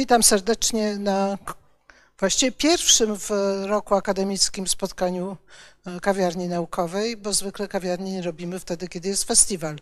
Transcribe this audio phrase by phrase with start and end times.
[0.00, 1.38] Witam serdecznie na
[2.18, 3.30] właściwie pierwszym w
[3.66, 5.36] roku akademickim spotkaniu
[5.86, 9.76] e, kawiarni naukowej, bo zwykle kawiarni nie robimy wtedy, kiedy jest festiwal.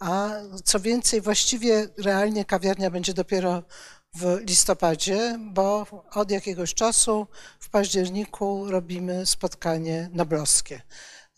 [0.00, 0.30] A
[0.64, 3.62] co więcej, właściwie realnie kawiarnia będzie dopiero
[4.14, 7.26] w listopadzie, bo od jakiegoś czasu
[7.60, 10.82] w październiku robimy spotkanie noblowskie.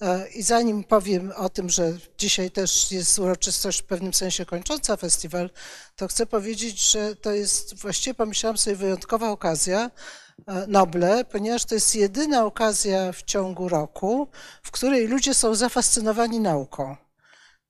[0.01, 4.97] E, I zanim powiem o tym, że dzisiaj też jest uroczystość w pewnym sensie kończąca
[4.97, 5.51] festiwal,
[5.97, 9.91] to chcę powiedzieć, że to jest właściwie pomyślałam sobie wyjątkowa okazja,
[10.47, 14.29] e, Noble, ponieważ to jest jedyna okazja w ciągu roku,
[14.62, 16.96] w której ludzie są zafascynowani nauką.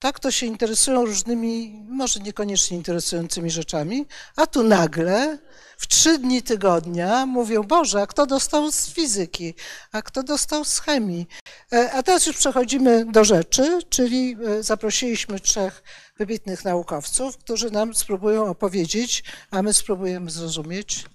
[0.00, 4.06] Tak to się interesują różnymi, może niekoniecznie interesującymi rzeczami,
[4.36, 5.38] a tu nagle
[5.78, 9.54] w trzy dni tygodnia mówią, Boże, a kto dostał z fizyki,
[9.92, 11.26] a kto dostał z chemii.
[11.72, 15.82] E, a teraz już przechodzimy do rzeczy, czyli e, zaprosiliśmy trzech
[16.18, 21.06] wybitnych naukowców, którzy nam spróbują opowiedzieć, a my spróbujemy zrozumieć,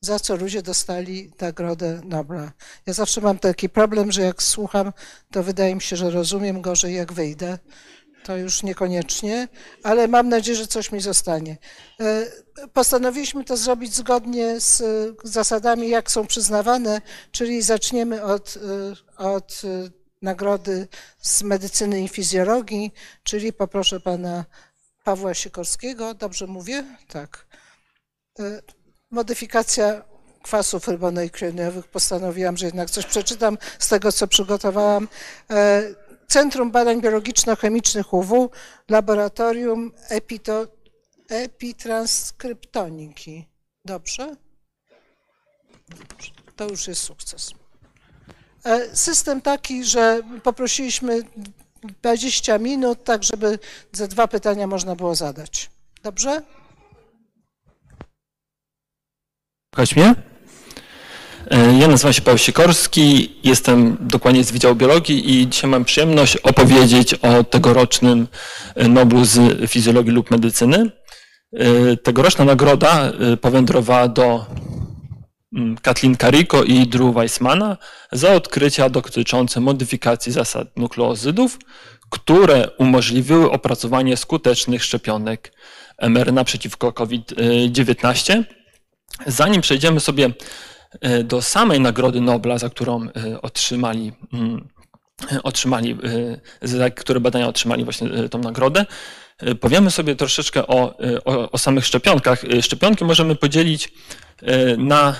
[0.00, 2.52] za co ludzie dostali Nagrodę Nobla.
[2.86, 4.92] Ja zawsze mam taki problem, że jak słucham,
[5.30, 7.58] to wydaje mi się, że rozumiem gorzej, jak wyjdę
[8.26, 9.48] to już niekoniecznie,
[9.82, 11.56] ale mam nadzieję, że coś mi zostanie.
[12.00, 12.26] E,
[12.72, 14.82] postanowiliśmy to zrobić zgodnie z
[15.24, 17.00] zasadami, jak są przyznawane,
[17.32, 18.58] czyli zaczniemy od,
[19.18, 19.90] e, od e,
[20.22, 20.88] nagrody
[21.20, 24.44] z medycyny i fizjologii, czyli poproszę pana
[25.04, 26.84] Pawła Sikorskiego, dobrze mówię?
[27.08, 27.46] Tak.
[29.10, 30.02] Modyfikacja
[30.42, 31.88] kwasów rybonukleinowych.
[31.88, 35.08] Postanowiłam, że jednak coś przeczytam z tego, co przygotowałam.
[36.28, 38.50] Centrum Badań Biologiczno-Chemicznych UW,
[38.88, 40.66] Laboratorium Epito.
[43.84, 44.36] Dobrze?
[46.56, 47.50] To już jest sukces.
[48.64, 51.22] E, system taki, że poprosiliśmy
[52.02, 53.58] 20 minut, tak żeby
[53.92, 55.70] ze dwa pytania można było zadać.
[56.02, 56.42] Dobrze?
[59.96, 60.35] Mnie?
[61.50, 66.36] E, ja nazywam się Paweł Sikorski, jestem dokładnie z Wydziału Biologii i dzisiaj mam przyjemność
[66.36, 68.28] opowiedzieć o tegorocznym
[68.74, 70.90] e, Noblu z fizjologii lub medycyny.
[71.52, 74.46] E, tegoroczna nagroda powędrowała do
[75.52, 77.76] mm, Kathleen Carico i Drew Weissmana
[78.12, 81.58] za odkrycia dotyczące modyfikacji zasad nukleozydów,
[82.10, 85.52] które umożliwiły opracowanie skutecznych szczepionek
[86.02, 88.42] mRNA przeciwko COVID-19.
[89.26, 90.30] Zanim przejdziemy sobie
[91.24, 94.68] do samej Nagrody Nobla, za którą e, otrzymali, mm,
[95.42, 95.98] otrzymali
[96.62, 98.86] e, za które badania otrzymali właśnie tą nagrodę,
[99.60, 102.42] powiemy sobie troszeczkę o, o, o samych szczepionkach.
[102.60, 103.92] Szczepionki możemy podzielić
[104.78, 105.16] na,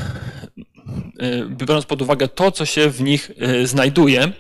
[1.49, 3.31] biorąc pod uwagę to, co się w nich
[3.65, 4.33] znajduje.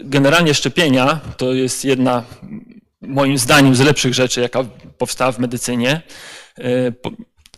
[0.00, 2.24] Generalnie szczepienia to jest jedna,
[3.00, 4.64] moim zdaniem, z lepszych rzeczy, jaka
[4.98, 6.02] powstała w medycynie.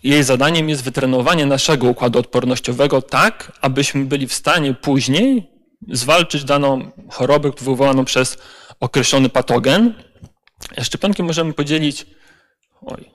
[0.03, 5.51] Jej zadaniem jest wytrenowanie naszego układu odpornościowego tak, abyśmy byli w stanie później
[5.89, 8.39] zwalczyć daną chorobę wywołaną przez
[8.81, 9.95] określony patogen.
[10.83, 12.07] Szczepionki możemy podzielić.
[12.83, 13.11] Oj.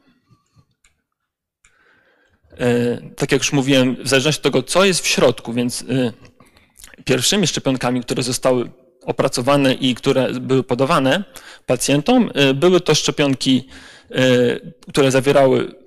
[2.57, 6.13] E, tak jak już mówiłem, w zależności od tego, co jest w środku, więc e,
[7.05, 8.71] pierwszymi szczepionkami, które zostały
[9.05, 11.23] opracowane i które były podawane
[11.65, 13.67] pacjentom, e, były to szczepionki,
[14.87, 15.82] które zawierały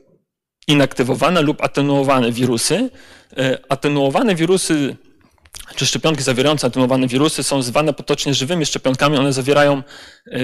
[0.67, 2.91] inaktywowane lub atenuowane wirusy.
[3.37, 4.97] E, atenuowane wirusy
[5.77, 9.17] czy szczepionki zawierające atenuowane wirusy są zwane potocznie żywymi szczepionkami.
[9.17, 9.83] One zawierają
[10.27, 10.39] e,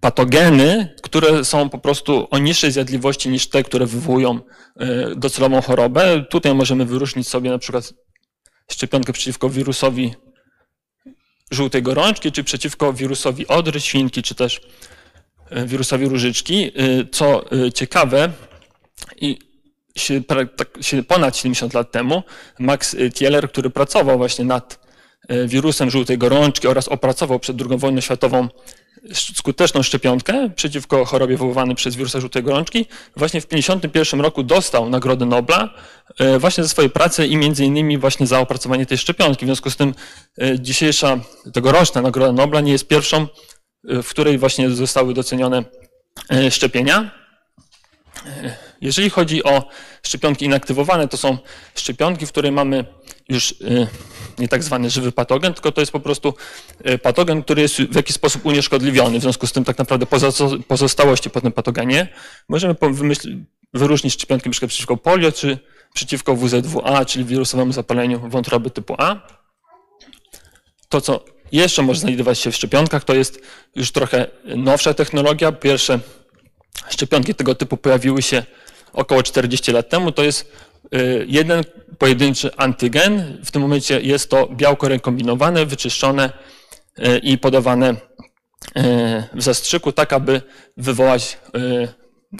[0.00, 4.40] patogeny, które są po prostu o niższej zjadliwości niż te, które wywołują
[4.76, 6.24] e, docelową chorobę.
[6.30, 7.94] Tutaj możemy wyróżnić sobie na przykład
[8.70, 10.14] szczepionkę przeciwko wirusowi
[11.50, 14.60] żółtej gorączki, czy przeciwko wirusowi odry świnki, czy też
[15.66, 16.72] wirusowi różyczki.
[17.12, 18.32] Co ciekawe,
[19.16, 19.38] i
[21.08, 22.22] ponad 70 lat temu
[22.58, 24.86] Max Thieler, który pracował właśnie nad
[25.28, 28.48] e, wirusem żółtej gorączki oraz opracował przed II wojną światową
[29.14, 35.26] skuteczną szczepionkę przeciwko chorobie wywołanej przez wirusa żółtej gorączki, właśnie w 1951 roku dostał Nagrodę
[35.26, 35.74] Nobla
[36.18, 39.44] e, właśnie za swoje prace i między innymi właśnie za opracowanie tej szczepionki.
[39.44, 39.94] W związku z tym
[40.58, 41.18] dzisiejsza,
[41.52, 43.26] tegoroczna Nagroda Nobla nie jest pierwszą,
[43.84, 45.64] w której właśnie zostały docenione
[46.50, 47.25] szczepienia.
[48.80, 49.68] Jeżeli chodzi o
[50.02, 51.38] szczepionki inaktywowane, to są
[51.74, 52.84] szczepionki, w której mamy
[53.28, 53.86] już y,
[54.38, 56.34] nie tak zwany żywy patogen, tylko to jest po prostu
[56.90, 59.18] y, patogen, który jest w jakiś sposób unieszkodliwiony.
[59.18, 60.06] W związku z tym tak naprawdę
[60.68, 62.08] pozostałości po tym patogenie
[62.48, 62.76] możemy
[63.74, 64.66] wyróżnić szczepionki np.
[64.66, 65.58] przeciwko polio, czy
[65.94, 69.16] przeciwko WZWA, czyli wirusowemu zapaleniu wątroby typu A.
[70.88, 73.40] To, co jeszcze może znajdować się w szczepionkach, to jest
[73.76, 75.52] już trochę nowsza technologia.
[75.52, 76.00] Pierwsze
[76.88, 78.42] szczepionki tego typu pojawiły się
[78.92, 80.52] około 40 lat temu, to jest
[80.94, 81.64] y, jeden
[81.98, 83.38] pojedynczy antygen.
[83.44, 86.32] W tym momencie jest to białko rekombinowane, wyczyszczone
[86.98, 87.96] y, i podawane y,
[89.34, 90.42] w zastrzyku, tak aby
[90.76, 91.38] wywołać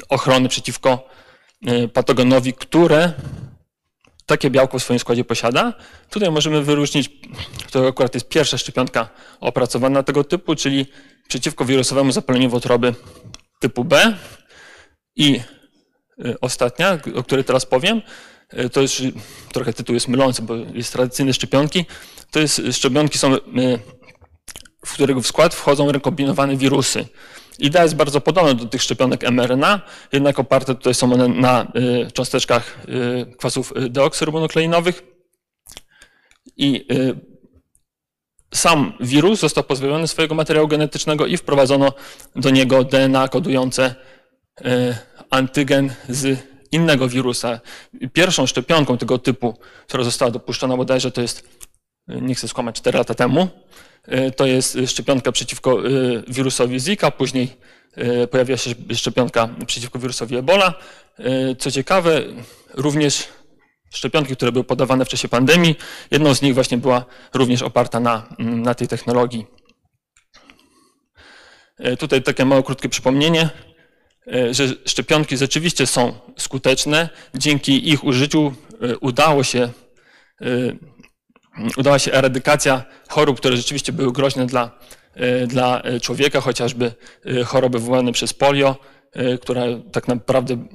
[0.09, 1.09] ochrony przeciwko
[1.93, 3.13] patogenowi, które
[4.27, 5.75] takie białko w swoim składzie posiada.
[6.11, 7.11] Tutaj możemy wyróżnić,
[7.71, 9.09] to akurat jest pierwsza szczepionka
[9.41, 10.87] opracowana tego typu, czyli
[11.29, 12.95] przeciwko wirusowemu zapaleniu wątroby
[13.67, 14.17] typu B.
[15.17, 15.41] I
[16.25, 18.03] y, ostatnia, o której teraz powiem,
[18.55, 19.03] y, to już
[19.53, 21.87] trochę tytuł jest mylący, bo jest tradycyjne szczepionki.
[22.31, 23.39] To jest szczepionki są, y,
[24.87, 27.07] w którego w skład wchodzą rekombinowane wirusy.
[27.59, 29.81] Idea jest bardzo podobna do tych szczepionek mRNA,
[30.13, 31.73] jednak oparte tutaj są one na
[32.13, 32.79] cząsteczkach
[33.39, 35.03] kwasów deoksyrybonukleinowych.
[36.57, 36.87] I
[38.55, 41.93] sam wirus został pozbawiony swojego materiału genetycznego i wprowadzono
[42.37, 43.95] do niego DNA kodujące
[44.65, 44.99] e,
[45.31, 46.39] antygen z
[46.73, 47.61] innego wirusa.
[48.13, 51.49] Pierwszą szczepionką tego typu, która została dopuszczona bodajże to jest,
[52.09, 53.49] e, nie chcę skłamać, 4 lata temu,
[54.05, 55.79] e, to jest szczepionka przeciwko
[56.29, 57.67] wirusowi Zika, później
[58.31, 60.75] pojawiła się szczepionka przeciwko wirusowi Ebola.
[61.59, 62.23] Co ciekawe,
[62.75, 63.29] również
[63.91, 65.77] szczepionki, które były podawane w czasie pandemii.
[66.11, 67.05] Jedną z nich właśnie była
[67.35, 69.47] również oparta na, na tej technologii.
[71.79, 73.51] E, tutaj takie małe, krótkie przypomnienie,
[74.33, 77.09] e, że szczepionki rzeczywiście są skuteczne.
[77.35, 78.53] Dzięki ich użyciu
[78.83, 79.69] e, udało się,
[81.77, 84.79] udała się eradykacja chorób, które rzeczywiście były groźne dla,
[85.47, 86.93] dla człowieka, chociażby
[87.47, 88.77] choroby wywołane przez polio,
[89.41, 89.63] która
[89.93, 90.67] tak naprawdę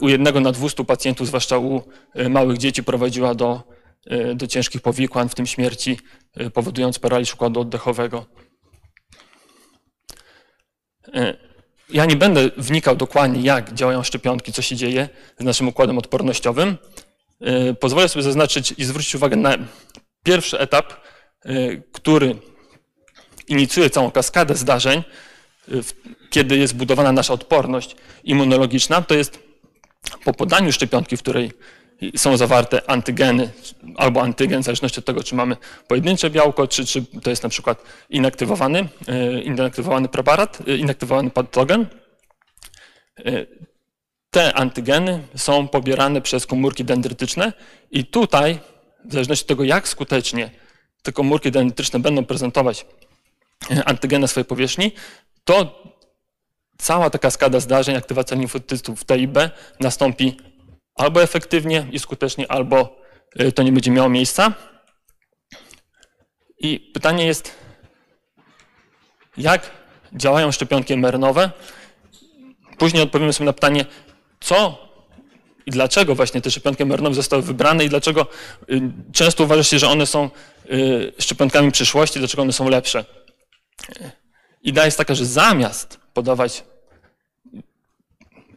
[0.00, 1.82] u jednego na 200 pacjentów, zwłaszcza u
[2.14, 3.62] e, małych dzieci, prowadziła do,
[4.06, 5.98] e, do ciężkich powikłań, w tym śmierci,
[6.54, 8.26] powodując paraliż układu oddechowego.
[11.90, 16.76] Ja nie będę wnikał dokładnie, jak działają szczepionki, co się dzieje z naszym układem odpornościowym.
[17.80, 19.54] Pozwolę sobie zaznaczyć i zwrócić uwagę na
[20.22, 20.92] pierwszy etap,
[21.92, 22.36] który
[23.48, 25.02] inicjuje całą kaskadę zdarzeń,
[26.30, 29.02] kiedy jest budowana nasza odporność immunologiczna.
[29.02, 29.43] To jest
[30.24, 31.50] po podaniu szczepionki, w której
[32.16, 33.50] są zawarte antygeny
[33.96, 35.56] albo antygen, w zależności od tego, czy mamy
[35.88, 41.86] pojedyncze białko, czy, czy to jest na przykład inaktywowany, e, inaktywowany preparat, e, inaktywowany patogen.
[43.18, 43.46] E,
[44.30, 47.52] te antygeny są pobierane przez komórki dendrytyczne
[47.90, 48.58] i tutaj,
[49.04, 50.50] w zależności od tego, jak skutecznie
[51.02, 52.86] te komórki dendrytyczne będą prezentować
[53.84, 54.92] antygeny na swojej powierzchni,
[55.44, 55.82] to
[56.78, 59.50] cała ta kaskada zdarzeń, aktywacja limfocytów T i B
[59.80, 60.36] nastąpi
[60.94, 62.96] albo efektywnie i skutecznie, albo
[63.40, 64.52] y, to nie będzie miało miejsca.
[66.58, 67.54] I pytanie jest,
[69.36, 69.70] jak
[70.12, 71.50] działają szczepionki mRNA?
[72.78, 73.84] Później odpowiemy sobie na pytanie,
[74.40, 74.84] co
[75.66, 78.26] i dlaczego właśnie te szczepionki mRNA zostały wybrane i dlaczego
[78.70, 78.80] y,
[79.12, 80.30] często uważa się, że one są
[80.70, 83.04] y, szczepionkami przyszłości, dlaczego one są lepsze.
[84.62, 86.64] Idea jest taka, że zamiast podawać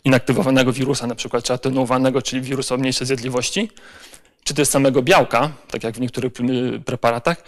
[0.04, 3.72] inaktywowanego wirusa, na przykład, czy atenuowanego, czyli wirusa o mniejszej zjadliwości,
[4.44, 6.34] czy też samego białka, tak jak w niektórych
[6.86, 7.44] preparatach,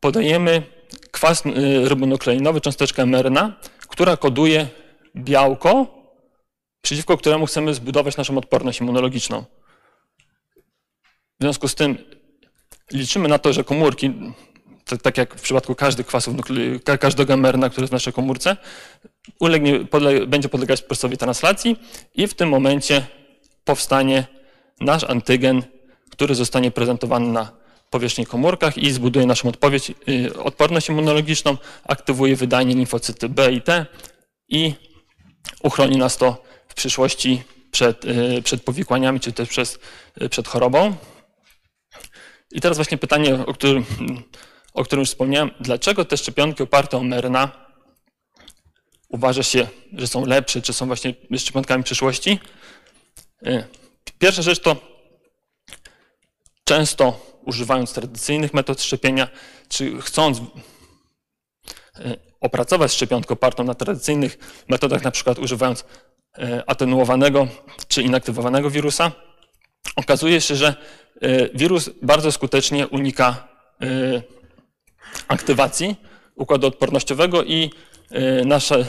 [0.00, 0.62] podajemy
[1.10, 4.68] kwas y, rybonukleinowy, cząsteczkę mRNA, która koduje
[5.16, 5.86] białko,
[6.82, 9.44] przeciwko któremu chcemy zbudować naszą odporność immunologiczną.
[11.40, 11.98] W związku z tym
[12.92, 14.12] liczymy na to, że komórki
[15.02, 16.36] tak jak w przypadku każdych kwasów,
[17.00, 18.56] każdego mRNA, który jest w naszej komórce,
[19.40, 21.76] ulegnie, podle, będzie podlegać procesowi translacji
[22.14, 23.06] i w tym momencie
[23.64, 24.26] powstanie
[24.80, 25.62] nasz antygen,
[26.10, 27.52] który zostanie prezentowany na
[27.90, 33.86] powierzchni komórkach i zbuduje naszą odpowiedź, y, odporność immunologiczną, aktywuje wydajnie limfocyty B i T
[34.48, 34.74] i
[35.62, 39.78] uchroni nas to w przyszłości przed, y, przed powikłaniami czy też przez,
[40.22, 40.94] y, przed chorobą.
[42.52, 43.84] I teraz właśnie pytanie, o którym
[44.74, 47.70] o którym już wspomniałem, dlaczego te szczepionki oparte o mRNA
[49.10, 52.38] uważa się, że są lepsze, czy są właśnie szczepionkami przyszłości?
[53.46, 53.64] E,
[54.18, 54.76] pierwsza rzecz to
[56.64, 59.28] często używając tradycyjnych metod szczepienia,
[59.68, 60.42] czy chcąc e,
[62.40, 65.84] opracować szczepionkę opartą na tradycyjnych metodach, na przykład używając
[66.38, 67.48] e, atenuowanego
[67.88, 69.12] czy inaktywowanego wirusa,
[69.96, 70.74] okazuje się, że
[71.54, 73.48] wirus bardzo skutecznie unika
[75.28, 75.96] aktywacji
[76.34, 77.70] układu odpornościowego i
[78.10, 78.84] e, nasza, e,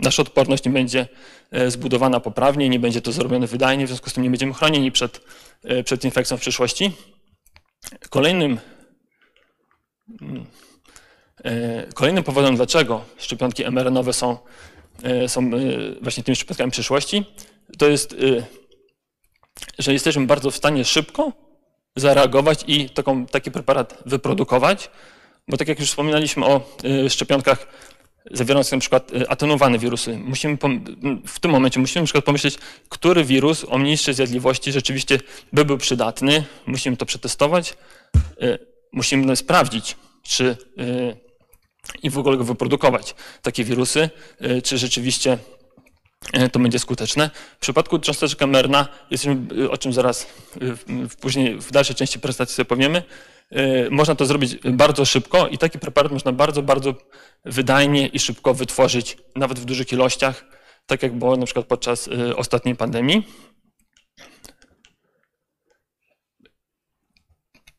[0.00, 1.08] nasza odporność nie będzie
[1.50, 4.92] e, zbudowana poprawnie, nie będzie to zrobione wydajnie, w związku z tym nie będziemy chronieni
[4.92, 5.20] przed,
[5.84, 6.92] przed infekcją w przyszłości.
[8.10, 8.58] Kolejnym,
[10.22, 10.46] mm,
[11.94, 14.38] kolejnym powodem, dlaczego szczepionki mRNA są
[15.02, 15.50] e, są e,
[16.02, 17.24] właśnie tymi szczepionkami przyszłości,
[17.78, 18.16] to jest, e,
[19.78, 21.32] że jesteśmy bardzo w stanie szybko
[22.00, 24.90] zareagować i taką, taki preparat wyprodukować,
[25.48, 26.60] bo tak jak już wspominaliśmy o
[27.08, 27.66] szczepionkach
[28.30, 30.58] zawierających na przykład atenuowane wirusy, musimy
[31.26, 35.20] w tym momencie musimy na przykład pomyśleć, który wirus o mniejszej zjadliwości rzeczywiście
[35.52, 37.76] by był przydatny, musimy to przetestować,
[38.92, 40.56] musimy sprawdzić, czy
[42.02, 44.10] i w ogóle go wyprodukować, takie wirusy,
[44.42, 45.38] y, czy rzeczywiście y,
[46.52, 47.30] to będzie skuteczne.
[47.56, 48.88] W przypadku cząsteczek mRNA,
[49.52, 50.26] y, o czym zaraz
[51.20, 53.02] później w dalszej części prezentacji sobie powiemy,
[53.90, 56.94] można to zrobić bardzo szybko i taki preparat można bardzo, bardzo
[57.44, 60.44] wydajnie i szybko wytworzyć, nawet w dużych ilościach,
[60.86, 63.26] tak jak było na przykład podczas ostatniej pandemii.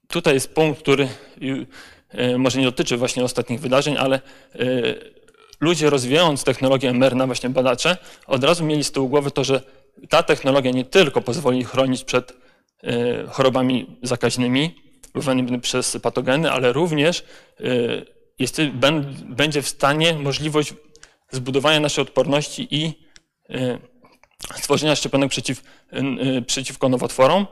[0.08, 1.10] Tutaj jest punkt, który
[2.10, 4.60] E, może nie dotyczy właśnie ostatnich wydarzeń, ale e,
[5.60, 7.98] ludzie rozwijając technologię mRNA, właśnie badacze,
[8.28, 9.62] od razu mieli z tyłu głowy to, że
[10.10, 12.34] ta technologia nie tylko pozwoli chronić przed
[12.84, 14.76] e, chorobami zakaźnymi
[15.16, 17.24] wywanymi przez patogeny, ale również
[18.40, 18.62] jest,
[19.30, 20.74] będzie w stanie możliwość
[21.32, 22.94] zbudowania naszej odporności i
[24.56, 25.64] stworzenia szczepionek przeciw,
[26.48, 27.48] przeciwko nowotworom,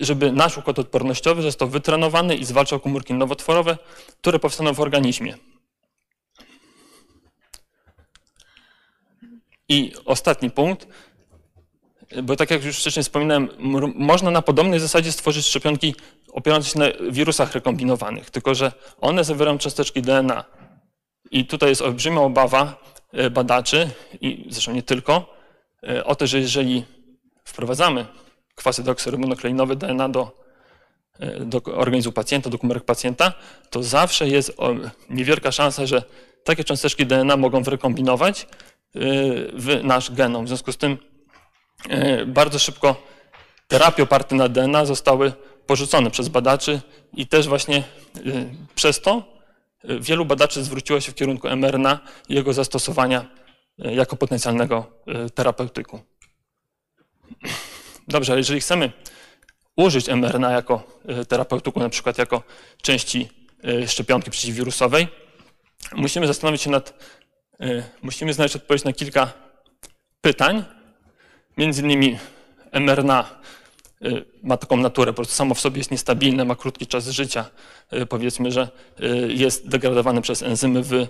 [0.00, 3.78] żeby nasz układ odpornościowy został wytrenowany i zwalczał komórki nowotworowe,
[4.20, 5.34] które powstaną w organizmie.
[9.68, 10.88] I ostatni punkt,
[12.22, 13.48] bo tak jak już wcześniej wspominałem,
[13.94, 15.94] można na podobnej zasadzie stworzyć szczepionki
[16.32, 20.44] opierające się na wirusach rekombinowanych, tylko że one zawierają cząsteczki DNA.
[21.30, 22.80] I tutaj jest olbrzymia obawa
[23.14, 23.90] y, badaczy,
[24.20, 25.34] i zresztą nie tylko,
[25.88, 26.84] E, o to, że jeżeli
[27.44, 28.06] wprowadzamy
[28.54, 30.44] kwasy deoksyrybonukleinowe DNA do,
[31.20, 33.32] e, do organizmu pacjenta, do komórek pacjenta,
[33.70, 34.56] to zawsze jest
[35.10, 36.02] niewielka szansa, że
[36.44, 38.46] takie cząsteczki DNA mogą wyrekombinować e,
[38.94, 40.44] w nasz genom.
[40.44, 40.98] W związku z tym
[42.26, 43.02] bardzo szybko
[43.68, 45.32] terapie oparte na DNA zostały
[45.66, 46.80] porzucone przez badaczy
[47.12, 47.82] i też właśnie
[48.74, 49.22] przez to
[50.00, 51.98] wielu badaczy zwróciło się w kierunku mRNA
[52.28, 53.24] i jego zastosowania
[53.78, 54.86] jako potencjalnego
[55.34, 56.00] terapeutyku.
[58.08, 58.92] Dobrze, jeżeli chcemy
[59.76, 62.42] użyć mRNA jako terapeutyku, na przykład jako
[62.82, 63.28] części
[63.86, 65.08] szczepionki przeciwwirusowej,
[65.92, 66.94] musimy zastanowić się nad,
[68.02, 69.32] musimy znaleźć odpowiedź na kilka
[70.20, 70.64] pytań.
[71.56, 72.18] Między innymi
[72.72, 73.44] mRNA
[74.04, 77.50] Y, ma taką naturę, po prostu samo w sobie jest niestabilne, ma krótki czas życia.
[77.92, 78.68] Y, powiedzmy, że
[79.28, 81.06] jest degradowany przez enzymy w,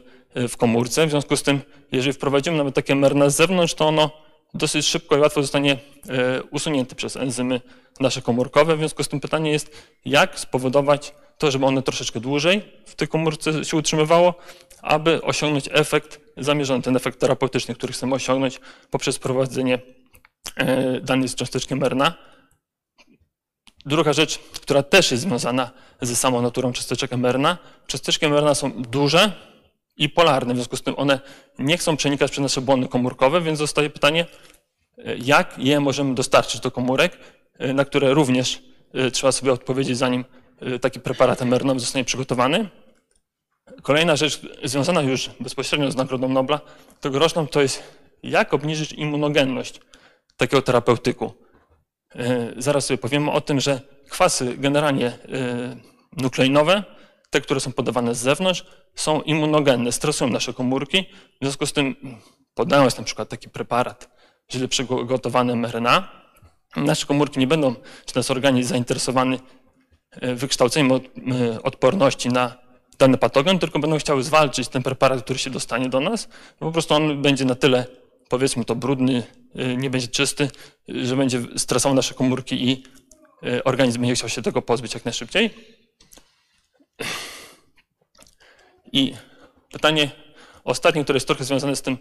[0.49, 1.07] w komórce.
[1.07, 1.61] W związku z tym,
[1.93, 4.11] jeżeli wprowadzimy nawet takie mRNA z zewnątrz, to ono
[4.55, 5.79] dosyć szybko i łatwo zostanie
[6.51, 7.61] usunięte przez enzymy
[8.01, 8.77] nasze komórkowe.
[8.77, 9.71] W związku z tym pytanie jest,
[10.05, 14.35] jak spowodować to, żeby one troszeczkę dłużej w tej komórce się utrzymywało,
[14.83, 18.61] aby osiągnąć efekt zamierzony, ten efekt terapeutyczny, który chcemy osiągnąć
[18.91, 19.79] poprzez prowadzenie
[21.03, 22.15] danej z cząsteczki mRNA.
[23.87, 27.59] Druga rzecz, która też jest związana ze samą naturą cząsteczek mRNA.
[27.87, 29.33] Cząsteczki mRNA są duże
[29.97, 31.21] i polarne, w związku z tym one
[31.59, 34.27] nie chcą przenikać przez nasze błony komórkowe, więc zostaje pytanie,
[35.19, 37.19] jak je możemy dostarczyć do komórek,
[37.75, 38.63] na które również
[38.95, 40.25] e, trzeba sobie odpowiedzieć, zanim
[40.61, 42.69] e, taki preparat mRNA zostanie przygotowany.
[43.83, 46.61] Kolejna rzecz związana już bezpośrednio z Nagrodą Nobla
[47.01, 47.83] tegoroczną to jest,
[48.23, 49.81] jak obniżyć immunogenność
[50.37, 51.33] takiego terapeutyku.
[52.15, 53.81] E, zaraz sobie powiemy o tym, że
[54.11, 55.17] kwasy generalnie e,
[56.13, 56.85] nukleinowe,
[57.31, 61.05] te, które są podawane z zewnątrz, są immunogenne, stresują nasze komórki.
[61.41, 61.97] W związku z tym,
[62.55, 64.11] podając na przykład taki preparat
[64.53, 66.09] źle przygotowany mRNA,
[66.77, 67.75] nasze komórki nie będą,
[68.07, 69.39] czy nasz organizm zainteresowany
[70.11, 70.91] e, wykształceniem
[71.63, 72.64] odporności na
[72.99, 76.29] dany patogen, tylko będą chciały zwalczyć ten preparat, który się dostanie do nas.
[76.59, 77.87] Po prostu on będzie na tyle
[78.29, 79.23] powiedzmy to brudny,
[79.57, 80.49] y, nie będzie czysty,
[80.89, 82.83] y, że będzie stresował nasze komórki i
[83.49, 85.51] y, organizm będzie chciał się tego pozbyć jak najszybciej.
[88.93, 89.15] I
[89.73, 90.11] pytanie
[90.65, 91.99] ostatnie, które jest trochę związane z tym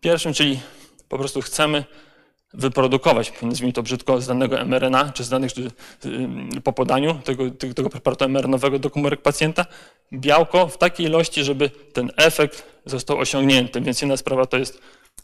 [0.00, 0.60] pierwszym, czyli
[1.08, 1.84] po prostu chcemy
[2.54, 5.70] wyprodukować, nazwijmy to brzydko, z danego mRNA, czy z danych czy,
[6.64, 9.66] po podaniu tego, tego preparatu mRNA-owego do komórek pacjenta,
[10.12, 13.80] białko w takiej ilości, żeby ten efekt został osiągnięty.
[13.80, 14.80] Więc jedna sprawa to jest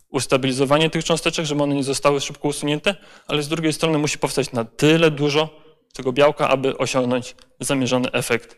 [0.09, 4.53] ustabilizowanie tych cząsteczek, żeby one nie zostały szybko usunięte, ale z drugiej strony musi powstać
[4.53, 5.63] na tyle dużo
[5.93, 8.57] tego białka, aby osiągnąć zamierzony efekt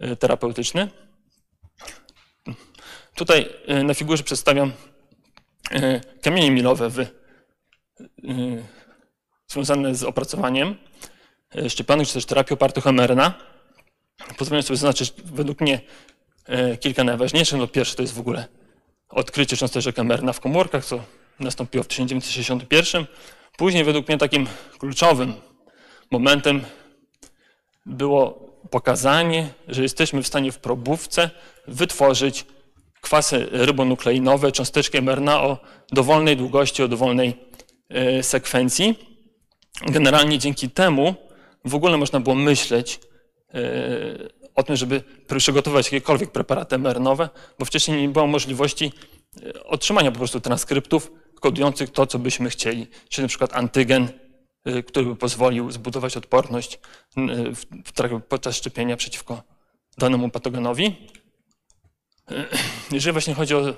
[0.00, 0.88] e, terapeutyczny.
[3.14, 4.72] Tutaj e, na figurze przedstawiam
[6.22, 7.06] kamienie milowe w,
[9.48, 10.76] związane z opracowaniem
[11.68, 13.34] szczepionek czy też terapii opartych o mRNA.
[14.38, 15.80] Pozwolę sobie zaznaczyć według mnie
[16.80, 17.58] kilka najważniejszych.
[17.58, 18.46] No pierwsze to jest w ogóle
[19.08, 21.00] odkrycie cząsteczek mRNA w komórkach, co
[21.40, 23.06] nastąpiło w 1961.
[23.56, 24.46] Później według mnie takim
[24.78, 25.34] kluczowym
[26.10, 26.64] momentem
[27.86, 31.30] było pokazanie, że jesteśmy w stanie w probówce
[31.68, 32.46] wytworzyć
[33.00, 35.58] kwasy rybonukleinowe, cząsteczki mRNA o
[35.92, 37.46] dowolnej długości, o dowolnej
[38.22, 38.98] sekwencji.
[39.86, 41.14] Generalnie dzięki temu
[41.64, 43.00] w ogóle można było myśleć
[43.54, 43.60] e,
[44.54, 45.02] o tym, żeby
[45.38, 47.14] przygotować jakiekolwiek preparaty mRNA,
[47.58, 48.92] bo wcześniej nie było możliwości
[49.42, 54.08] e, otrzymania po prostu transkryptów kodujących to, co byśmy chcieli, czyli na przykład antygen,
[54.86, 56.78] który by pozwolił zbudować odporność
[58.28, 59.42] podczas szczepienia przeciwko
[59.98, 60.96] danemu patogenowi.
[62.92, 63.74] Jeżeli właśnie chodzi o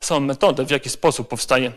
[0.00, 1.72] samą metodę, w jaki sposób powstaje e,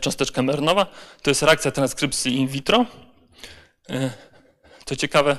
[0.00, 0.86] cząsteczka mRNA,
[1.22, 2.86] to jest reakcja transkrypcji in vitro.
[4.84, 5.36] Co ciekawe,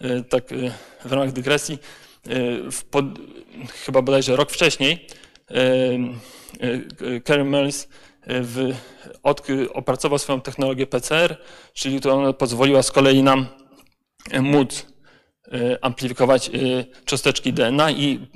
[0.00, 0.56] e, tak e,
[1.04, 1.78] w ramach dygresji,
[2.90, 3.04] pod,
[3.84, 5.06] chyba bodajże rok wcześniej
[7.24, 7.88] Karen Mills
[8.26, 8.74] w,
[9.22, 11.36] od, opracował swoją technologię PCR,
[11.74, 13.46] czyli to ona pozwoliła z kolei nam
[14.40, 14.86] móc
[15.80, 18.26] amplifikować y, cząsteczki DNA i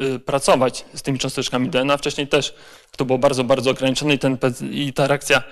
[0.00, 1.96] y, pracować z tymi cząsteczkami DNA.
[1.96, 2.54] Wcześniej też
[2.96, 4.38] to było bardzo, bardzo ograniczone i, ten,
[4.70, 5.42] i ta reakcja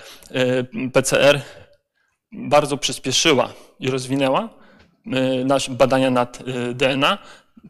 [0.93, 1.41] PCR
[2.31, 4.49] bardzo przyspieszyła i rozwinęła
[5.45, 7.17] nasze badania nad DNA.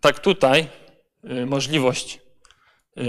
[0.01, 0.67] Tak tutaj
[1.45, 2.19] możliwość,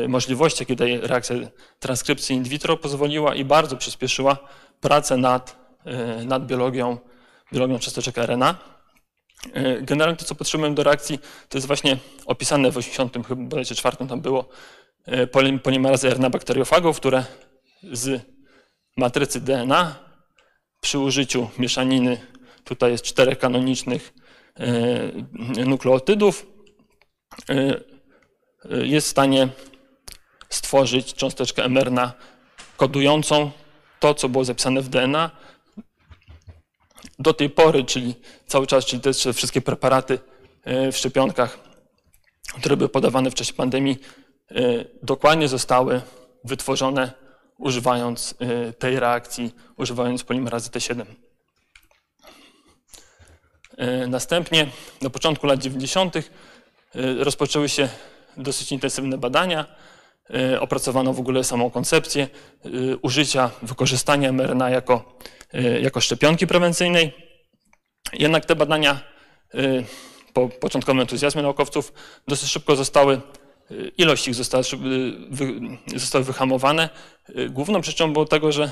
[0.09, 1.37] możliwość, jakie daje reakcja
[1.79, 4.37] transkrypcji in vitro, pozwoliła i bardzo przyspieszyła
[4.81, 5.57] pracę nad,
[6.25, 6.99] nad biologią,
[7.53, 8.80] biologią cząsteczek RNA.
[9.53, 11.19] E, generalnie to, co potrzebujemy do reakcji,
[11.49, 14.49] to jest właśnie opisane w 80, chyba czwartym tam było,
[15.07, 15.27] e,
[15.63, 17.25] polimerazy RNA bakteriofagów, które
[17.93, 18.23] z
[18.97, 19.95] matrycy DNA
[20.81, 22.21] przy użyciu mieszaniny,
[22.65, 24.15] tutaj jest czterech kanonicznych
[24.57, 26.47] e, nukleotydów,
[28.83, 29.49] jest w stanie
[30.49, 32.13] stworzyć cząsteczkę mRNA
[32.77, 33.51] kodującą
[34.01, 35.31] to, co było zapisane w DNA,
[37.21, 38.15] do tej pory, czyli
[38.47, 40.19] cały czas, czyli te wszystkie preparaty
[40.65, 41.59] e, w szczepionkach,
[42.59, 43.99] które były podawane w czasie pandemii,
[44.51, 44.55] e,
[45.03, 46.03] dokładnie zostały
[46.45, 47.13] wytworzone
[47.59, 51.05] używając e, tej reakcji, używając polimerazy T7.
[54.09, 54.67] Następnie
[55.03, 56.15] na początku lat 90.
[57.19, 57.89] rozpoczęły się
[58.37, 59.67] dosyć intensywne badania.
[60.61, 62.29] Opracowano w ogóle samą koncepcję
[63.03, 65.19] użycia, wykorzystania mRNA jako
[65.55, 67.13] Y, jako szczepionki prewencyjnej.
[68.13, 69.01] Jednak te badania
[70.33, 71.93] po początkowym entuzjazmie naukowców
[72.29, 73.21] dosyć szybko zostały,
[73.99, 74.63] ilość ich została,
[75.97, 76.89] zostały wyhamowane.
[77.51, 78.71] Główną przyczyną było tego, że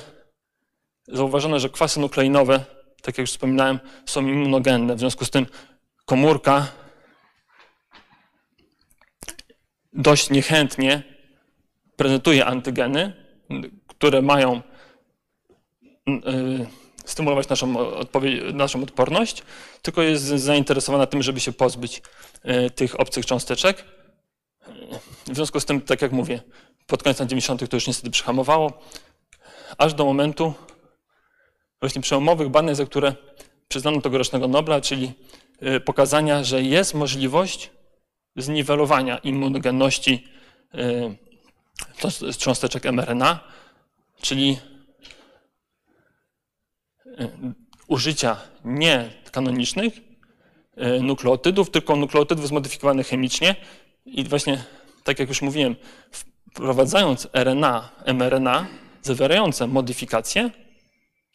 [1.09, 2.65] zauważono, że kwasy nukleinowe,
[3.03, 4.97] tak jak już wspominałem, są immunogenne.
[4.97, 5.47] W związku z tym
[6.05, 6.67] komórka
[9.93, 11.03] dość niechętnie
[11.99, 13.13] prezentuje antygeny,
[13.89, 14.63] które mają
[16.09, 16.67] Y,
[17.05, 17.75] stymulować naszą,
[18.53, 19.43] naszą odporność,
[19.83, 22.03] tylko jest zainteresowana tym, żeby się pozbyć
[22.67, 23.85] y, tych obcych cząsteczek.
[25.27, 26.41] W związku z tym, tak jak mówię,
[26.87, 27.71] pod koniec lat 90.
[27.71, 28.83] to już niestety przyhamowało,
[29.79, 30.55] aż do momentu
[31.81, 33.15] właśnie przełomowych badań, za które
[33.69, 35.13] przyznano tegorocznego Nobla, czyli
[35.63, 37.71] y, pokazania, że jest możliwość
[38.37, 40.29] zniwelowania immunogenności
[42.39, 43.41] cząsteczek mRNA,
[44.21, 44.59] czyli
[47.19, 47.29] E,
[47.87, 49.93] użycia nie kanonicznych
[50.77, 53.57] e, nukleotydów, tylko nukleotydów zmodyfikowanych chemicznie.
[54.07, 54.65] I właśnie,
[55.05, 55.77] tak jak już mówiłem,
[56.53, 58.67] wprowadzając RNA, mRNA
[59.03, 60.51] zawierające modyfikacje,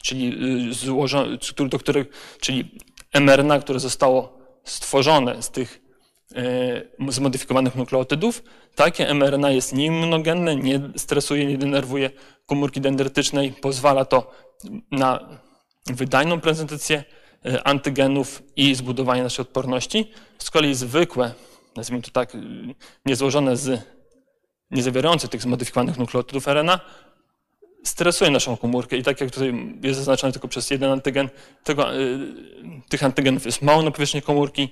[0.02, 2.78] czyli, y, złożone, do których, czyli
[3.14, 5.80] mRNA, które zostało stworzone z tych
[7.08, 8.42] zmodyfikowanych nukleotydów,
[8.74, 12.10] takie mRNA jest nieimmunogenne, nie stresuje, nie denerwuje
[12.46, 14.30] komórki dendrytycznej, pozwala to
[14.90, 15.40] na
[15.86, 17.04] wydajną prezentację
[17.46, 20.10] e, antygenów i zbudowanie naszej odporności.
[20.38, 21.34] Z kolei zwykłe,
[21.76, 22.36] nazwijmy to tak,
[23.06, 23.80] niezłożone z,
[24.70, 26.80] nie zawierające tych zmodyfikowanych nukleotydów RNA,
[27.84, 28.96] stresuje naszą komórkę.
[28.96, 31.28] I tak jak tutaj jest zaznaczone tylko przez jeden antygen,
[31.64, 31.86] tego,
[32.88, 34.68] tych antygenów jest mało na powierzchni komórki,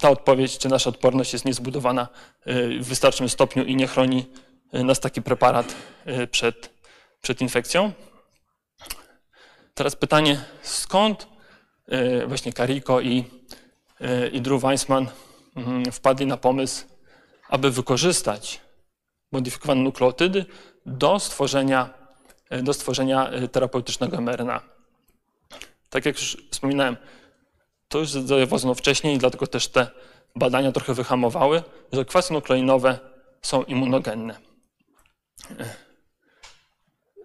[0.00, 2.08] ta odpowiedź, czy nasza odporność jest niezbudowana
[2.46, 4.26] y, w wystarczym stopniu i nie chroni
[4.72, 5.74] nas taki preparat
[6.30, 6.70] przed,
[7.20, 7.92] przed infekcją.
[9.74, 11.26] Teraz pytanie, skąd
[12.26, 13.24] właśnie Kariko i,
[14.32, 15.08] i Drew Weissman
[15.56, 16.84] mhm, wpadli na pomysł,
[17.48, 18.60] aby wykorzystać
[19.32, 20.46] modyfikowane nukleotydy
[20.86, 21.94] do stworzenia,
[22.62, 24.60] do stworzenia terapeutycznego mRNA.
[25.90, 26.96] Tak jak już wspominałem,
[27.90, 29.90] to już zauważono wcześniej, dlatego też te
[30.36, 32.98] badania trochę wyhamowały, że kwasy nukleinowe
[33.42, 34.38] są immunogenne.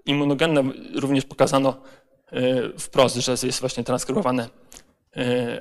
[0.05, 0.63] Immunogenne
[0.95, 1.81] również pokazano
[2.31, 4.49] e, wprost, że jest właśnie transkrybowane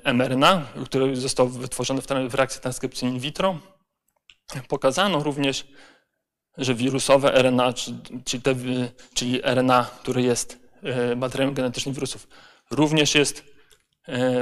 [0.05, 3.59] e, mRNA, które zostało wytworzone w reakcji transkrypcji in vitro.
[4.69, 5.67] Pokazano również,
[6.59, 7.73] że wirusowe RNA,
[8.25, 8.55] czyli, te,
[9.15, 12.29] czyli RNA, który jest e, materiałem genetycznym wirusów,
[12.71, 13.54] również jest,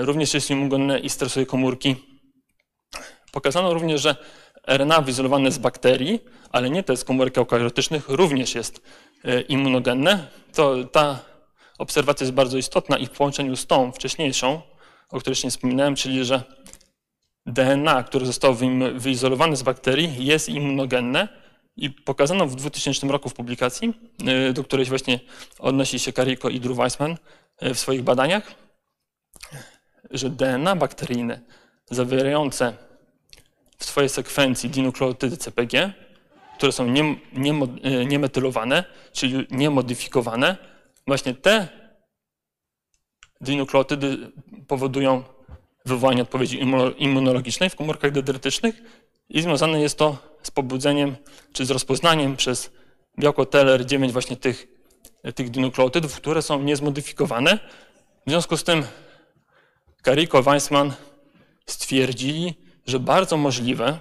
[0.01, 1.97] również jest immunogenne i stresuje komórki.
[3.33, 4.17] Pokazano również, że
[4.67, 6.21] RNA wyizolowane z bakterii,
[6.53, 8.83] ale nie te z komórek eukariotycznych, również jest
[9.25, 11.19] E, immunogenne, to ta
[11.79, 14.63] obserwacja jest bardzo istotna i w połączeniu z tą wcześniejszą,
[15.11, 16.43] o której jeszcze nie wspominałem, czyli że
[17.47, 18.57] DNA, które zostało
[18.95, 21.29] wyizolowane z bakterii, jest immunogenne
[21.77, 23.95] i pokazano w 2000 roku w publikacji,
[24.27, 25.21] e, do której właśnie
[25.59, 27.17] odnosi się Kariko i Drew Weissman
[27.59, 28.55] e, w swoich badaniach,
[30.31, 31.41] DNA bakteryjne
[31.91, 32.73] zawierające
[33.79, 35.93] w swojej sekwencji dinukleotydy CPG
[36.63, 40.57] które są nie, nie, e, niemetylowane, czyli niemodyfikowane,
[41.07, 41.69] właśnie te
[43.41, 44.19] dinukleotydy
[44.69, 45.23] powodują
[45.87, 46.61] wywołanie odpowiedzi
[46.99, 48.83] immunologicznej w komórkach dendrytycznych
[49.29, 51.17] i związane jest to z pobudzeniem
[51.53, 52.71] czy z rozpoznaniem przez
[53.19, 54.69] białko TLR9 właśnie tych,
[55.35, 57.59] tych dinukleotydów, które są niezmodyfikowane.
[58.27, 58.83] W związku z tym
[60.03, 60.93] Kariko Weissman
[61.67, 62.55] stwierdzili,
[62.87, 63.99] że bardzo możliwe,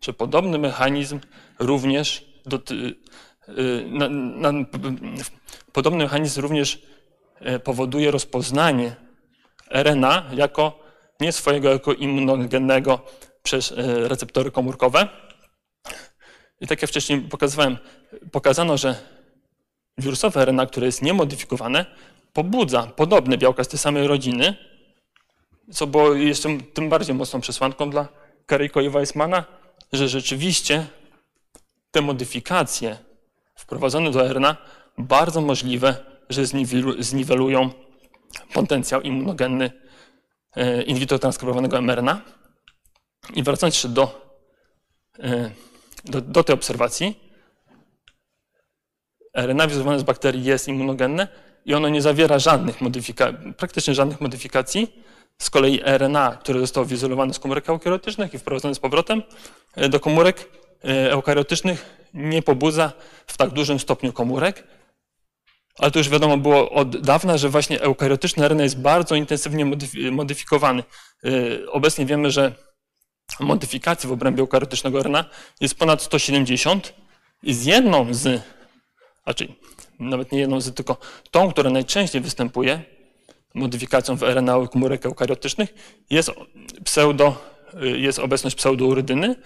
[0.00, 1.20] że podobny mechanizm
[1.58, 2.24] również
[2.68, 4.52] y, na, na,
[5.72, 6.82] podobny mechanizm również
[7.40, 8.96] e, powoduje rozpoznanie
[9.70, 10.78] RNA jako
[11.20, 13.00] nie swojego jako immunogennego
[13.42, 15.08] przez e, receptory komórkowe.
[16.60, 17.78] I tak jak wcześniej pokazywałem,
[18.32, 18.96] pokazano, że
[19.98, 21.86] wirusowe RNA, które jest niemodyfikowane,
[22.32, 24.71] pobudza podobne białka z tej samej rodziny,
[25.72, 28.08] co było jeszcze tym bardziej mocną przesłanką dla
[28.46, 29.44] Kariko i Weissmana,
[29.92, 30.86] że rzeczywiście
[31.90, 32.98] te modyfikacje
[33.54, 34.56] wprowadzone do RNA
[34.98, 35.96] bardzo możliwe,
[36.28, 36.46] że
[36.98, 37.70] zniwelują
[38.52, 39.70] potencjał immunogenny
[40.56, 42.20] e, in vitro transkrybowanego mRNA.
[43.34, 44.32] I wracając jeszcze do,
[45.18, 45.50] e,
[46.04, 47.20] do, do tej obserwacji,
[49.36, 51.28] RNA wizowane z bakterii jest immunogenne
[51.64, 55.02] i ono nie zawiera żadnych modyfikacji, praktycznie żadnych modyfikacji.
[55.42, 59.22] Z kolei RNA, które zostało wyizolowane z komórek eukariotycznych i wprowadzone z powrotem
[59.76, 60.48] e, do komórek,
[60.84, 62.92] E, eukariotycznych nie pobudza
[63.26, 64.66] w tak dużym stopniu komórek,
[65.78, 69.76] ale to już wiadomo było od dawna, że właśnie eukariotyczny RNA jest bardzo intensywnie
[70.10, 70.82] modyfikowany.
[71.24, 71.28] E,
[71.70, 72.52] obecnie wiemy, że
[73.40, 75.24] modyfikacji w obrębie eukariotycznego RNA
[75.60, 76.94] jest ponad 170
[77.42, 78.42] i z jedną z,
[79.26, 79.58] raczej
[79.98, 80.96] nawet nie jedną z, tylko
[81.30, 82.82] tą, która najczęściej występuje,
[83.54, 85.74] modyfikacją w RNA komórek eukariotycznych,
[86.10, 86.30] jest
[86.84, 87.36] pseudo,
[87.82, 89.36] e, jest obecność pseudourydyny,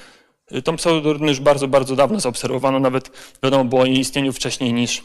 [0.65, 3.11] Tą pseudorynę już bardzo, bardzo dawno zaobserwowano, nawet
[3.43, 5.05] wiadomo było o jej istnieniu wcześniej niż,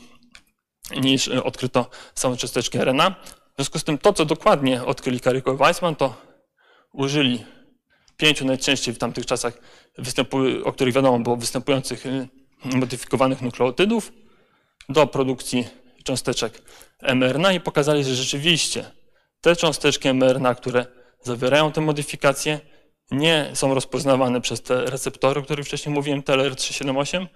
[1.02, 3.16] niż odkryto samą cząsteczkę RNA.
[3.54, 6.14] W związku z tym to, co dokładnie odkryli Kariko i Weissman, to
[6.94, 7.44] użyli
[8.18, 9.58] pięciu najczęściej w tamtych czasach,
[10.64, 12.28] o których wiadomo było, występujących y,
[12.66, 14.14] modyfikowanych nukleotydów
[14.90, 15.68] do produkcji
[16.04, 16.62] cząsteczek
[17.16, 18.86] mRNA i pokazali, że rzeczywiście
[19.42, 20.86] te cząsteczki mRNA, które
[21.24, 22.60] zawierają te modyfikacje,
[23.12, 27.28] nie są rozpoznawane przez te receptory, o których wcześniej mówiłem, TLR378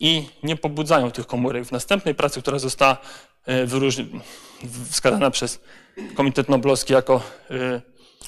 [0.00, 1.64] i nie pobudzają tych komórek.
[1.64, 2.96] W następnej pracy, która została
[3.46, 3.66] e,
[4.90, 5.60] wskazana przez
[6.14, 7.80] Komitet Noblowski jako e,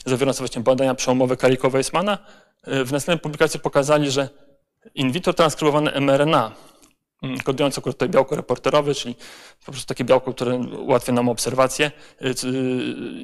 [0.07, 2.19] zawierająca właśnie badania przełomowe Kariko-Weissmana,
[2.65, 4.29] e, w następnej publikacji pokazali, że
[4.95, 6.53] in vitro transkrybowane mRNA,
[7.23, 9.15] mm, kodujące akurat tutaj białko reporterowe, czyli
[9.67, 11.91] po prostu takie białko, które ułatwia nam obserwację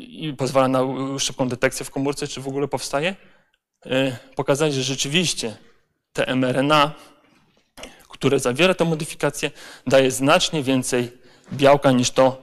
[0.09, 0.81] i pozwala na
[1.19, 3.17] szybką detekcję w komórce, czy w ogóle powstaje,
[3.87, 5.57] E, pokazać, że rzeczywiście
[6.13, 6.93] te mRNA,
[8.09, 9.51] które zawiera tę modyfikację,
[9.87, 11.13] daje znacznie więcej
[11.53, 12.43] białka niż to,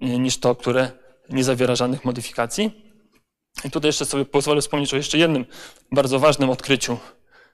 [0.00, 0.90] niż to, które
[1.30, 2.84] nie zawiera żadnych modyfikacji.
[3.64, 5.46] I tutaj jeszcze sobie pozwolę wspomnieć o jeszcze jednym
[5.92, 6.98] bardzo ważnym odkryciu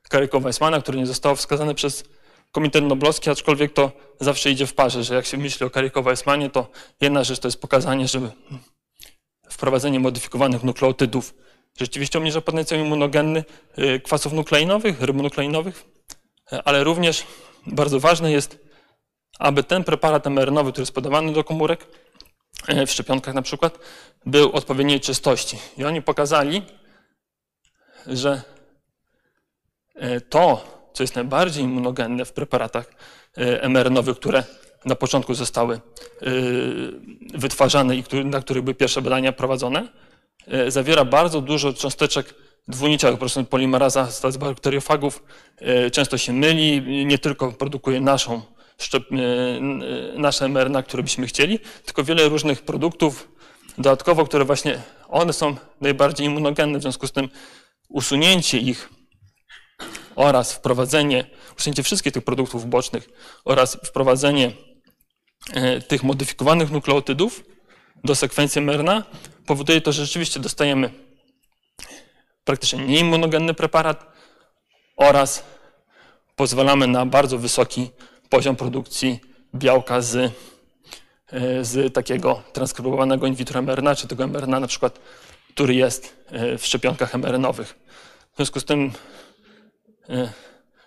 [0.09, 2.05] Karyko Weissmana, które nie zostało wskazane przez
[2.55, 6.51] Komitet Noblowski, aczkolwiek to zawsze idzie w parze, że jak się myśli o Karyko Weissmanie,
[6.51, 8.21] to jedna rzecz to jest pokazanie, że
[9.49, 11.35] wprowadzenie modyfikowanych nukleotydów
[11.81, 13.45] rzeczywiście obniża potencjał immunogenny
[13.79, 15.85] y, kwasów nukleinowych, rybonukleinowych,
[16.65, 17.27] ale również
[17.67, 18.59] bardzo ważne jest,
[19.39, 21.87] aby ten preparat mRNA, który jest podawany do komórek,
[22.69, 23.79] y, w szczepionkach na przykład,
[24.27, 25.59] był odpowiedniej czystości.
[25.79, 26.63] I oni pokazali,
[28.07, 28.43] że
[29.97, 32.95] y, to, co jest najbardziej immunogenne w preparatach
[33.69, 34.45] mRNA, które
[34.85, 35.81] na początku zostały
[37.35, 39.89] wytwarzane i na których były pierwsze badania prowadzone,
[40.47, 42.35] E, zawiera bardzo dużo cząsteczek
[42.69, 45.23] dwuniciowych, po polimeraza z bakteriofagów
[45.59, 48.43] e, często się myli, nie tylko produkuje naszą
[48.79, 49.05] szczep,
[50.17, 53.29] nasze mRNA, które byśmy chcieli, tylko wiele różnych produktów.
[53.79, 57.29] Dodatkowo, które właśnie one są najbardziej immunogenne, w związku z tym
[57.89, 58.89] usunięcie ich
[60.17, 61.25] oraz wprowadzenie,
[61.59, 63.09] usunięcie wszystkich tych produktów bocznych
[63.45, 64.53] oraz wprowadzenie
[65.53, 67.45] e, tych modyfikowanych nukleotydów
[68.05, 69.03] do sekwencji mRNA
[69.47, 70.91] powoduje to, że rzeczywiście dostajemy
[72.45, 74.07] praktycznie nieimmunogenny preparat
[74.97, 75.45] oraz
[76.37, 77.91] pozwalamy na bardzo wysoki
[78.29, 79.21] poziom produkcji
[79.55, 84.99] białka z, e, z takiego transkrybowanego in vitro mRNA, czy tego mRNA na przykład,
[85.55, 87.79] który jest e, w szczepionkach mRNA-owych.
[88.33, 88.93] W związku z tym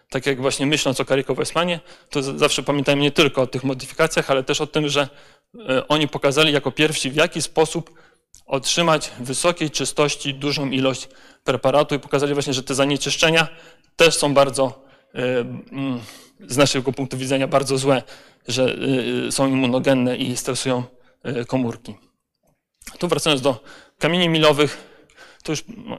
[0.09, 4.31] tak jak właśnie myśląc o Kariko Weissmanie, to zawsze pamiętajmy nie tylko o tych modyfikacjach,
[4.31, 5.07] ale też o tym, że
[5.69, 7.99] e, oni pokazali jako pierwsi, w jaki sposób
[8.45, 11.09] otrzymać wysokiej czystości dużą ilość
[11.43, 13.47] preparatu i pokazali właśnie, że te zanieczyszczenia
[13.95, 16.01] też są bardzo, e, mm,
[16.47, 18.03] z naszego punktu widzenia, bardzo złe,
[18.47, 18.75] że
[19.31, 20.83] są immunogenne i stresują
[21.47, 21.95] komórki.
[22.99, 23.63] Tu wracając do
[23.99, 24.77] kamieni milowych,
[25.43, 25.97] to już no,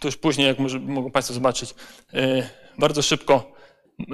[0.00, 1.74] to już później, jak może, mogą Państwo zobaczyć,
[2.14, 3.52] e, bardzo szybko
[4.00, 4.04] e,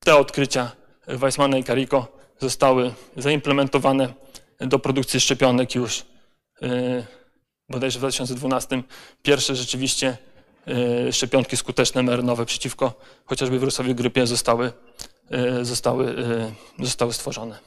[0.00, 0.72] te odkrycia
[1.06, 4.14] Weissmana i Carico zostały zaimplementowane
[4.60, 6.04] do produkcji szczepionek już
[6.62, 7.06] e,
[7.68, 8.82] bodajże w 2012.
[9.22, 10.16] Pierwsze rzeczywiście
[11.12, 14.72] szczepionki skuteczne mRNA przeciwko chociażby wirusowi grypie zostały,
[15.62, 16.14] zostały,
[16.78, 17.58] zostały stworzone.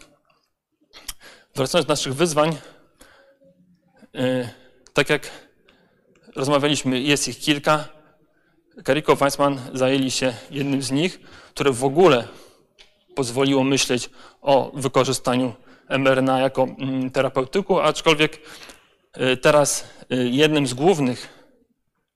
[1.56, 2.58] Wracając do naszych wyzwań,
[4.94, 5.30] tak jak
[6.36, 7.86] rozmawialiśmy, jest ich kilka.
[8.84, 11.20] Kariko Weissman zajęli się jednym z nich,
[11.54, 12.28] które w ogóle
[13.16, 14.10] pozwoliło myśleć
[14.42, 15.54] o wykorzystaniu
[15.90, 18.40] mRNA jako mm, terapeutyku, aczkolwiek
[19.18, 21.30] y, teraz y, jednym z głównych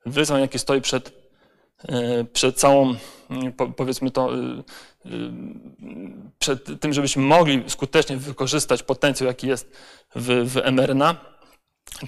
[0.06, 2.95] wyzwań, jakie stoi przed, y, przed całą,
[3.30, 4.30] mm, powiedzmy to,
[6.39, 9.71] przed tym, żebyśmy mogli skutecznie wykorzystać potencjał, jaki jest
[10.15, 11.37] w, w mRNA,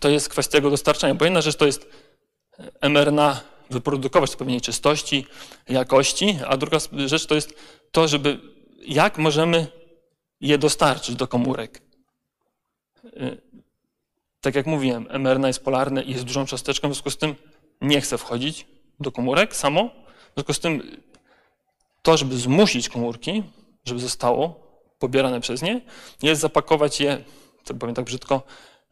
[0.02, 1.15] to jest kwestia jego dostarczania.
[1.15, 1.88] Bo jedna rzecz to jest
[2.82, 5.26] mRNA wyprodukować pewnej czystości,
[5.70, 7.54] jakości, a druga rzecz to jest
[7.92, 8.39] to, żeby
[8.82, 9.68] jak możemy
[10.42, 11.82] je dostarczyć do komórek.
[13.06, 13.42] Y,
[14.42, 17.36] tak jak mówiłem, mRNA jest polarne i jest dużą cząsteczką, w związku z tym
[17.82, 18.65] nie chce wchodzić
[19.00, 19.89] do komórek samo.
[20.32, 21.02] W związku z tym
[22.02, 23.44] to, żeby zmusić komórki,
[23.86, 25.82] żeby zostało pobierane przez nie,
[26.22, 27.24] jest zapakować je,
[27.63, 28.44] to powiem tak brzydko,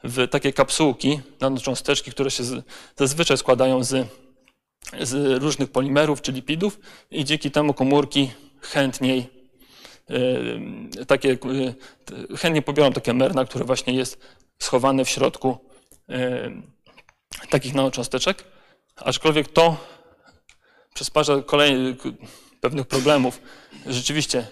[0.03, 2.43] w takie kapsułki, nanocząsteczki, które się
[2.95, 4.07] zazwyczaj składają z,
[5.01, 6.79] z różnych polimerów czy lipidów
[7.12, 8.31] i dzięki temu komórki
[8.62, 9.29] chętniej
[10.10, 14.19] yy, takie, yy, chętnie pobiorą takie mRNA, które właśnie jest
[14.60, 15.57] schowane w środku
[16.07, 16.17] yy,
[17.49, 18.43] takich nanocząsteczek,
[18.95, 19.77] aczkolwiek to
[20.93, 21.97] przysparza kolejnych
[22.62, 23.41] pewnych problemów.
[23.86, 24.47] Rzeczywiście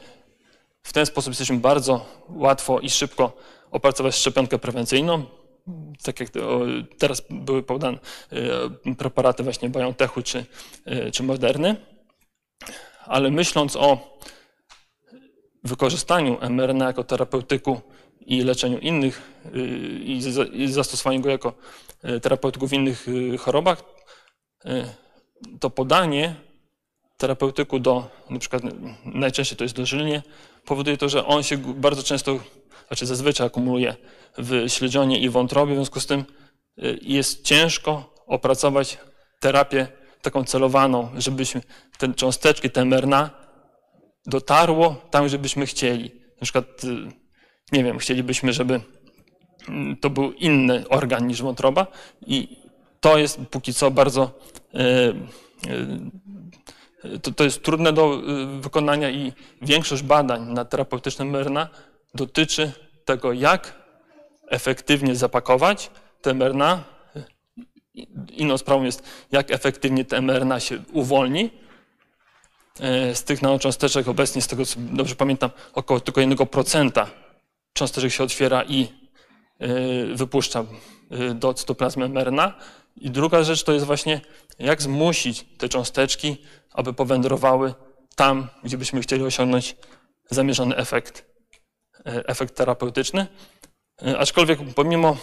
[0.84, 3.38] w ten sposób jesteśmy bardzo łatwo i szybko
[3.72, 5.26] opracować szczepionkę prewencyjną.
[6.04, 6.30] Tak jak
[6.98, 7.98] teraz były podane
[8.88, 10.46] e, preparaty właśnie BioNTechu czy,
[10.86, 11.76] e, czy Moderny.
[13.06, 14.18] Ale myśląc o
[15.64, 17.82] wykorzystaniu mRNA jako terapeutyku
[18.26, 19.60] i leczeniu innych e,
[20.54, 21.54] i zastosowaniu go jako
[22.22, 23.06] terapeutyku w innych
[23.40, 23.84] chorobach,
[25.60, 26.36] to podanie
[27.18, 28.64] terapeutyku do, na przykład
[29.06, 30.24] najczęściej to jest dożylnie,
[30.66, 32.40] powoduje to, że on się bardzo często
[32.88, 33.96] znaczy zazwyczaj akumuluje
[34.38, 36.26] w śledzionie i wątrobie, w związku z tym
[36.84, 38.98] y, jest ciężko opracować
[39.40, 39.88] terapię
[40.22, 41.62] taką celowaną, żebyśmy
[41.98, 43.30] te cząsteczki, te mRNA
[44.26, 46.12] dotarło tam, żebyśmy chcieli.
[46.42, 46.88] Na przykład, y,
[47.72, 48.82] nie wiem, chcielibyśmy, żeby
[49.70, 51.88] mm, to był inny organ niż wątroba
[52.28, 52.58] i
[53.00, 54.32] to jest póki co bardzo
[54.76, 55.16] y,
[57.22, 58.22] to, to jest trudne do
[58.60, 61.70] wykonania i większość badań nad terapeutycznym mRNA
[62.16, 62.72] dotyczy
[63.06, 63.74] tego, jak
[64.48, 66.84] efektywnie zapakować te mRNA.
[68.32, 71.50] Inną sprawą jest, jak efektywnie te mRNA się uwolni.
[72.80, 77.06] E, z tych nanocząsteczek obecnie, z tego co dobrze pamiętam, około tylko 1%
[77.74, 78.88] cząsteczek się otwiera i
[79.60, 79.68] e,
[80.16, 80.66] wypuszcza
[81.12, 82.54] e, do cytoplazmy mRNA.
[82.98, 84.22] I druga rzecz to jest właśnie,
[84.60, 86.38] jak zmusić te cząsteczki,
[86.74, 87.74] aby powędrowały
[88.16, 89.76] tam, gdzie byśmy chcieli osiągnąć
[90.30, 91.35] zamierzony efekt.
[92.06, 93.28] E, efekt terapeutyczny.
[94.02, 95.18] E, aczkolwiek pomimo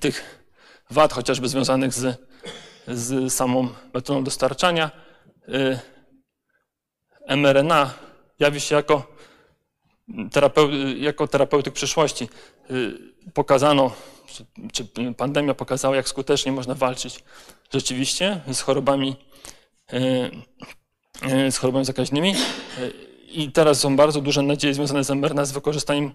[0.00, 0.44] tych
[0.90, 2.20] wad, chociażby związanych z,
[2.88, 4.90] z samą metodą dostarczania,
[7.28, 7.94] e, mRNA
[8.38, 9.16] jawi się jako
[10.32, 12.28] terapeu, jako terapeutyk przyszłości
[13.34, 13.92] pokazano,
[14.72, 17.24] czy pandemia pokazała, jak skutecznie można walczyć
[17.72, 19.16] rzeczywiście z chorobami,
[21.50, 22.34] z chorobami zakaźnymi.
[23.36, 26.14] I teraz są bardzo duże nadzieje związane z mRNA z wykorzystaniem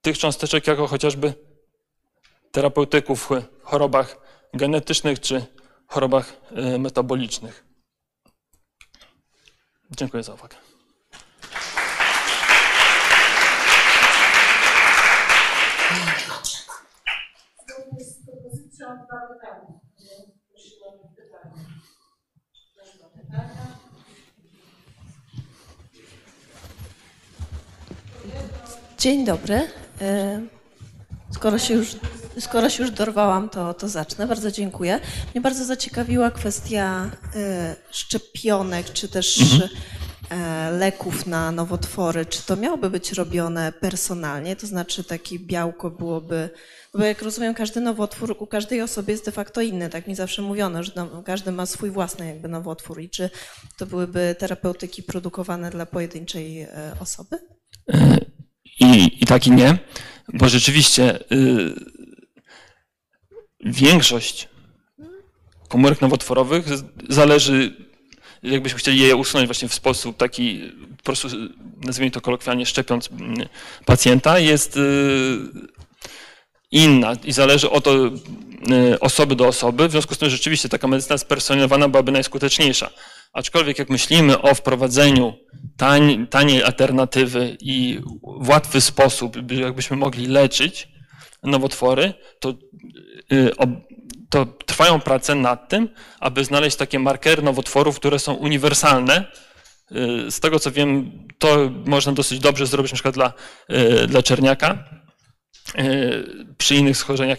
[0.00, 1.34] tych cząsteczek jako chociażby
[2.52, 4.16] terapeutyków w chorobach
[4.54, 5.46] genetycznych czy
[5.86, 6.32] chorobach
[6.78, 7.64] metabolicznych.
[9.90, 10.56] Dziękuję za uwagę.
[17.98, 19.80] z propozycją dwa pytania.
[20.50, 21.64] Prosiłam o pytania.
[22.76, 23.78] Proszę o pytania.
[28.98, 29.68] Dzień dobry.
[30.00, 30.40] E,
[31.30, 31.96] Skoro się już,
[32.40, 34.26] skoro się już dorwałam, to, to zacznę.
[34.26, 35.00] Bardzo dziękuję.
[35.34, 39.40] Mnie bardzo zaciekawiła kwestia e, szczepionek, czy też
[40.30, 42.26] e, leków na nowotwory.
[42.26, 44.56] Czy to miałoby być robione personalnie?
[44.56, 46.50] To znaczy takie białko byłoby...
[46.94, 49.88] Bo jak rozumiem, każdy nowotwór u każdej osoby jest de facto inny.
[49.88, 53.00] Tak mi zawsze mówiono, że no, każdy ma swój własny jakby nowotwór.
[53.00, 53.30] I czy
[53.76, 56.66] to byłyby terapeutyki produkowane dla pojedynczej
[57.00, 57.38] osoby?
[58.80, 59.78] I, i tak i nie,
[60.32, 61.74] bo rzeczywiście y,
[63.60, 64.48] większość
[65.68, 66.66] komórek nowotworowych
[67.08, 67.76] zależy,
[68.42, 71.28] jakbyśmy chcieli je usunąć właśnie w sposób taki, po prostu
[71.84, 73.48] nazwijmy to kolokwialnie, szczepiąc mm,
[73.84, 75.38] pacjenta, jest y,
[76.70, 79.88] inna i zależy od y, osoby do osoby.
[79.88, 82.90] W związku z tym rzeczywiście taka medycyna spersonalizowana byłaby najskuteczniejsza.
[83.32, 85.32] Aczkolwiek jak myślimy o wprowadzeniu
[86.30, 88.00] taniej alternatywy i
[88.40, 90.88] w łatwy sposób, by- jakbyśmy mogli leczyć
[91.42, 92.54] nowotwory, to,
[93.32, 93.50] y,
[94.30, 95.88] to trwają prace nad tym,
[96.20, 99.24] aby znaleźć takie markery nowotworów, które są uniwersalne.
[100.26, 103.32] Y, Z tego co wiem, to można dosyć dobrze zrobić na przykład dla,
[104.02, 104.84] y, dla czerniaka.
[106.58, 107.38] Przy innych schorzeniach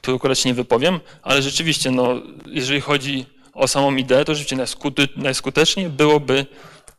[0.00, 4.86] tu akurat się nie wypowiem, ale rzeczywiście, no, jeżeli chodzi o samą ideę, to rzeczywiście
[5.16, 6.46] najskuteczniej byłoby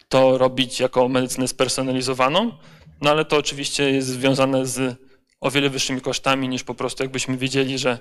[0.09, 2.51] to robić jako medycynę spersonalizowaną,
[3.01, 4.97] no ale to oczywiście jest związane z
[5.41, 7.99] o wiele wyższymi kosztami niż po prostu jakbyśmy wiedzieli, że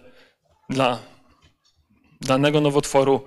[0.71, 0.99] dla
[2.21, 3.25] danego nowotworu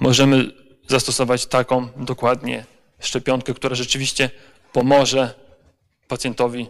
[0.00, 0.50] możemy
[0.88, 2.64] zastosować taką dokładnie
[3.00, 4.30] szczepionkę, która rzeczywiście
[4.72, 5.34] pomoże
[6.08, 6.66] pacjentowi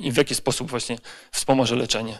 [0.00, 0.98] i w jaki sposób właśnie
[1.32, 2.18] wspomoże leczenie.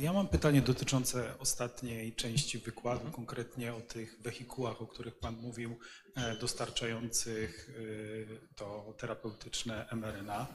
[0.00, 5.78] Ja mam pytanie dotyczące ostatniej części wykładu, konkretnie o tych wehikułach, o których Pan mówił,
[6.14, 10.46] e, dostarczających e, to terapeutyczne mRNA.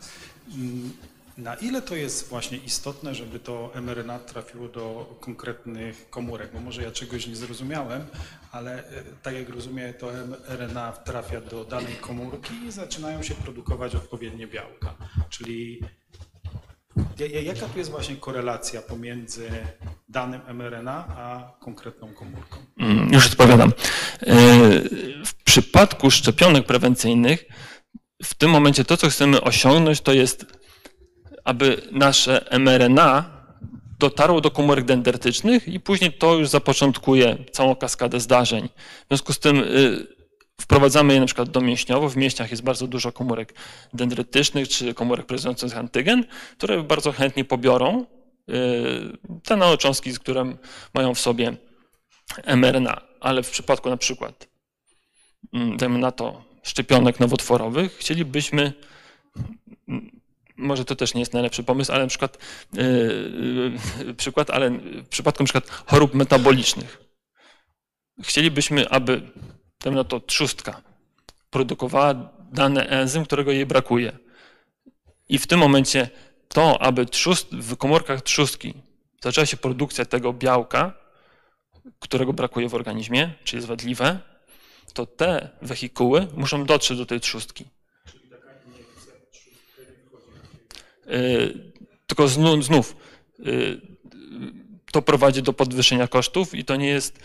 [0.55, 0.93] Mm,
[1.37, 6.53] Na ile to jest właśnie istotne, żeby to mRNA trafiło do konkretnych komórek?
[6.53, 8.05] Bo może ja czegoś nie zrozumiałem,
[8.51, 10.11] ale e, tak jak rozumiem, to
[10.49, 14.95] mRNA trafia do danej komórki i zaczynają się produkować odpowiednie białka.
[15.29, 15.81] Czyli
[17.43, 19.49] Jaka tu jest właśnie korelacja pomiędzy
[20.09, 22.57] danym mRNA a konkretną komórką?
[22.79, 23.69] Mm, Już odpowiadam.
[24.21, 24.33] E,
[25.25, 27.45] W przypadku szczepionek prewencyjnych,
[28.23, 30.45] w tym momencie to, co chcemy osiągnąć, to jest,
[31.43, 33.37] aby nasze mRNA
[33.99, 38.69] dotarło do komórek dendrytycznych i później to już zapoczątkuje całą kaskadę zdarzeń.
[39.05, 40.07] W związku z tym y,
[40.61, 42.09] wprowadzamy je na przykład do mięśniowo.
[42.09, 43.53] W mięśniach jest bardzo dużo komórek
[43.93, 46.25] dendrytycznych czy komórek prezentujących antygen,
[46.57, 48.05] które bardzo chętnie pobiorą
[48.49, 48.53] y,
[49.43, 50.55] te nanocząstki, które
[50.93, 51.57] mają w sobie
[52.55, 54.47] mRNA, ale w przypadku na przykład,
[55.53, 58.73] mm, dajmy na to, szczepionek nowotworowych, chcielibyśmy,
[60.57, 62.37] może to też nie jest najlepszy pomysł, ale na przykład,
[62.73, 62.83] yy,
[64.05, 64.69] yy, przykład, ale
[65.03, 67.03] w przypadku na przykład chorób metabolicznych,
[68.23, 69.21] chcielibyśmy, aby,
[69.79, 70.81] dajmy na to, trzustka
[71.49, 72.13] produkowała
[72.51, 74.17] dany enzym, którego jej brakuje.
[75.29, 76.09] I w tym momencie
[76.47, 78.73] to, aby trzust, w komórkach trzustki
[79.23, 80.93] zaczęła się produkcja tego białka,
[81.99, 84.19] którego brakuje w organizmie, czy jest wadliwe,
[84.93, 87.65] to te wehikuły muszą dotrzeć do tej trzustki.
[91.07, 91.71] Yy,
[92.07, 92.95] Tylko znów, znów
[93.39, 93.81] yy,
[94.91, 97.19] to prowadzi do podwyższenia kosztów i to nie jest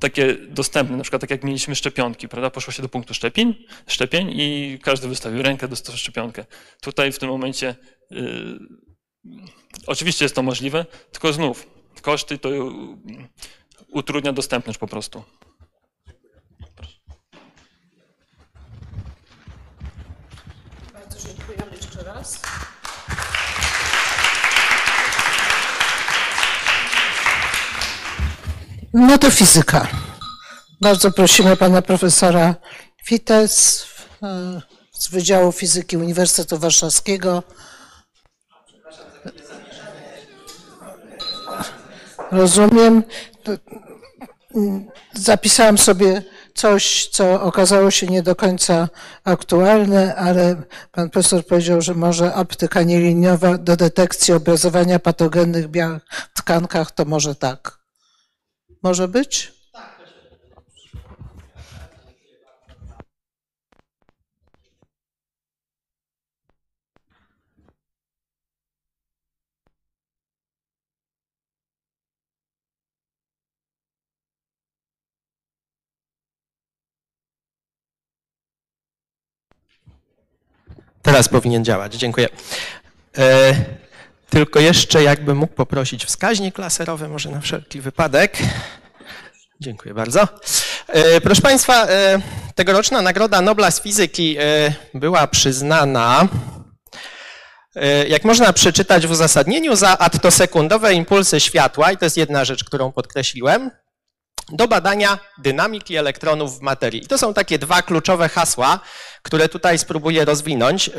[0.00, 2.50] takie dostępne, na przykład tak jak mieliśmy szczepionki, prawda?
[2.50, 6.44] Poszło się do punktu szczepień, szczepień i każdy wystawił rękę, dostał szczepionkę.
[6.80, 7.76] Tutaj w tym momencie
[8.10, 8.58] yy,
[9.86, 11.66] oczywiście jest to możliwe, tylko znów
[12.02, 12.62] koszty to yy,
[13.88, 15.24] utrudnia dostępność po prostu.
[20.92, 22.42] Bardzo dziękujemy jeszcze raz.
[28.94, 29.88] No to fizyka.
[30.80, 32.54] Bardzo prosimy pana profesora
[33.04, 33.86] Fites
[34.22, 34.60] e,
[34.92, 37.42] z Wydziału Fizyki Uniwersytetu Warszawskiego.
[42.32, 43.02] Rozumiem.
[44.54, 46.22] Mm, Zapisałam sobie
[46.54, 48.88] coś, co okazało się nie do końca
[49.24, 50.62] aktualne, ale
[50.92, 56.02] pan profesor powiedział, że może optyka nieliniowa do detekcji obrazowania patogennych w białych
[56.34, 57.77] tkankach, to może tak.
[58.82, 59.52] Może być?
[81.02, 81.94] Teraz powinien działać.
[81.94, 82.28] Dziękuję.
[84.30, 88.38] Tylko jeszcze jakbym mógł poprosić wskaźnik laserowy, może na wszelki wypadek.
[89.60, 90.28] Dziękuję bardzo.
[90.88, 92.20] E, proszę Państwa, e,
[92.54, 96.28] tegoroczna Nagroda Nobla z Fizyki e, była przyznana,
[98.08, 102.92] jak można przeczytać w uzasadnieniu, za attosekundowe impulsy światła, i to jest jedna rzecz, którą
[102.92, 103.70] podkreśliłem,
[104.52, 107.04] do badania dynamiki elektronów w materii.
[107.04, 108.80] I to są takie dwa kluczowe hasła,
[109.22, 110.90] które tutaj spróbuję rozwinąć.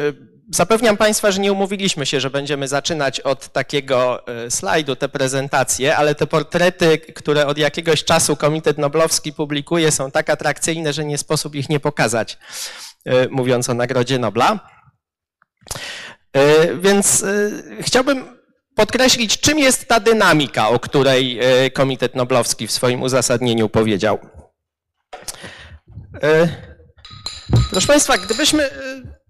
[0.50, 5.98] Zapewniam Państwa, że nie umówiliśmy się, że będziemy zaczynać od takiego y, slajdu te prezentacje,
[5.98, 11.18] ale te portrety, które od jakiegoś czasu Komitet Noblowski publikuje, są tak atrakcyjne, że nie
[11.18, 12.38] sposób ich nie pokazać,
[13.08, 14.60] y, mówiąc o Nagrodzie Nobla.
[16.82, 17.26] Więc
[17.82, 18.40] chciałbym
[18.80, 24.20] podkreślić, czym jest ta dynamika, o której e, Komitet Noblowski w swoim uzasadnieniu powiedział.
[26.24, 26.48] E,
[27.72, 28.70] proszę Państwa, gdybyśmy, e,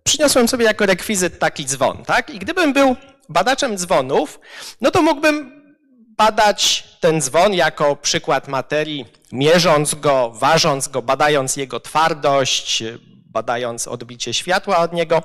[0.10, 2.30] przyniosłem sobie jako rekwizyt taki dzwon, tak?
[2.30, 2.96] I gdybym był
[3.30, 4.40] badaczem dzwonów,
[4.82, 5.62] no to mógłbym
[6.18, 12.84] badać ten dzwon jako przykład materii, mierząc go, ważąc go, badając jego twardość,
[13.26, 15.24] badając odbicie światła od niego,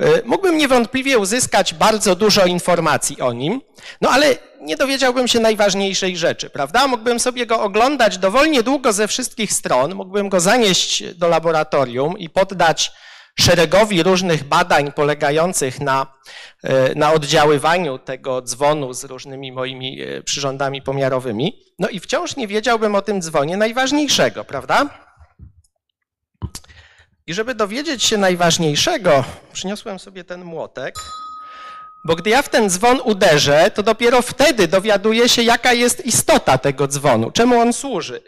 [0.00, 3.60] y, mógłbym niewątpliwie uzyskać bardzo dużo informacji o nim,
[4.00, 6.86] no ale nie dowiedziałbym się najważniejszej rzeczy, prawda?
[6.86, 12.30] Mógłbym sobie go oglądać dowolnie długo ze wszystkich stron, mógłbym go zanieść do laboratorium i
[12.30, 12.92] poddać
[13.40, 16.06] szeregowi różnych badań polegających na,
[16.64, 21.62] y, na oddziaływaniu tego dzwonu z różnymi moimi y, przyrządami pomiarowymi.
[21.78, 24.88] No i wciąż nie wiedziałbym o tym dzwonie najważniejszego, prawda?
[27.26, 30.94] I żeby dowiedzieć się najważniejszego, przyniosłem sobie ten młotek,
[32.04, 36.58] bo gdy ja w ten dzwon uderzę, to dopiero wtedy dowiaduję się, jaka jest istota
[36.58, 38.22] tego dzwonu, czemu on służy.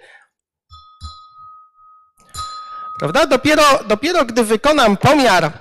[3.04, 3.26] Prawda?
[3.26, 5.52] Dopiero, dopiero gdy wykonam pomiar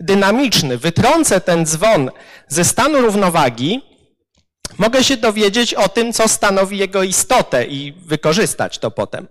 [0.00, 2.10] dynamiczny, wytrącę ten dzwon
[2.48, 3.82] ze stanu równowagi,
[4.78, 9.28] mogę się dowiedzieć o tym, co stanowi jego istotę i wykorzystać to potem.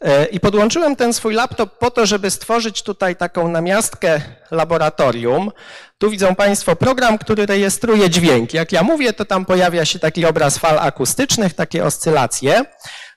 [0.00, 4.20] E, I podłączyłem ten swój laptop po to, żeby stworzyć tutaj taką namiastkę
[4.50, 5.50] laboratorium.
[5.98, 8.54] Tu widzą Państwo program, który rejestruje dźwięk.
[8.54, 12.64] Jak ja mówię, to tam pojawia się taki obraz fal akustycznych, takie oscylacje.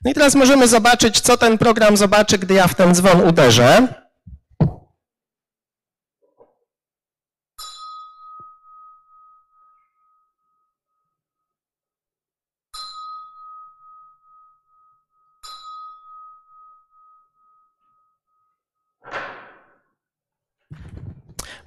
[0.03, 3.87] No i teraz możemy zobaczyć, co ten program zobaczy, gdy ja w ten dzwon uderzę.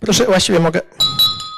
[0.05, 0.81] Proszę, właściwie mogę,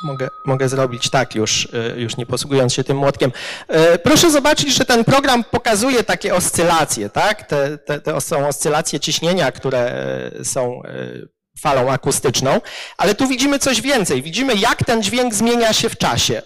[0.05, 3.33] mogę, mogę zrobić tak już, e, już nie posługując się tym młotkiem.
[3.69, 7.47] E, proszę zobaczyć, że ten program pokazuje takie oscylacje, tak?
[7.47, 9.79] Te, te, te są oscylacje ciśnienia, które
[10.41, 10.83] e, są
[11.61, 12.61] falą akustyczną,
[12.97, 14.23] ale tu widzimy coś więcej.
[14.23, 16.43] Widzimy, jak ten dźwięk zmienia się w czasie.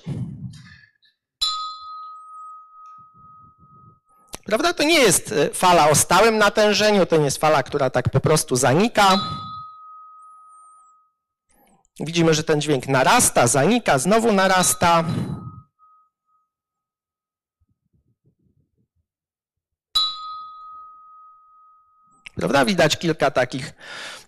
[4.44, 4.72] Prawda?
[4.72, 8.56] To nie jest fala o stałym natężeniu, to nie jest fala, która tak po prostu
[8.56, 9.18] zanika.
[12.00, 15.04] Widzimy, że ten dźwięk narasta, zanika, znowu narasta.
[22.36, 22.64] Prawda?
[22.64, 23.72] Widać kilka takich,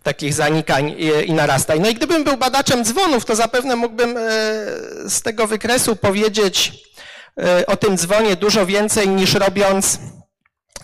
[0.02, 1.80] takich zanikań i, i narastań.
[1.80, 4.20] No i gdybym był badaczem dzwonów, to zapewne mógłbym e,
[5.10, 6.72] z tego wykresu powiedzieć
[7.40, 9.98] e, o tym dzwonie dużo więcej niż robiąc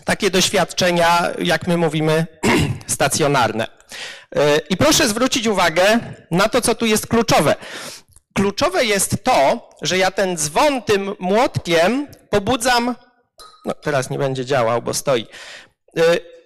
[0.04, 2.26] takie doświadczenia, jak my mówimy,
[2.86, 3.66] stacjonarne.
[4.36, 6.00] E, I proszę zwrócić uwagę
[6.30, 7.54] na to, co tu jest kluczowe.
[8.34, 12.94] Kluczowe jest to, że ja ten dzwon tym młotkiem pobudzam,
[13.64, 15.26] no teraz nie będzie działał, bo stoi,
[15.96, 16.02] e,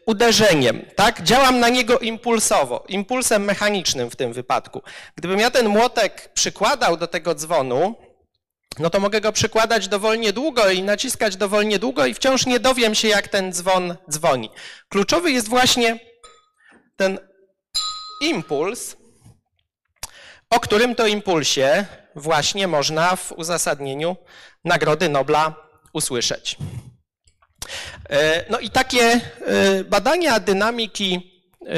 [0.07, 1.23] uderzeniem, tak?
[1.23, 4.83] Działam na niego impulsowo, impulsem mechanicznym w tym wypadku.
[5.17, 7.95] Gdybym ja ten młotek przykładał do tego dzwonu,
[8.79, 12.95] no to mogę go przykładać dowolnie długo i naciskać dowolnie długo i wciąż nie dowiem
[12.95, 14.51] się, jak ten dzwon dzwoni.
[14.89, 15.99] Kluczowy jest właśnie
[16.97, 17.19] ten
[18.23, 18.97] impuls,
[20.51, 24.17] o którym to impulsie właśnie można w uzasadnieniu
[24.65, 25.55] Nagrody Nobla
[25.93, 26.57] usłyszeć.
[28.11, 29.21] E, no i takie e,
[29.85, 31.77] badania dynamiki e,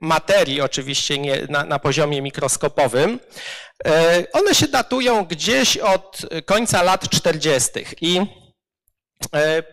[0.00, 3.20] materii, oczywiście nie na, na poziomie mikroskopowym,
[4.32, 7.70] one się datują gdzieś od końca lat 40.
[8.00, 8.20] I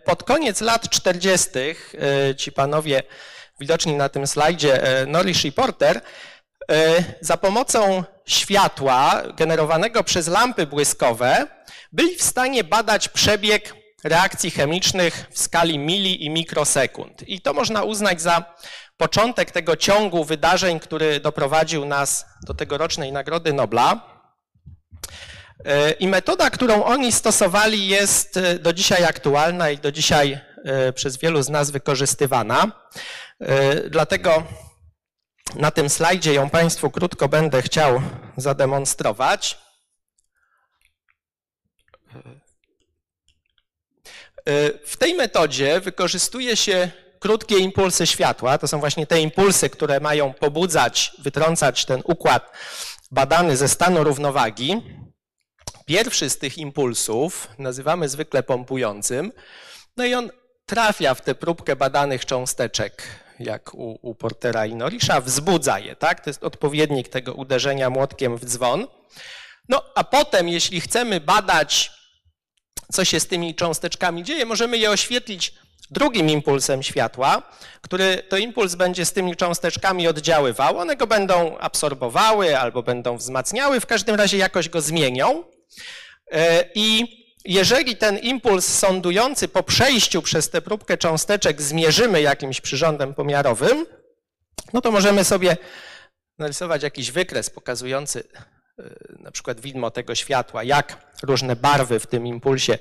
[0.05, 1.49] pod koniec lat 40.
[2.37, 3.03] ci panowie
[3.59, 6.01] widoczni na tym slajdzie, Norris i Porter,
[7.21, 11.47] za pomocą światła generowanego przez lampy błyskowe
[11.91, 17.29] byli w stanie badać przebieg reakcji chemicznych w skali mili i mikrosekund.
[17.29, 18.55] I to można uznać za
[18.97, 24.17] początek tego ciągu wydarzeń, który doprowadził nas do tegorocznej Nagrody Nobla.
[25.65, 30.93] E, I metoda, którą oni stosowali, jest e, do dzisiaj aktualna i do dzisiaj e,
[30.93, 32.71] przez wielu z nas wykorzystywana.
[33.89, 34.43] Dlatego
[35.55, 38.01] na tym slajdzie ją Państwu krótko będę chciał
[38.37, 39.57] zademonstrować.
[44.85, 48.57] W tej metodzie wykorzystuje się krótkie impulsy światła.
[48.57, 52.51] To są właśnie te impulsy, które mają pobudzać, wytrącać ten układ
[53.11, 54.81] badany ze stanu równowagi.
[55.85, 59.31] Pierwszy z tych impulsów nazywamy zwykle pompującym,
[59.97, 60.29] no i on
[60.65, 63.03] trafia w tę próbkę badanych cząsteczek,
[63.39, 66.23] jak u, u Portera i Norisza, wzbudza je, tak?
[66.23, 68.87] To jest odpowiednik tego uderzenia młotkiem w dzwon.
[69.69, 71.91] No a potem, jeśli chcemy badać
[72.93, 75.53] co się z tymi cząsteczkami dzieje, możemy je oświetlić
[75.91, 77.41] drugim impulsem światła,
[77.81, 80.77] który to impuls będzie z tymi cząsteczkami oddziaływał.
[80.77, 85.43] One go będą absorbowały albo będą wzmacniały, w każdym razie jakoś go zmienią.
[86.31, 87.17] E, I
[87.53, 93.85] jeżeli ten impuls sądujący po przejściu przez tę próbkę cząsteczek zmierzymy jakimś przyrządem pomiarowym,
[94.73, 95.57] no to możemy sobie
[96.39, 98.23] narysować jakiś wykres pokazujący
[98.79, 102.79] Y, na przykład widmo tego światła, jak różne barwy w tym impulsie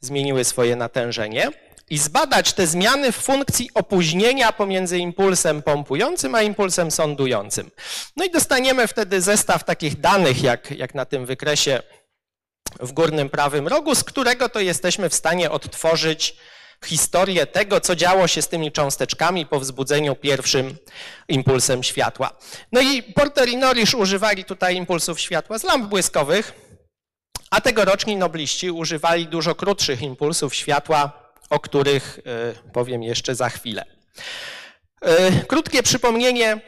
[0.00, 1.50] zmieniły swoje natężenie
[1.90, 7.70] i zbadać te zmiany w funkcji opóźnienia pomiędzy impulsem pompującym a impulsem sądującym.
[8.16, 11.82] No i dostaniemy wtedy zestaw takich danych, jak, jak na tym wykresie
[12.80, 16.36] w górnym prawym rogu, z którego to jesteśmy w stanie odtworzyć
[16.84, 20.76] historię tego, co działo się z tymi cząsteczkami po wzbudzeniu pierwszym
[21.28, 22.30] impulsem światła.
[22.72, 26.52] No i Porter i Norris używali tutaj impulsów światła z lamp błyskowych,
[27.50, 31.12] a tegoroczni nobliści używali dużo krótszych impulsów światła,
[31.50, 33.84] o których e, powiem jeszcze za chwilę.
[35.00, 36.60] E, krótkie przypomnienie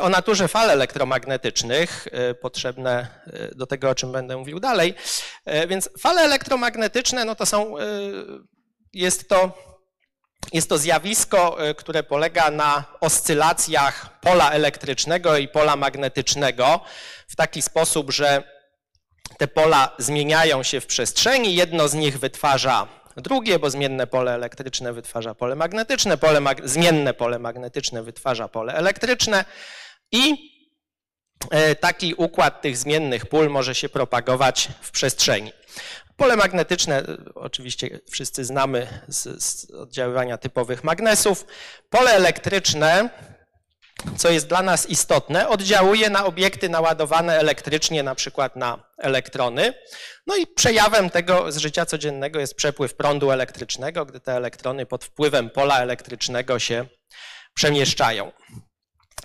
[0.00, 2.08] o naturze fal elektromagnetycznych,
[2.40, 3.06] potrzebne
[3.54, 4.94] do tego, o czym będę mówił dalej.
[5.68, 7.74] Więc fale elektromagnetyczne no to są
[8.96, 9.58] jest to,
[10.52, 16.80] jest to zjawisko, e, które polega na oscylacjach pola elektrycznego i pola magnetycznego
[17.28, 18.42] w taki sposób, że
[19.38, 22.88] te pola zmieniają się w przestrzeni, jedno z nich wytwarza
[23.20, 28.74] drugie, bo zmienne pole elektryczne wytwarza pole magnetyczne, pole mag zmienne pole magnetyczne wytwarza pole
[28.74, 29.44] elektryczne
[30.12, 30.50] i
[31.50, 35.52] e, taki układ tych zmiennych pól może się propagować w przestrzeni.
[36.16, 37.02] Pole magnetyczne,
[37.34, 41.46] oczywiście wszyscy znamy z, z oddziaływania typowych magnesów.
[41.90, 43.10] Pole elektryczne,
[44.16, 49.74] co jest dla nas istotne, oddziałuje na obiekty naładowane elektrycznie, na przykład na elektrony.
[50.26, 55.04] No i przejawem tego z życia codziennego jest przepływ prądu elektrycznego, gdy te elektrony pod
[55.04, 56.86] wpływem pola elektrycznego się
[57.54, 58.32] przemieszczają.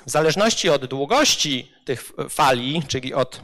[0.05, 3.41] W zależności od długości tych fali, czyli od,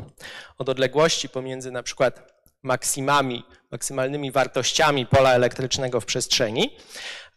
[0.57, 6.77] od odległości pomiędzy na przykład maksimami, maksymalnymi wartościami pola elektrycznego w przestrzeni,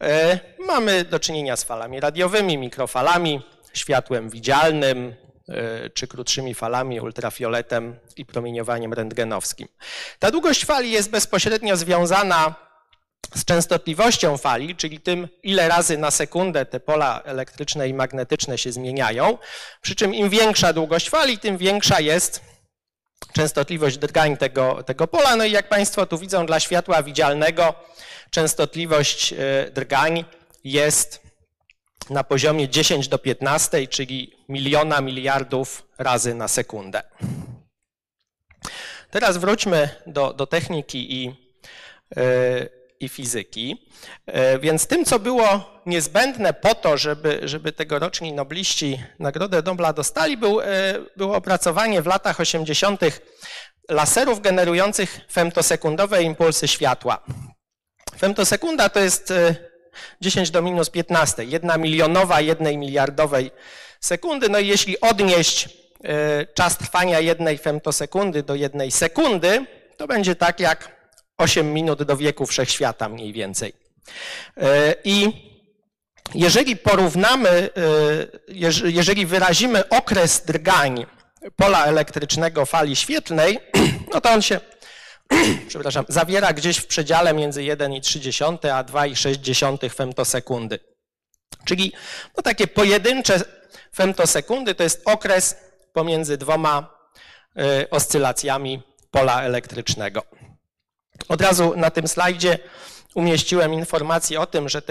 [0.02, 3.42] e, mamy do czynienia z falami radiowymi, mikrofalami,
[3.74, 5.14] światłem widzialnym,
[5.48, 9.68] e, czy krótszymi falami, ultrafioletem i promieniowaniem rentgenowskim.
[10.18, 12.54] Ta długość fali jest bezpośrednio związana
[13.34, 18.72] z częstotliwością fali, czyli tym, ile razy na sekundę te pola elektryczne i magnetyczne się
[18.72, 19.38] zmieniają.
[19.82, 22.40] Przy czym im większa długość fali, tym większa jest
[23.32, 25.36] częstotliwość drgań tego, tego pola.
[25.36, 27.74] No i jak Państwo tu widzą, dla światła widzialnego
[28.30, 29.36] częstotliwość e,
[29.70, 30.24] drgań
[30.64, 31.29] jest
[32.10, 37.02] na poziomie 10 do 15, czyli miliona miliardów razy na sekundę.
[39.10, 41.24] Teraz wróćmy do, do techniki i,
[42.16, 42.68] yy,
[43.00, 43.88] i fizyki.
[44.26, 50.36] E, więc tym, co było niezbędne po to, żeby, żeby tegoroczni nobliści Nagrodę Nobla dostali,
[50.36, 50.66] był, e,
[51.16, 53.00] było opracowanie w latach 80.
[53.88, 57.24] laserów generujących femtosekundowe impulsy światła.
[58.18, 59.32] Femtosekunda to jest
[60.20, 63.50] 10 e, do minus 15, jedna milionowa jednej miliardowej
[64.00, 64.48] sekundy.
[64.48, 65.68] No i jeśli odnieść
[66.04, 69.66] e, czas trwania jednej femtosekundy do jednej sekundy,
[69.96, 71.00] to będzie tak jak
[71.38, 73.72] 8 minut do wieku wszechświata mniej więcej.
[74.56, 75.32] E, I
[76.34, 77.70] jeżeli porównamy, e,
[78.88, 81.06] jeżeli wyrazimy okres drgań
[81.56, 83.58] pola elektrycznego fali świetlnej,
[84.14, 84.60] no to on się,
[85.68, 90.78] przepraszam, zawiera gdzieś w przedziale między 1,3 a 2,6 femtosekundy.
[91.64, 91.92] Czyli
[92.36, 93.40] no takie pojedyncze
[93.94, 95.56] femtosekundy to jest okres
[95.92, 97.00] pomiędzy dwoma
[97.56, 100.22] e, oscylacjami pola elektrycznego.
[101.28, 102.58] Od razu na tym slajdzie
[103.14, 104.82] umieściłem informację o tym, że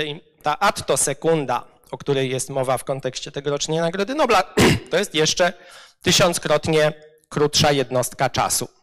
[0.44, 4.44] ta attosekunda, o której jest mowa w kontekście tegorocznej Nagrody Nobla,
[4.92, 5.54] to jest jeszcze
[6.02, 6.94] tysiąckrotnie
[7.30, 8.79] krótsza jednostka czasu.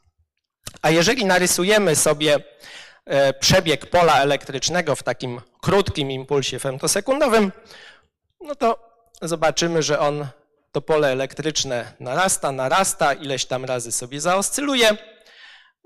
[0.82, 2.38] A jeżeli narysujemy sobie
[3.04, 7.52] e, przebieg pola elektrycznego w takim krótkim impulsie femtosekundowym,
[8.40, 8.78] no to
[9.22, 10.26] zobaczymy, że on,
[10.72, 14.96] to pole elektryczne narasta, narasta, ileś tam razy sobie zaoscyluje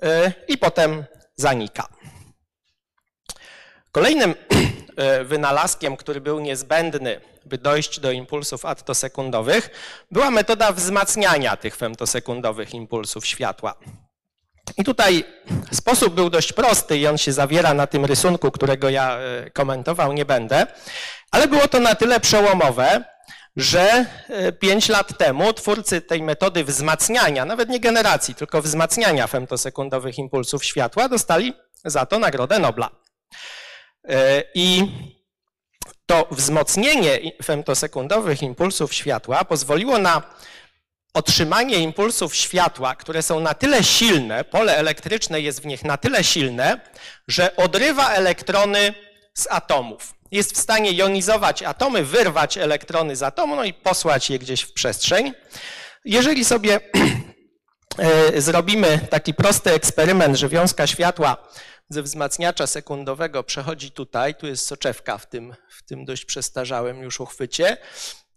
[0.02, 1.04] e, i potem
[1.36, 1.88] zanika.
[3.92, 4.34] Kolejnym
[4.96, 9.70] e, wynalazkiem, który był niezbędny, by dojść do impulsów attosekundowych,
[10.10, 13.74] była metoda wzmacniania tych femtosekundowych impulsów światła.
[14.78, 15.24] I tutaj
[15.72, 20.12] sposób był dość prosty i on się zawiera na tym rysunku, którego ja e, komentował
[20.12, 20.66] nie będę,
[21.30, 23.04] ale było to na tyle przełomowe,
[23.56, 24.06] że
[24.60, 30.64] 5 e, lat temu twórcy tej metody wzmacniania, nawet nie generacji, tylko wzmacniania femtosekundowych impulsów
[30.64, 31.54] światła dostali
[31.84, 32.90] za to Nagrodę Nobla.
[34.08, 34.86] E, I
[36.06, 40.22] to wzmocnienie femtosekundowych impulsów światła pozwoliło na
[41.14, 46.24] otrzymanie impulsów światła, które są na tyle silne, pole elektryczne jest w nich na tyle
[46.24, 46.80] silne,
[47.28, 48.94] że odrywa elektrony
[49.34, 50.14] z atomów.
[50.30, 54.72] Jest w stanie jonizować atomy, wyrwać elektrony z atomu, no i posłać je gdzieś w
[54.72, 55.32] przestrzeń.
[56.04, 56.80] Jeżeli sobie
[57.98, 61.36] e, zrobimy taki prosty eksperyment, że wiązka światła
[61.88, 67.20] ze wzmacniacza sekundowego przechodzi tutaj, tu jest soczewka w tym, w tym dość przestarzałym już
[67.20, 67.76] uchwycie,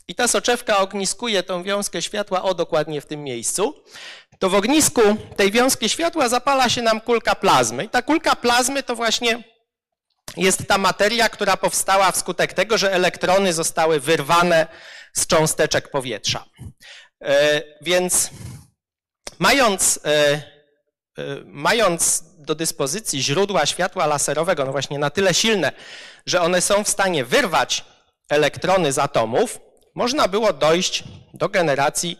[0.07, 3.83] i ta soczewka ogniskuje tą wiązkę światła o dokładnie w tym miejscu,
[4.39, 5.01] to w ognisku
[5.35, 7.83] tej wiązki światła zapala się nam kulka plazmy.
[7.83, 9.43] I ta kulka plazmy to właśnie
[10.37, 14.67] jest ta materia, która powstała wskutek tego, że elektrony zostały wyrwane
[15.13, 16.45] z cząsteczek powietrza.
[17.21, 18.29] E, więc
[19.39, 20.41] mając, e, e,
[21.45, 25.71] mając do dyspozycji źródła światła laserowego, no właśnie na tyle silne,
[26.25, 27.85] że one są w stanie wyrwać
[28.29, 29.59] elektrony z atomów,
[29.95, 32.19] można było dojść do generacji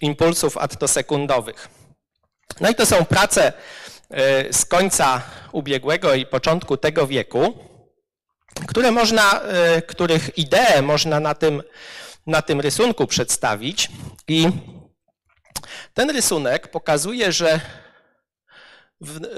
[0.00, 1.68] impulsów attosekundowych.
[2.60, 3.52] No i to są prace
[4.10, 7.58] e, z końca ubiegłego i początku tego wieku,
[8.68, 11.62] które można, e, których ideę można na tym,
[12.26, 13.88] na tym rysunku przedstawić.
[14.28, 14.48] I
[15.94, 17.60] ten rysunek pokazuje, że
[19.00, 19.28] w, e,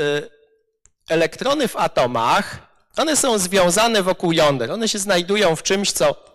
[1.08, 4.70] elektrony w atomach, one są związane wokół jąder.
[4.70, 6.28] One się znajdują w czymś, co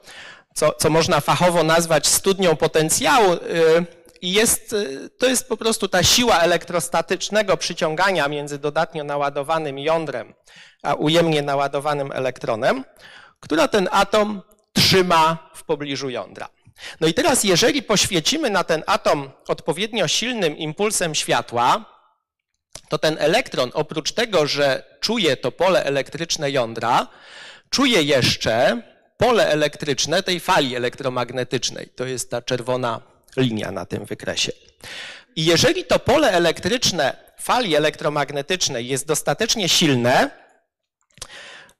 [0.53, 3.33] co, co można fachowo nazwać studnią potencjału.
[3.33, 3.39] Y,
[4.21, 10.33] I jest, y, to jest po prostu ta siła elektrostatycznego przyciągania między dodatnio naładowanym jądrem
[10.83, 12.83] a ujemnie naładowanym elektronem,
[13.39, 14.41] która ten atom
[14.73, 16.49] trzyma w pobliżu jądra.
[17.01, 21.85] No i teraz, jeżeli poświecimy na ten atom odpowiednio silnym impulsem światła,
[22.89, 27.07] to ten elektron, oprócz tego, że czuje to pole elektryczne jądra,
[27.69, 28.81] czuje jeszcze
[29.17, 31.89] pole elektryczne tej fali elektromagnetycznej.
[31.95, 33.01] To jest ta czerwona
[33.37, 34.51] linia na tym wykresie.
[35.35, 40.29] I jeżeli to pole elektryczne fali elektromagnetycznej jest dostatecznie silne,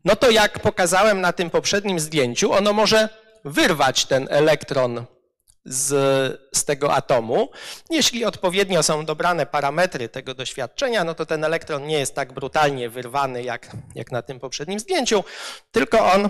[0.05, 3.09] no to jak pokazałem na tym poprzednim zdjęciu, ono może
[3.45, 5.05] wyrwać ten elektron
[5.65, 5.89] z,
[6.53, 7.49] z tego atomu.
[7.89, 12.89] Jeśli odpowiednio są dobrane parametry tego doświadczenia, no to ten elektron nie jest tak brutalnie
[12.89, 15.23] wyrwany jak, jak na tym poprzednim zdjęciu,
[15.71, 16.29] tylko on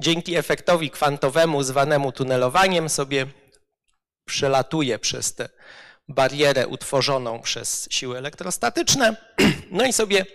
[0.00, 3.26] dzięki efektowi kwantowemu zwanemu tunelowaniem sobie
[4.24, 5.48] przelatuje przez tę
[6.08, 9.16] barierę utworzoną przez siły elektrostatyczne,
[9.70, 10.26] no i sobie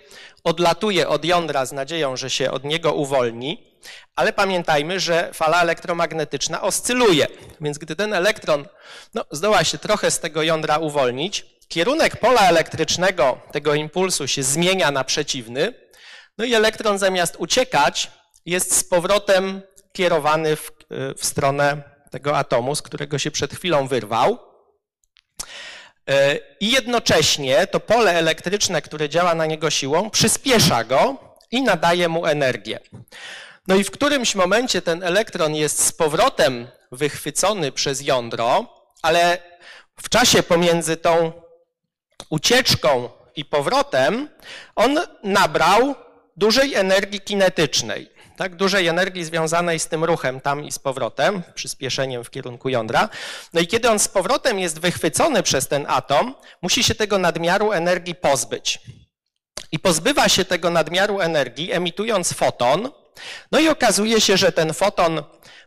[0.43, 3.71] odlatuje od jądra z nadzieją, że się od niego uwolni,
[4.15, 7.27] ale pamiętajmy, że fala elektromagnetyczna oscyluje,
[7.61, 8.65] więc gdy ten elektron
[9.13, 14.91] no, zdoła się trochę z tego jądra uwolnić, kierunek pola elektrycznego tego impulsu się zmienia
[14.91, 15.73] na przeciwny,
[16.37, 18.11] no i elektron zamiast uciekać,
[18.45, 19.61] jest z powrotem
[19.93, 20.71] kierowany w,
[21.17, 24.39] w stronę tego atomu, z którego się przed chwilą wyrwał.
[26.09, 31.17] E, I jednocześnie to pole elektryczne, które działa na niego siłą, przyspiesza go
[31.51, 32.79] i nadaje mu energię.
[33.67, 38.65] No i w którymś momencie ten elektron jest z powrotem wychwycony przez jądro,
[39.01, 39.37] ale
[40.01, 41.31] w czasie pomiędzy tą
[42.29, 44.29] ucieczką i powrotem
[44.75, 45.95] on nabrał
[46.37, 48.10] dużej energii kinetycznej,
[48.41, 53.09] tak, dużej energii związanej z tym ruchem tam i z powrotem, przyspieszeniem w kierunku jądra.
[53.53, 57.71] No i kiedy on z powrotem jest wychwycony przez ten atom, musi się tego nadmiaru
[57.71, 58.79] energii pozbyć.
[59.71, 62.89] I pozbywa się tego nadmiaru energii, emitując foton.
[63.51, 65.23] No i okazuje się, że ten foton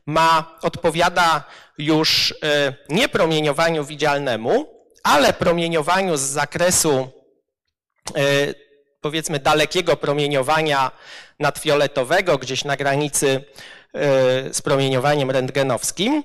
[0.06, 1.44] ma, odpowiada
[1.78, 2.34] już y,
[2.88, 4.66] nie promieniowaniu widzialnemu,
[5.02, 7.08] ale promieniowaniu z zakresu
[8.18, 8.63] y,
[9.04, 10.90] powiedzmy dalekiego promieniowania
[11.38, 16.24] nadfioletowego, gdzieś na granicy y, z promieniowaniem rentgenowskim.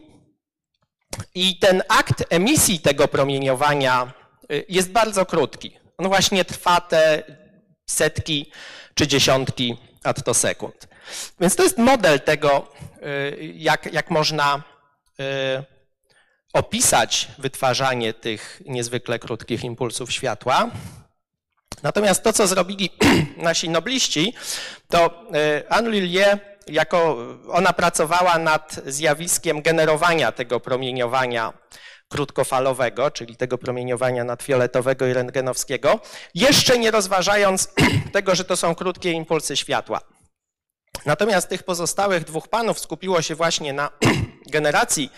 [1.36, 4.12] I ten akt emisji tego promieniowania
[4.70, 5.78] jest bardzo krótki.
[5.98, 7.24] On właśnie trwa te
[7.90, 8.52] setki
[8.94, 10.88] czy dziesiątki attosekund.
[11.40, 12.72] Więc to jest model tego,
[13.54, 14.64] jak, jak można
[16.54, 20.72] opisać wytwarzanie tych niezwykle krótkich impulsów światła.
[21.84, 22.90] Natomiast to, co zrobili
[23.38, 24.34] nasi nobliści,
[24.90, 25.24] to
[25.70, 27.18] Anne Lillier, jako
[27.50, 31.54] ona pracowała nad zjawiskiem generowania tego promieniowania
[32.10, 36.00] krótkofalowego, czyli tego promieniowania nadfioletowego i rentgenowskiego,
[36.36, 37.70] jeszcze nie rozważając
[38.14, 40.02] tego, że to są krótkie impulsy światła.
[41.06, 43.90] Natomiast tych pozostałych dwóch panów skupiło się właśnie na
[44.56, 45.12] generacji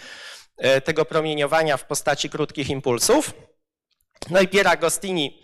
[0.84, 3.34] tego promieniowania w postaci krótkich impulsów.
[4.30, 5.44] No i Pier Agostini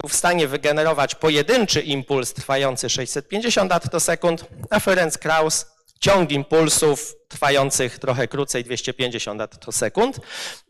[0.00, 5.66] był w stanie wygenerować pojedynczy impuls trwający 650 attosekund, a Ferenc Krauss
[6.00, 10.20] ciąg impulsów trwających trochę krócej 250 attosekund.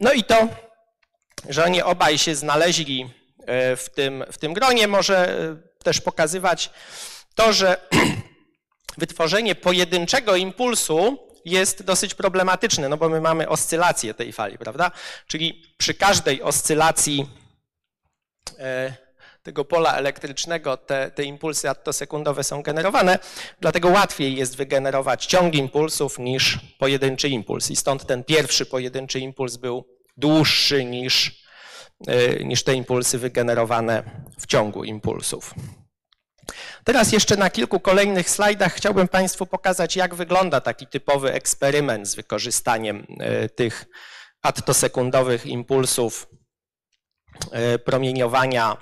[0.00, 0.48] No i to,
[1.48, 3.10] że oni obaj się znaleźli
[3.76, 5.38] w tym, w tym gronie, może
[5.82, 6.70] też pokazywać
[7.34, 7.76] to, że
[8.98, 14.90] wytworzenie pojedynczego impulsu jest dosyć problematyczne, no bo my mamy oscylację tej fali, prawda?
[15.26, 17.28] Czyli przy każdej oscylacji
[19.42, 23.18] tego pola elektrycznego te, te impulsy attosekundowe są generowane,
[23.60, 27.70] dlatego łatwiej jest wygenerować ciąg impulsów niż pojedynczy impuls.
[27.70, 29.84] I stąd ten pierwszy pojedynczy impuls był
[30.16, 31.42] dłuższy niż,
[32.44, 34.02] niż te impulsy wygenerowane
[34.40, 35.54] w ciągu impulsów.
[36.84, 42.14] Teraz jeszcze na kilku kolejnych slajdach chciałbym Państwu pokazać, jak wygląda taki typowy eksperyment z
[42.14, 43.06] wykorzystaniem
[43.56, 43.86] tych
[44.42, 46.26] attosekundowych impulsów
[47.84, 48.76] promieniowania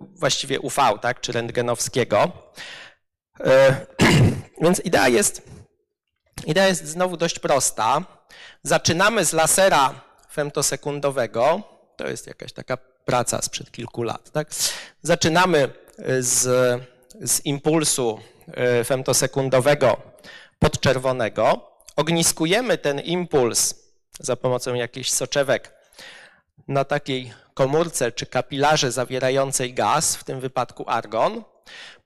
[0.00, 2.32] właściwie UV, tak, czy rentgenowskiego.
[4.62, 5.42] Więc idea jest,
[6.46, 8.04] idea jest znowu dość prosta.
[8.62, 10.00] Zaczynamy z lasera
[10.30, 11.62] femtosekundowego,
[11.96, 14.30] to jest jakaś taka praca sprzed kilku lat.
[14.30, 14.48] Tak?
[15.02, 15.68] Zaczynamy
[16.18, 16.42] z,
[17.20, 18.20] z impulsu
[18.84, 19.96] femtosekundowego
[20.58, 23.74] podczerwonego, ogniskujemy ten impuls
[24.20, 25.77] za pomocą jakichś soczewek
[26.68, 31.44] na takiej komórce czy kapilarze zawierającej gaz, w tym wypadku argon.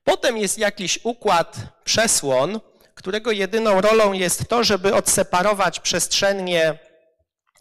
[0.04, 2.60] Potem jest jakiś układ przesłon,
[2.94, 6.78] którego jedyną rolą jest to, żeby odseparować przestrzennie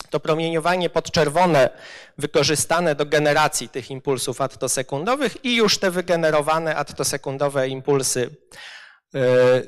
[0.09, 1.69] to promieniowanie podczerwone
[2.17, 8.35] wykorzystane do generacji tych impulsów attosekundowych i już te wygenerowane attosekundowe impulsy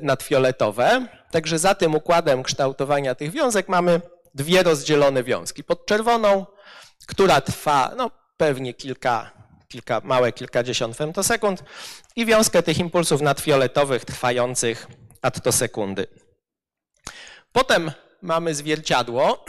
[0.02, 1.06] nadfioletowe.
[1.30, 4.00] Także za tym układem kształtowania tych wiązek mamy
[4.34, 5.64] dwie rozdzielone wiązki.
[5.64, 6.46] Pod czerwoną
[7.06, 9.30] która trwa no, pewnie kilka,
[9.68, 11.64] kilka, małe kilkadziesiąt femtosekund
[12.16, 14.86] i wiązkę tych impulsów nadfioletowych trwających
[15.22, 16.06] attosekundy.
[17.52, 17.90] Potem
[18.22, 19.44] mamy zwierciadło,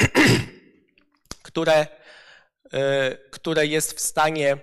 [1.47, 1.87] które,
[3.31, 4.57] które jest w stanie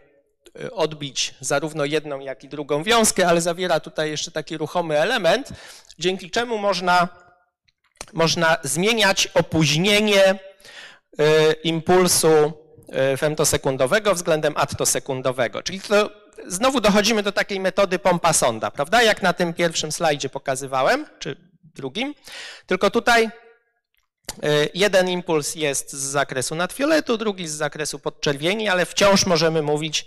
[0.72, 5.48] odbić zarówno jedną, jak i drugą wiązkę, ale zawiera tutaj jeszcze taki ruchomy element,
[5.98, 7.08] dzięki czemu można,
[8.12, 10.38] można zmieniać opóźnienie
[11.64, 12.61] impulsu
[13.18, 15.62] femtosekundowego względem attosekundowego.
[15.62, 16.10] Czyli to
[16.46, 19.02] znowu dochodzimy do takiej metody pompa sonda, prawda?
[19.02, 21.36] Jak na tym pierwszym slajdzie pokazywałem, czy
[21.74, 22.14] drugim.
[22.66, 23.30] Tylko tutaj
[24.74, 30.06] jeden impuls jest z zakresu nadfioletu, drugi z zakresu podczerwieni, ale wciąż możemy mówić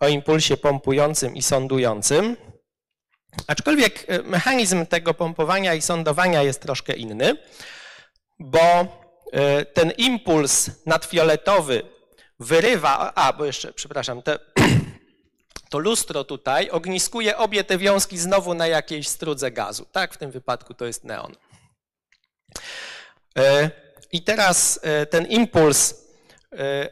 [0.00, 2.36] o impulsie pompującym i sondującym.
[3.46, 7.36] Aczkolwiek mechanizm tego pompowania i sondowania jest troszkę inny,
[8.38, 8.60] bo
[9.74, 11.82] ten impuls nadfioletowy
[12.40, 14.38] wyrywa, a bo jeszcze, przepraszam, te,
[15.70, 19.86] to lustro tutaj ogniskuje obie te wiązki znowu na jakiejś strudze gazu.
[19.92, 21.36] Tak, w tym wypadku to jest neon.
[24.12, 24.80] I teraz
[25.10, 26.04] ten impuls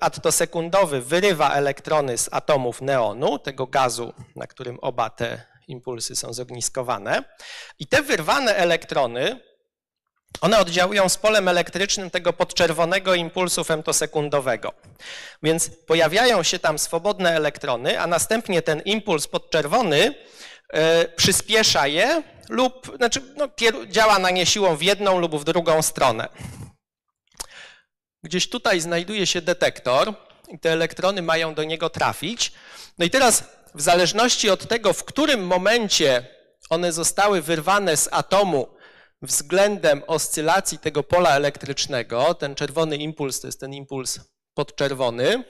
[0.01, 7.25] attosekundowy wyrywa elektrony z atomów neonu, tego gazu, na którym oba te impulsy są zogniskowane.
[7.79, 9.41] I te wyrwane elektrony,
[10.41, 14.73] one oddziałują z polem elektrycznym tego podczerwonego impulsu femtosekundowego.
[15.43, 20.15] Więc pojawiają się tam swobodne elektrony, a następnie ten impuls podczerwony
[20.69, 23.49] e, przyspiesza je lub znaczy, no,
[23.87, 26.29] działa na nie siłą w jedną lub w drugą stronę.
[28.23, 30.15] Gdzieś tutaj znajduje się detektor
[30.49, 32.53] i te elektrony mają do niego trafić.
[32.99, 36.27] No i teraz w zależności od tego, w którym momencie
[36.71, 38.69] one zostały wyrwane z atomu
[39.23, 44.21] względem oscylacji tego pola elektrycznego, ten czerwony impuls to jest ten impuls
[44.55, 45.45] podczerwony,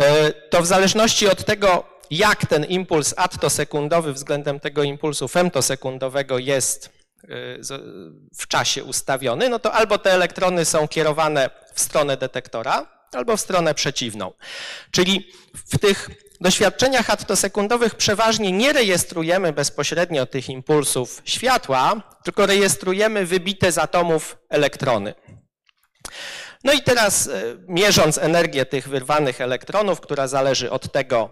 [0.00, 6.86] e, to w zależności od tego, jak ten impuls attosekundowy względem tego impulsu femtosekundowego jest
[6.86, 7.28] e,
[8.36, 13.40] w czasie ustawiony, no to albo te elektrony są kierowane w stronę detektora, albo w
[13.40, 14.32] stronę przeciwną.
[14.90, 16.10] Czyli w tych
[16.40, 25.14] doświadczeniach attosekundowych przeważnie nie rejestrujemy bezpośrednio tych impulsów światła, tylko rejestrujemy wybite z atomów elektrony.
[26.64, 31.30] No i teraz e, mierząc energię tych wyrwanych elektronów, która zależy od tego,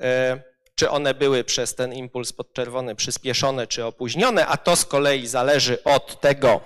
[0.00, 0.42] e,
[0.74, 5.84] czy one były przez ten impuls podczerwony przyspieszone czy opóźnione, a to z kolei zależy
[5.84, 6.60] od tego,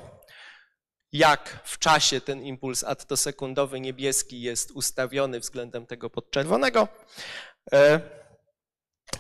[1.13, 6.89] jak w czasie ten impuls attosekundowy niebieski jest ustawiony względem tego podczerwonego,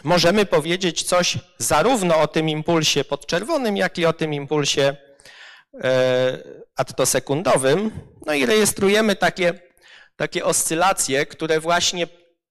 [0.04, 4.96] możemy powiedzieć coś zarówno o tym impulsie podczerwonym, jak i o tym impulsie
[5.84, 6.38] e,
[6.76, 7.90] attosekundowym.
[8.26, 9.54] No i rejestrujemy takie,
[10.16, 12.06] takie oscylacje, które właśnie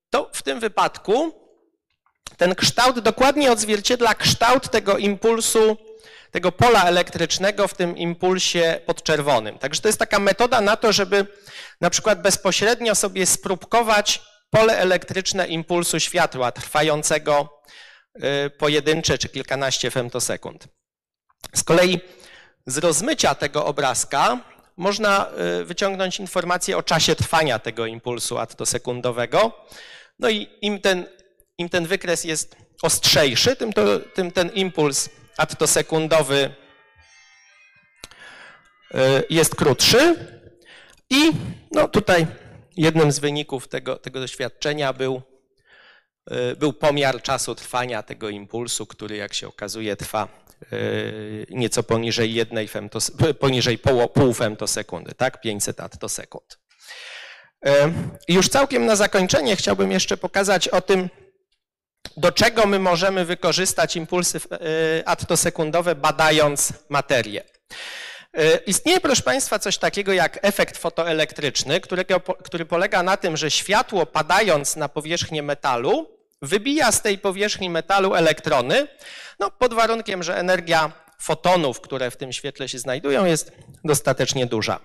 [0.09, 1.43] to w tym wypadku
[2.37, 5.77] ten kształt dokładnie odzwierciedla kształt tego impulsu
[6.31, 9.59] tego pola elektrycznego w tym impulsie podczerwonym.
[9.59, 11.27] Także to jest taka metoda na to, żeby
[11.81, 14.21] na przykład bezpośrednio sobie spróbkować
[14.53, 17.61] pole elektryczne impulsu światła trwającego
[18.15, 20.67] y, pojedyncze czy kilkanaście femtosekund.
[21.55, 21.99] Z kolei
[22.65, 24.39] z rozmycia tego obrazka
[24.77, 25.29] można
[25.61, 29.65] y, wyciągnąć informację o czasie trwania tego impulsu attosekundowego.
[30.19, 31.05] No i im ten,
[31.57, 36.55] im ten wykres jest ostrzejszy, tym, to, tym ten impuls attosekundowy
[38.93, 40.15] e, jest krótszy
[41.09, 41.31] i
[41.71, 42.27] no tutaj
[42.77, 45.21] jednym z wyników tego, tego doświadczenia był,
[46.31, 50.27] e, był pomiar czasu trwania tego impulsu, który jak się okazuje trwa
[50.61, 50.77] e,
[51.49, 55.41] nieco poniżej jednej femtos, poniżej pół, pół femtosekundy, tak?
[55.41, 56.59] 500 attosekund.
[58.27, 61.09] I już całkiem na zakończenie chciałbym jeszcze pokazać o tym,
[62.17, 64.39] do czego my możemy wykorzystać impulsy
[65.05, 67.43] attosekundowe badając materię.
[68.37, 73.51] E, istnieje, proszę Państwa, coś takiego jak efekt fotoelektryczny, którego, który polega na tym, że
[73.51, 76.07] światło padając na powierzchnię metalu
[76.41, 78.87] wybija z tej powierzchni metalu elektrony,
[79.39, 83.51] no, pod warunkiem, że energia fotonów, które w tym świetle się znajdują, jest
[83.83, 84.79] dostatecznie duża.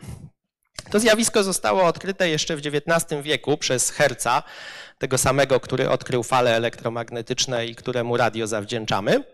[0.90, 4.42] To zjawisko zostało odkryte jeszcze w XIX wieku przez Herca,
[4.98, 9.24] tego samego, który odkrył fale elektromagnetyczne i któremu radio zawdzięczamy.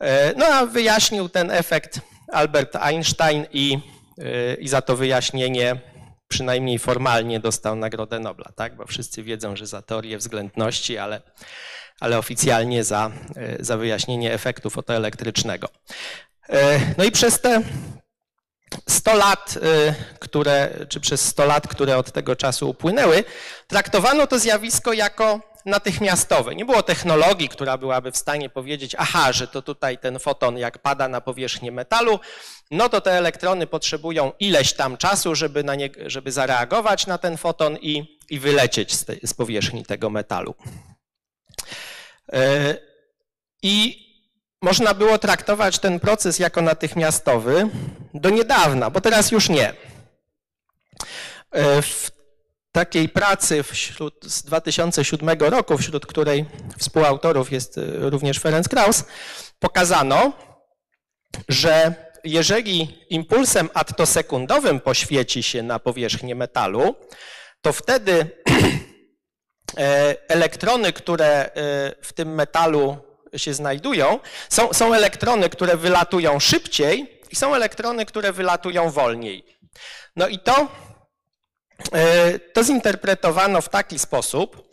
[0.00, 2.00] E, no a wyjaśnił ten efekt
[2.32, 3.78] Albert Einstein i,
[4.18, 5.76] e, i za to wyjaśnienie
[6.28, 8.76] przynajmniej formalnie dostał Nagrodę Nobla, tak?
[8.76, 11.22] bo wszyscy wiedzą, że za teorię względności, ale,
[12.00, 15.68] ale oficjalnie za, e, za wyjaśnienie efektu fotoelektrycznego.
[16.98, 17.62] No i przez te
[18.88, 23.24] 100 lat, y, które, czy przez 100 lat, które od tego czasu upłynęły,
[23.68, 26.54] traktowano to zjawisko jako natychmiastowe.
[26.54, 30.78] Nie było technologii, która byłaby w stanie powiedzieć, aha, że to tutaj ten foton jak
[30.78, 32.20] pada na powierzchnię metalu,
[32.70, 37.36] no to te elektrony potrzebują ileś tam czasu, żeby, na nie, żeby zareagować na ten
[37.36, 40.54] foton i, i wylecieć z, z powierzchni tego metalu.
[42.34, 42.38] Y,
[43.62, 44.02] I
[44.62, 47.68] można było traktować ten proces jako natychmiastowy
[48.14, 49.74] do niedawna, bo teraz już nie.
[51.50, 52.10] E, w
[52.72, 56.44] takiej pracy wśród, z 2007 roku, wśród której
[56.78, 59.04] współautorów jest e, również Ferenc Kraus,
[59.58, 60.32] pokazano,
[61.48, 61.94] że
[62.24, 66.94] jeżeli impulsem attosekundowym poświeci się na powierzchnię metalu,
[67.62, 68.12] to wtedy
[69.78, 71.50] e, elektrony, które
[72.02, 74.18] w tym metalu się znajdują,
[74.48, 79.58] są, są elektrony, które wylatują szybciej i są elektrony, które wylatują wolniej.
[80.16, 80.68] No i to,
[81.92, 84.68] e, to zinterpretowano w taki sposób,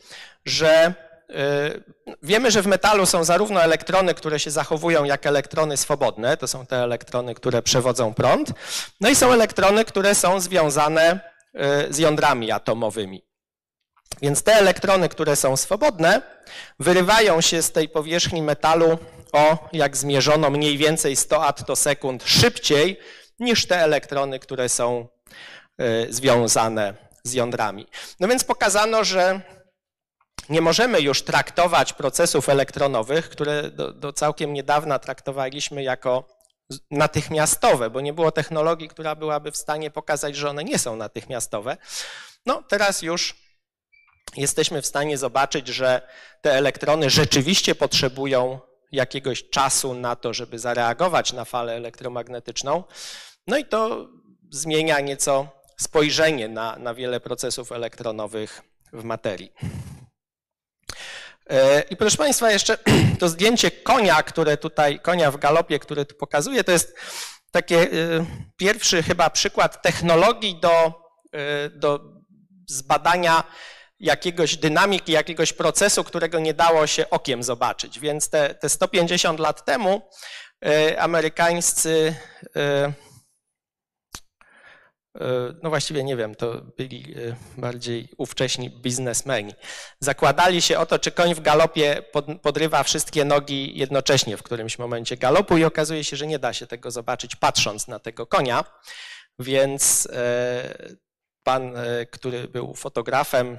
[0.46, 0.94] że
[1.30, 6.48] e, Wiemy, że w metalu są zarówno elektrony, które się zachowują jak elektrony swobodne, to
[6.48, 8.52] są te elektrony, które przewodzą prąd,
[9.02, 11.20] no i są elektrony, które są związane
[11.54, 13.29] e, z jądrami atomowymi.
[14.22, 16.22] Więc te elektrony, które są swobodne,
[16.80, 18.98] wyrywają się z tej powierzchni metalu
[19.34, 23.00] o, jak zmierzono, mniej więcej 100 attosekund szybciej
[23.40, 25.08] niż te elektrony, które są
[25.82, 26.94] y, związane
[27.24, 27.88] z jądrami.
[28.20, 29.42] No więc pokazano, że
[30.50, 36.40] nie możemy już traktować procesów elektronowych, które do, do całkiem niedawna traktowaliśmy jako
[36.92, 41.78] natychmiastowe, bo nie było technologii, która byłaby w stanie pokazać, że one nie są natychmiastowe.
[42.46, 43.36] No teraz już
[44.38, 46.02] jesteśmy w stanie zobaczyć, że
[46.42, 48.60] te elektrony rzeczywiście potrzebują
[48.92, 52.84] jakiegoś czasu na to, żeby zareagować na falę elektromagnetyczną.
[53.48, 54.08] No i to
[54.50, 58.62] zmienia nieco spojrzenie na, na wiele procesów elektronowych
[58.94, 59.54] w materii.
[61.50, 62.78] E, I proszę Państwa, jeszcze
[63.20, 66.96] to zdjęcie konia, które tutaj, konia w galopie, które tu pokazuję, to jest
[67.52, 67.88] taki e,
[68.58, 70.94] pierwszy chyba przykład technologii do,
[71.32, 72.00] e, do
[72.68, 73.44] zbadania
[74.00, 78.00] jakiegoś dynamiki, jakiegoś procesu, którego nie dało się okiem zobaczyć.
[78.00, 80.02] Więc te, te 150 lat temu
[80.98, 82.16] amerykańscy
[85.18, 87.16] E, no właściwie nie wiem, to byli
[87.58, 89.54] bardziej ówcześni biznesmeni.
[90.00, 92.04] Zakładali się o to, czy koń w galopie
[92.42, 96.68] podrywa wszystkie nogi jednocześnie w którymś momencie galopu i okazuje się, że nie da się
[96.68, 98.64] tego zobaczyć patrząc na tego konia,
[99.40, 100.08] więc
[101.44, 101.74] pan,
[102.12, 103.58] który był fotografem,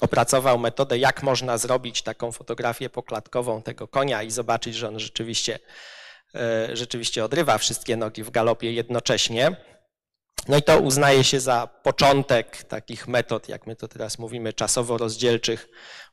[0.00, 5.58] opracował metodę, jak można zrobić taką fotografię poklatkową tego konia i zobaczyć, że on rzeczywiście,
[6.72, 9.56] rzeczywiście odrywa wszystkie nogi w galopie jednocześnie.
[10.48, 15.68] No i to uznaje się za początek takich metod, jak my to teraz mówimy, czasowo-rozdzielczych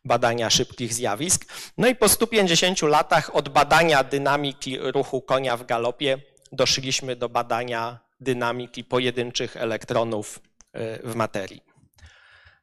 [0.06, 1.46] badania szybkich zjawisk.
[1.78, 6.18] No i po 150 latach od badania dynamiki ruchu konia w galopie
[6.52, 10.40] doszliśmy do badania dynamiki pojedynczych elektronów
[10.74, 11.67] e, w materii.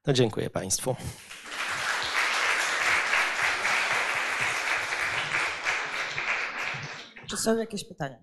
[0.06, 0.96] No dziękuję Państwu.
[7.26, 8.18] Czy są jakieś pytania?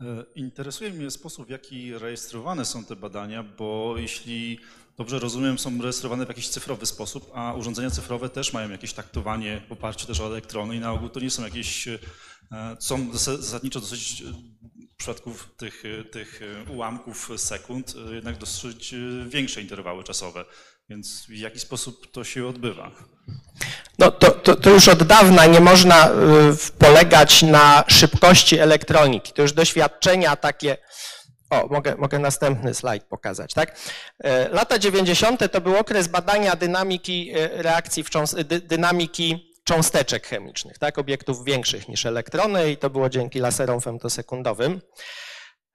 [0.00, 4.60] E, interesuje mnie sposób, w jaki rejestrowane są te badania, bo jeśli
[5.00, 9.62] dobrze rozumiem, są rejestrowane w jakiś cyfrowy sposób, a urządzenia cyfrowe też mają jakieś taktowanie
[9.68, 11.98] w oparciu też o elektrony i na ogół to nie są jakieś, e,
[12.80, 14.22] są zasadniczo dosyć
[14.92, 15.82] w przypadku tych,
[16.12, 18.94] tych ułamków sekund jednak dosyć
[19.28, 20.44] większe interwały czasowe.
[20.88, 22.90] Więc w jaki sposób to się odbywa?
[23.98, 26.10] No to, to, to, już od dawna nie można
[26.78, 29.32] polegać na szybkości elektroniki.
[29.32, 30.76] To już doświadczenia takie.
[31.50, 33.78] O, mogę, mogę następny slajd pokazać, tak?
[34.24, 35.52] E, lata 90.
[35.52, 38.10] to był okres badania dynamiki e, reakcji w
[38.44, 40.98] dynamiki cząsteczek chemicznych, tak?
[40.98, 44.80] Obiektów większych niż elektrony i to było dzięki laserom femtosekundowym.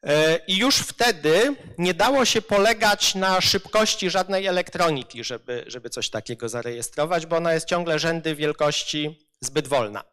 [0.06, 6.10] E, I już wtedy nie dało się polegać na szybkości żadnej elektroniki, żeby, żeby coś
[6.10, 10.04] takiego zarejestrować, bo ona jest ciągle rzędy wielkości zbyt wolna.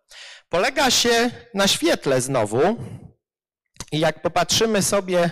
[0.48, 2.76] Polega się na świetle znowu.
[3.92, 5.30] I jak popatrzymy sobie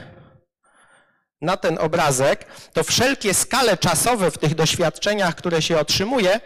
[1.40, 6.40] na ten obrazek, to wszelkie skale czasowe w tych doświadczeniach, które się otrzymuje,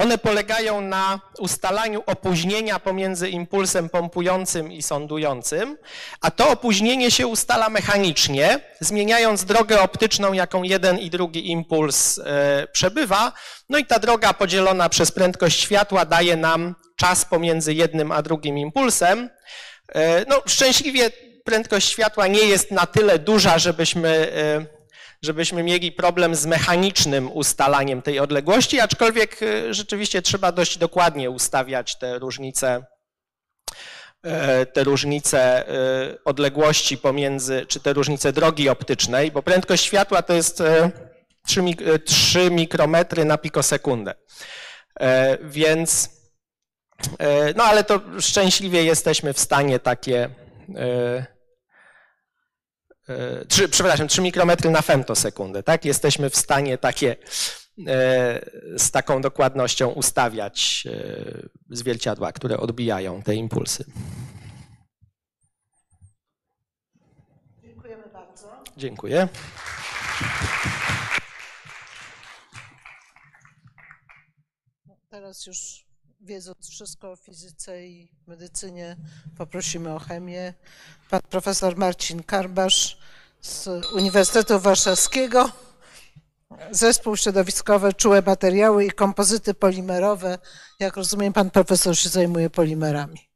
[0.00, 5.76] one polegają na ustalaniu opóźnienia pomiędzy impulsem pompującym i sądującym,
[6.20, 12.66] a to opóźnienie się ustala mechanicznie, zmieniając drogę optyczną, jaką jeden i drugi impuls e,
[12.72, 13.32] przebywa.
[13.68, 18.58] No i ta droga podzielona przez prędkość światła daje nam czas pomiędzy jednym a drugim
[18.58, 19.30] impulsem.
[19.94, 21.10] E, no, szczęśliwie
[21.44, 24.66] prędkość światła nie jest na tyle duża, żebyśmy, e,
[25.22, 31.98] żebyśmy mieli problem z mechanicznym ustalaniem tej odległości, aczkolwiek e, rzeczywiście trzeba dość dokładnie ustawiać
[31.98, 32.84] te różnice
[34.22, 35.64] e, te różnice
[36.24, 40.62] odległości pomiędzy, czy te różnice drogi optycznej, bo prędkość światła to jest
[41.46, 41.62] 3,
[42.04, 44.14] 3 mikrometry na pikosekundę.
[45.42, 46.10] Więc,
[47.56, 50.30] no ale to szczęśliwie jesteśmy w stanie takie
[53.48, 55.84] 3, e, przepraszam, 3 mikrometry na femtosekundę, tak?
[55.84, 57.16] Jesteśmy w stanie takie
[57.86, 58.40] e,
[58.76, 63.84] z taką dokładnością ustawiać e, zwierciadła, które odbijają te impulsy.
[67.62, 68.62] Dziękujemy bardzo.
[68.76, 69.28] Dziękuję.
[75.10, 75.89] Teraz już
[76.20, 78.96] wiedząc wszystko o fizyce i medycynie,
[79.38, 80.54] poprosimy o chemię.
[81.10, 82.98] Pan profesor Marcin Karbasz
[83.40, 85.50] z Uniwersytetu Warszawskiego
[86.70, 90.38] zespół środowiskowy Czułe Materiały i Kompozyty Polimerowe.
[90.80, 93.29] Jak rozumiem, pan profesor się zajmuje polimerami.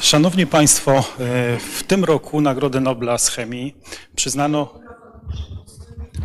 [0.00, 1.02] Szanowni Państwo, e,
[1.58, 3.76] w tym roku Nagrodę Nobla z chemii
[4.16, 4.80] przyznano.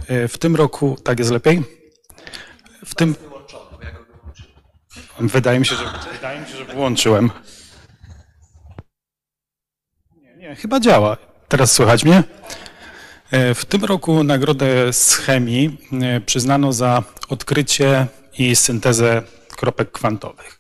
[0.08, 1.64] e, W tym roku, tak jest lepiej?
[2.86, 3.16] W tym.
[5.20, 7.32] Wydaje mi się, że, wydaje mi się, że wyłączyłem.
[10.16, 11.18] Nie, nie, chyba działa.
[11.48, 12.24] Teraz słychać mnie?
[13.32, 18.08] E, W tym roku nagrodę z chemii e, przyznano za odkrycie
[18.38, 19.22] i syntezę
[19.58, 20.60] kropek kwantowych.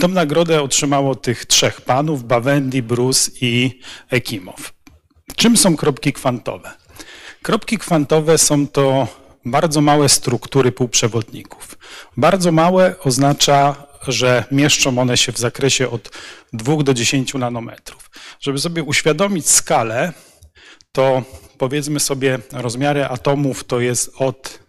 [0.00, 3.80] Tą nagrodę otrzymało tych trzech panów, Bawendi, Bruce i
[4.10, 4.72] Ekimow.
[5.36, 6.72] Czym są kropki kwantowe?
[7.42, 9.08] Kropki kwantowe są to
[9.44, 11.78] bardzo małe struktury półprzewodników.
[12.16, 16.10] Bardzo małe oznacza, że mieszczą one się w zakresie od
[16.52, 18.10] 2 do 10 nanometrów.
[18.40, 20.12] Żeby sobie uświadomić skalę,
[20.92, 21.22] to
[21.58, 24.65] powiedzmy sobie rozmiary atomów to jest od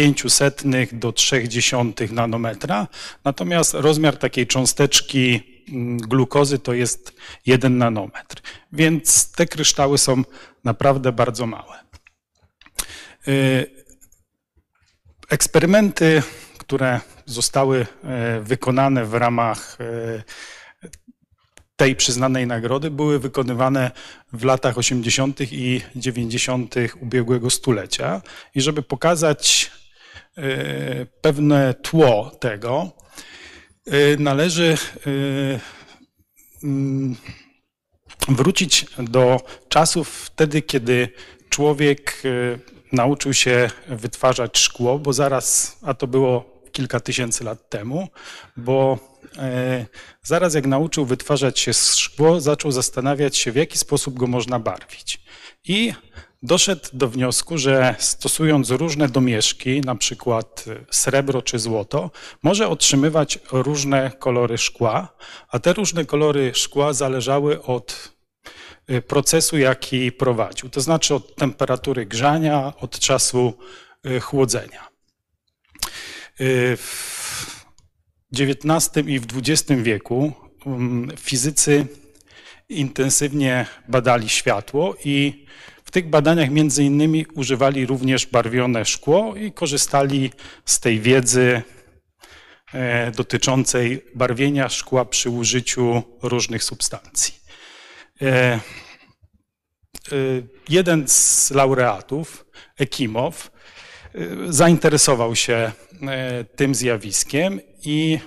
[0.00, 2.86] 500 do 0,3 nanometra,
[3.24, 7.12] natomiast rozmiar takiej cząsteczki mm, glukozy to jest
[7.46, 8.42] 1 nanometr.
[8.72, 10.22] Więc te kryształy są
[10.64, 11.78] naprawdę bardzo małe.
[13.28, 13.66] Y,
[15.30, 16.22] Eksperymenty,
[16.58, 20.22] które zostały e, wykonane w ramach e,
[21.76, 23.90] tej przyznanej nagrody były wykonywane
[24.32, 25.40] w latach 80.
[25.40, 26.74] i 90.
[27.00, 28.22] ubiegłego stulecia.
[28.54, 29.70] I żeby pokazać
[31.20, 32.90] pewne tło tego,
[33.86, 34.76] e, należy
[35.06, 35.60] e,
[36.64, 37.16] mm,
[38.28, 41.08] wrócić do czasów wtedy, kiedy
[41.48, 42.58] człowiek e,
[42.92, 48.08] nauczył się wytwarzać szkło, bo zaraz, a to było kilka tysięcy lat temu,
[48.56, 48.98] bo
[49.38, 49.86] e,
[50.22, 55.20] zaraz jak nauczył wytwarzać się szkło, zaczął zastanawiać się, w jaki sposób go można barwić.
[55.64, 55.92] I
[56.42, 62.10] doszedł do wniosku, że stosując różne domieszki, na przykład srebro czy złoto,
[62.42, 65.16] może otrzymywać różne kolory szkła,
[65.48, 68.12] a te różne kolory szkła zależały od
[68.90, 73.54] y, procesu, jaki prowadził, to znaczy od temperatury grzania, od czasu
[74.06, 74.88] y, chłodzenia.
[76.40, 80.32] Y, W XIX i w XX wieku
[80.64, 81.86] um, fizycy
[82.68, 85.46] intensywnie badali światło i
[85.90, 90.30] w tych badaniach między innymi używali również barwione szkło i korzystali
[90.64, 91.62] z tej wiedzy
[92.74, 97.34] e, dotyczącej barwienia szkła przy użyciu różnych substancji.
[98.22, 98.60] E, e,
[100.68, 102.46] Jeden z laureatów,
[102.78, 103.50] Ekimow,
[104.48, 105.72] zainteresował się
[106.56, 108.18] tym zjawiskiem i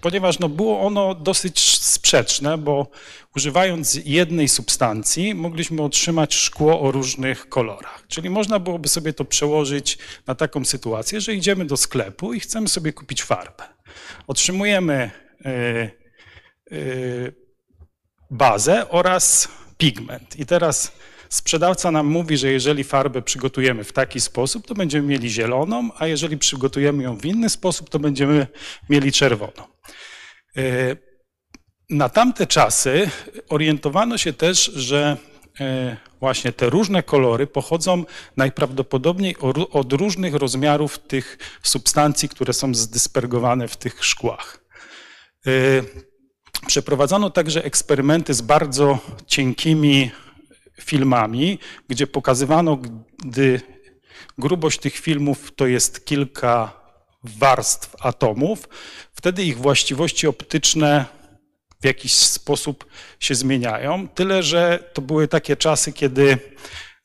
[0.00, 1.75] ponieważ no było ono dosyć
[2.06, 2.90] sprzeczne, bo
[3.36, 8.04] używając jednej substancji mogliśmy otrzymać szkło o różnych kolorach.
[8.08, 12.68] Czyli można byłoby sobie to przełożyć na taką sytuację, że idziemy do sklepu i chcemy
[12.68, 13.64] sobie kupić farbę.
[14.26, 15.10] Otrzymujemy
[15.44, 15.90] e, e,
[18.30, 19.48] bazę oraz
[19.78, 20.38] pigment.
[20.38, 20.92] I teraz
[21.28, 26.06] sprzedawca nam mówi, że jeżeli farbę przygotujemy w taki sposób, to będziemy mieli zieloną, a
[26.06, 28.46] jeżeli przygotujemy ją w inny sposób, to będziemy
[28.88, 29.62] mieli czerwoną.
[30.56, 31.05] E,
[31.90, 33.10] Na tamte czasy
[33.48, 35.16] orientowano się też, że
[35.60, 38.04] e, właśnie te różne kolory pochodzą
[38.36, 39.36] najprawdopodobniej
[39.72, 44.60] od różnych rozmiarów tych substancji, które są zdyspergowane w tych szkłach.
[45.46, 45.50] E,
[46.66, 50.10] Przeprowadzono także eksperymenty z bardzo cienkimi
[50.80, 51.58] filmami,
[51.88, 52.78] gdzie pokazywano,
[53.24, 53.60] gdy
[54.38, 56.72] grubość tych filmów to jest kilka
[57.24, 58.68] warstw atomów,
[59.14, 61.04] wtedy ich właściwości optyczne
[61.86, 62.86] jakiś sposób
[63.20, 64.08] się zmieniają.
[64.08, 66.38] Tyle, że to były takie czasy, kiedy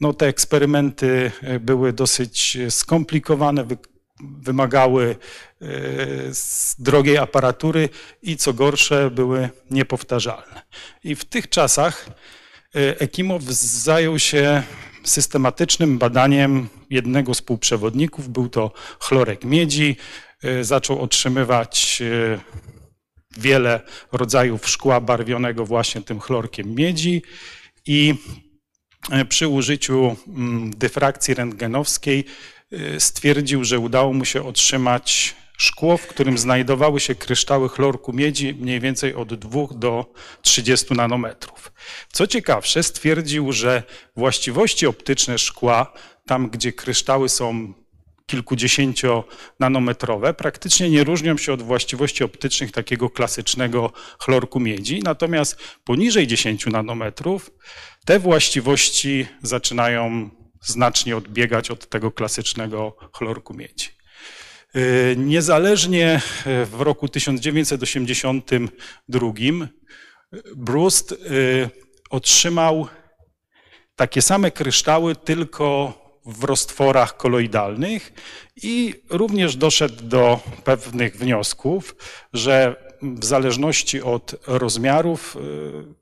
[0.02, 3.78] no, te eksperymenty e, były dosyć skomplikowane, wy,
[4.20, 5.16] wymagały
[5.62, 5.66] e,
[6.80, 7.90] drogiej aparatury
[8.22, 10.62] i co gorsze, były niepowtarzalne.
[11.04, 12.06] I w tych czasach
[12.76, 14.64] e, Ekimow zajął się
[15.04, 19.96] systematycznym badaniem jednego z półprzewodników, był to chlorek miedzi.
[20.44, 22.40] E, Zaczął otrzymywać e,
[23.38, 23.82] wiele
[24.12, 27.22] rodzajów szkła barwionego właśnie tym chlorkiem miedzi
[27.86, 28.16] i
[29.12, 32.26] e, przy użyciu mm, dyfrakcji rentgenowskiej
[32.72, 38.54] e, stwierdził, że udało mu się otrzymać szkło, w którym znajdowały się kryształy chlorku miedzi
[38.54, 41.72] mniej więcej od 2 do 30 nanometrów.
[42.12, 43.84] Co ciekawsze, stwierdził, że
[44.16, 45.94] właściwości optyczne szkła,
[46.26, 47.74] tam gdzie kryształy są
[48.32, 56.66] kilkudziesięcionanometrowe, praktycznie nie różnią się od właściwości optycznych takiego klasycznego chlorku miedzi, natomiast poniżej 10
[56.66, 57.52] nanometrów
[58.06, 60.30] te właściwości zaczynają
[60.62, 63.90] znacznie odbiegać od tego klasycznego chlorku miedzi.
[64.74, 69.32] Yy, Niezależnie yy, w roku 1982
[70.56, 71.70] Brust yy,
[72.10, 72.88] otrzymał
[73.96, 78.14] takie same kryształy, tylko w roztworach koloidalnych
[78.64, 81.96] i również doszedł do pewnych wniosków,
[82.34, 86.02] że w zależności od rozmiarów y,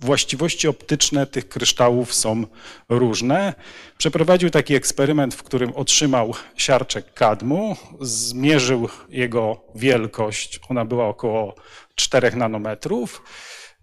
[0.00, 2.46] właściwości optyczne tych kryształów są
[2.88, 3.54] różne.
[3.98, 11.54] Przeprowadził taki eksperyment, w którym otrzymał siarczek kadmu, zmierzył jego wielkość, ona była około
[11.94, 13.22] 4 nanometrów.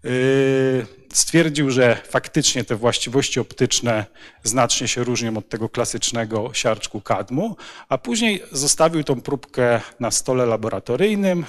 [0.04, 4.06] Yy, Stwierdził, że faktycznie te właściwości optyczne
[4.42, 7.56] znacznie się różnią od tego klasycznego siarczku kadmu,
[7.88, 11.44] a później zostawił tą próbkę na stole laboratoryjnym.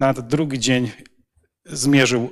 [0.00, 0.90] Na drugi dzień
[1.64, 2.30] zmierzył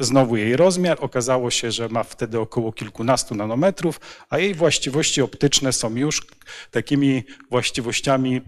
[0.00, 0.98] znowu jej rozmiar.
[1.00, 4.00] Okazało się, że ma wtedy około kilkunastu nanometrów,
[4.30, 6.26] a jej właściwości optyczne są już
[6.70, 8.40] takimi właściwościami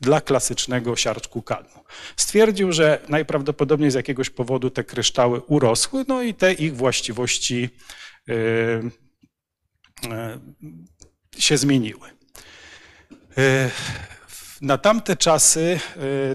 [0.00, 1.84] dla klasycznego siarczku kadmu.
[2.16, 7.68] Stwierdził, że najprawdopodobniej z jakiegoś powodu te kryształy urosły, no i te ich właściwości
[8.26, 8.90] yy,
[10.02, 10.10] yy,
[11.38, 12.08] się zmieniły.
[13.36, 13.70] Yy,
[14.62, 15.80] Na tamte czasy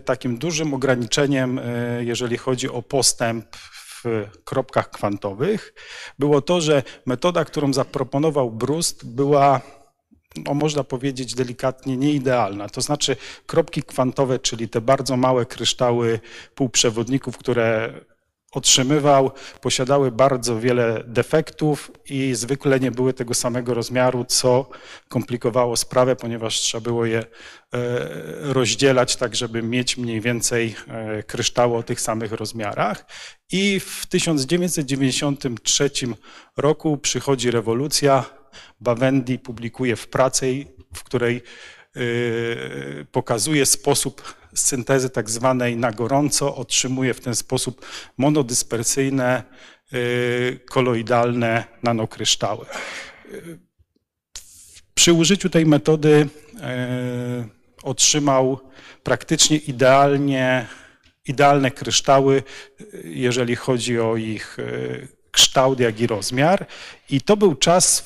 [0.06, 1.62] takim dużym ograniczeniem,
[2.00, 4.04] jeżeli chodzi o postęp w
[4.44, 5.74] kropkach kwantowych,
[6.20, 9.62] było to, że metoda, którą zaproponował Brust, była
[10.46, 12.70] no, można powiedzieć delikatnie nieidealna.
[12.70, 13.16] To znaczy
[13.46, 16.20] kropki kwantowe, czyli te bardzo małe kryształy
[16.56, 17.94] półprzewodników, które
[18.52, 24.70] otrzymywał, posiadały bardzo wiele defektów i zwykle nie były tego samego rozmiaru, co
[25.10, 27.26] komplikowało sprawę, ponieważ trzeba było je e,
[28.40, 33.06] rozdzielać tak, żeby mieć mniej więcej e, kryształy o tych samych rozmiarach.
[33.52, 35.90] I w 1993
[36.58, 38.26] roku przychodzi rewolucja,
[38.80, 41.42] Bawendi publikuje w pracy, w której
[41.98, 47.86] y, pokazuje sposób syntezy tak zwanej na gorąco, otrzymuje w ten sposób
[48.18, 49.44] monodyspersyjne,
[49.94, 52.66] y, koloidalne nanokryształy.
[53.34, 53.68] Y,
[54.94, 56.28] Przy użyciu tej metody
[57.84, 58.60] otrzymał
[59.04, 60.68] praktycznie idealnie,
[61.26, 62.44] idealne kryształy,
[63.04, 64.58] jeżeli chodzi o ich
[65.32, 66.66] kształt, jak i rozmiar.
[67.10, 68.02] I to był czas,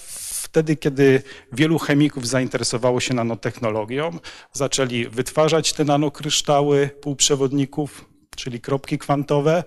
[0.51, 4.19] wtedy, kiedy wielu chemików zainteresowało się nanotechnologią,
[4.53, 8.05] zaczęli wytwarzać te nanokryształy półprzewodników,
[8.35, 9.63] czyli kropki kwantowe,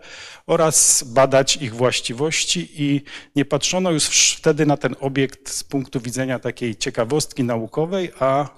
[0.47, 3.03] oraz badać ich właściwości i
[3.37, 8.49] nie patrzono już wtedy na ten obiekt z punktu widzenia takiej ciekawostki naukowej, a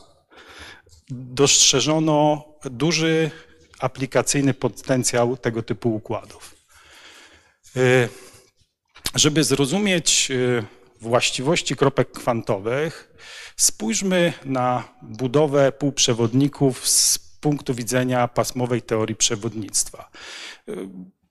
[1.11, 3.31] dostrzeżono duży
[3.79, 6.55] aplikacyjny potencjał tego typu układów.
[7.77, 8.09] Y,
[9.15, 13.15] Żeby zrozumieć y, właściwości kropek kwantowych,
[13.57, 20.11] spójrzmy na budowę półprzewodników z punktu widzenia pasmowej teorii przewodnictwa.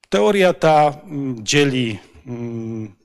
[0.10, 2.96] Teoria ta mm, dzieli, mm,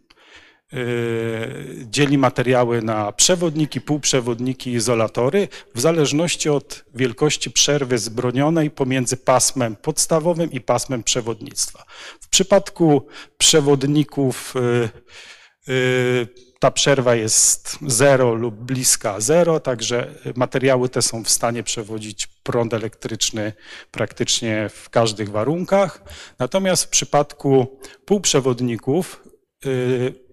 [0.72, 9.76] y, dzieli materiały na przewodniki, półprzewodniki izolatory w zależności od wielkości przerwy zbronionej pomiędzy pasmem
[9.76, 11.84] podstawowym i pasmem przewodnictwa.
[12.20, 13.06] W przypadku
[13.38, 21.30] przewodników y, y, ta przerwa jest 0 lub bliska 0, także materiały te są w
[21.30, 23.52] stanie przewodzić prąd elektryczny
[23.90, 26.02] praktycznie w każdych warunkach.
[26.38, 29.24] Natomiast w przypadku półprzewodników
[29.66, 30.29] y,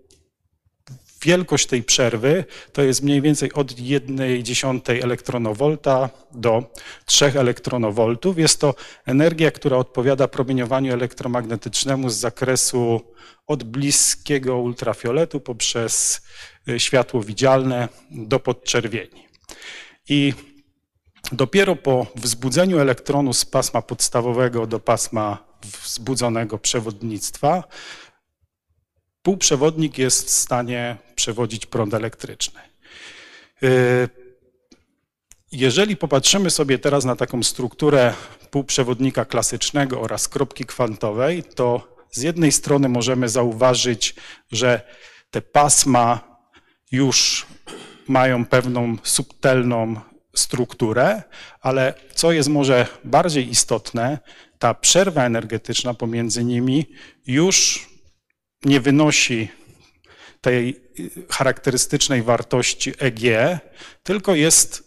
[1.22, 6.64] wielkość tej przerwy to jest mniej więcej od 1,1 elektronowolta do
[7.06, 8.38] 3 elektronowoltów.
[8.38, 8.76] Jest to
[9.06, 13.02] energia, która odpowiada promieniowaniu elektromagnetycznemu z zakresu
[13.48, 16.22] od bliskiego ultrafioletu poprzez
[16.69, 19.27] y, światło widzialne do podczerwieni.
[20.10, 20.34] I
[21.31, 27.64] dopiero po wzbudzeniu elektronu z pasma podstawowego do pasma wzbudzonego przewodnictwa
[29.27, 32.59] półprzewodnik jest w stanie przewodzić prąd elektryczny.
[33.63, 34.09] Y,
[35.51, 38.13] Jeżeli popatrzymy sobie teraz na taką strukturę
[38.51, 44.15] półprzewodnika klasycznego oraz kropki kwantowej, to z jednej strony możemy zauważyć,
[44.51, 44.81] że
[45.31, 46.37] te pasma
[46.91, 47.45] już
[48.07, 49.99] mają pewną subtelną
[50.35, 51.23] strukturę,
[51.61, 54.19] ale co jest może bardziej istotne,
[54.59, 56.85] ta przerwa energetyczna pomiędzy nimi
[57.25, 57.87] już
[58.65, 59.49] nie wynosi
[60.41, 60.81] tej
[61.29, 63.21] charakterystycznej wartości EG,
[64.03, 64.84] tylko jest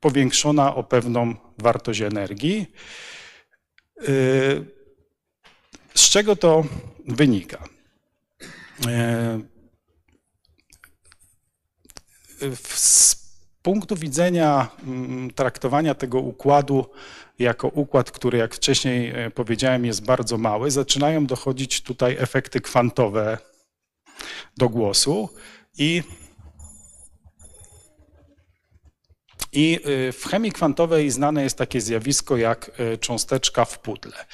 [0.00, 2.66] powiększona o pewną wartość energii.
[5.94, 6.64] Z czego to
[7.08, 7.64] wynika?
[12.64, 13.22] Z
[13.62, 16.90] punktu widzenia mm, traktowania tego układu
[17.38, 23.38] jako układ, który jak wcześniej e, powiedziałem jest bardzo mały, zaczynają dochodzić tutaj efekty kwantowe
[24.56, 25.28] do głosu
[25.78, 26.02] i
[29.54, 34.24] I e, w chemii kwantowej znane jest takie zjawisko jak e, cząsteczka w pudle.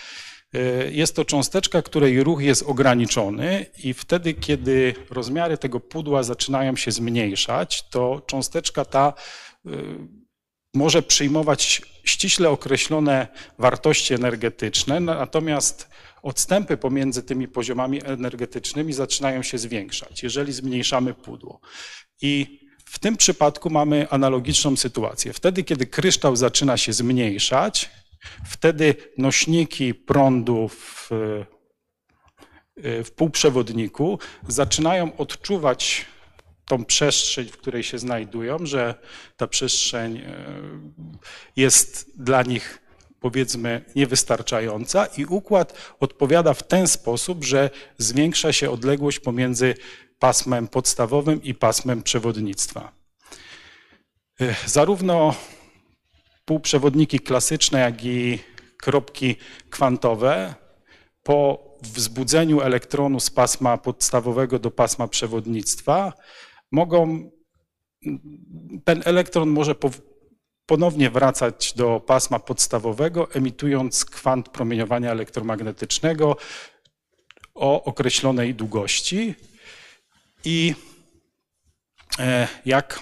[0.91, 6.91] Jest to cząsteczka, której ruch jest ograniczony i wtedy, kiedy rozmiary tego pudła zaczynają się
[6.91, 9.13] zmniejszać, to cząsteczka ta
[10.79, 13.29] może przyjmować ściśle określone
[13.59, 15.89] wartości energetyczne, natomiast
[16.23, 21.61] odstępy pomiędzy tymi poziomami energetycznymi zaczynają się zwiększać, jeżeli zmniejszamy pudło.
[22.23, 25.33] I w tym przypadku mamy analogiczną sytuację.
[25.33, 27.91] Wtedy, kiedy kryształ zaczyna się zmniejszać,
[28.47, 31.09] wtedy nośniki prądu w,
[32.77, 34.19] w półprzewodniku
[34.49, 36.07] zaczynają odczuwać
[36.69, 38.95] tą przestrzeń, w której się znajdują, że
[39.37, 40.45] ta przestrzeń e,
[41.57, 42.79] jest dla nich
[43.21, 49.75] powiedzmy niewystarczająca i układ odpowiada w ten sposób, że zwiększa się odległość pomiędzy
[50.19, 52.93] pasmem podstawowym i pasmem przewodnictwa.
[54.41, 55.35] E, zarówno
[56.45, 58.39] półprzewodniki klasyczne, jak i
[58.83, 59.37] kropki
[59.71, 60.55] kwantowe
[61.23, 66.13] po wzbudzeniu elektronu z pasma podstawowego do pasma przewodnictwa
[66.73, 67.31] mogą,
[68.85, 69.75] ten elektron może
[70.67, 76.37] ponownie wracać do pasma podstawowego, emitując kwant promieniowania elektromagnetycznego
[77.55, 79.35] o określonej długości.
[80.45, 80.75] I
[82.19, 83.01] e, jak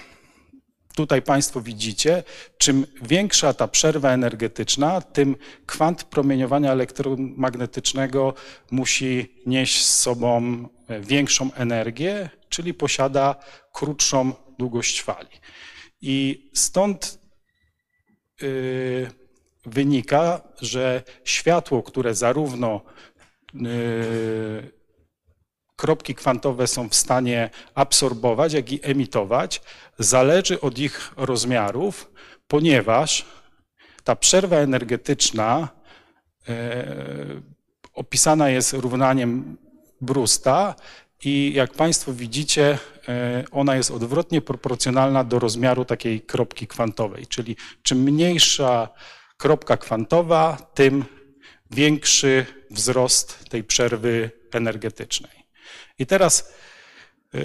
[0.96, 2.22] tutaj Państwo widzicie,
[2.58, 5.36] czym większa ta przerwa energetyczna, tym
[5.66, 8.34] kwant promieniowania elektromagnetycznego
[8.70, 10.42] musi nieść z sobą
[10.88, 13.36] e, większą energię, czyli posiada
[13.72, 15.36] krótszą długość fali.
[16.00, 17.18] I stąd
[18.40, 19.10] yy,
[19.66, 22.80] wynika, że światło, które zarówno
[23.54, 24.72] yy,
[25.76, 29.62] kropki kwantowe są w stanie absorbować, jak i emitować,
[29.98, 32.10] zależy od ich rozmiarów,
[32.48, 33.26] ponieważ
[34.04, 35.68] ta przerwa energetyczna
[36.48, 36.54] yy,
[37.94, 39.56] opisana jest równaniem
[40.00, 40.74] Brusta
[41.24, 42.78] i jak Państwo widzicie,
[43.08, 48.88] e, ona jest odwrotnie proporcjonalna do rozmiaru takiej kropki kwantowej, czyli czym mniejsza
[49.36, 51.04] kropka kwantowa, tym
[51.70, 55.46] większy wzrost tej przerwy energetycznej.
[55.98, 56.52] I teraz
[57.34, 57.40] e,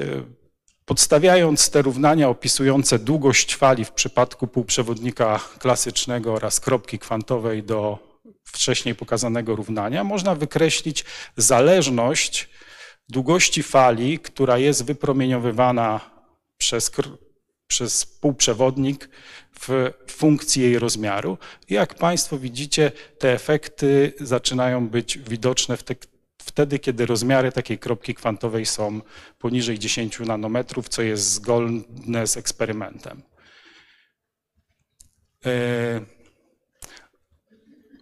[0.85, 7.99] podstawiając te równania opisujące długość fali w przypadku półprzewodnika klasycznego oraz kropki kwantowej do
[8.43, 11.05] wcześniej pokazanego równania, można wykreślić
[11.37, 12.49] zależność
[13.11, 15.99] długości fali, która jest wypromieniowywana
[16.57, 16.91] przez,
[17.67, 19.09] przez półprzewodnik
[19.59, 21.37] w funkcji jej rozmiaru.
[21.69, 25.95] Jak Państwo widzicie, te efekty zaczynają być widoczne te,
[26.41, 29.01] wtedy, kiedy rozmiary takiej kropki kwantowej są
[29.39, 33.21] poniżej 10 nanometrów, co jest zgodne z eksperymentem.
[35.45, 35.51] E,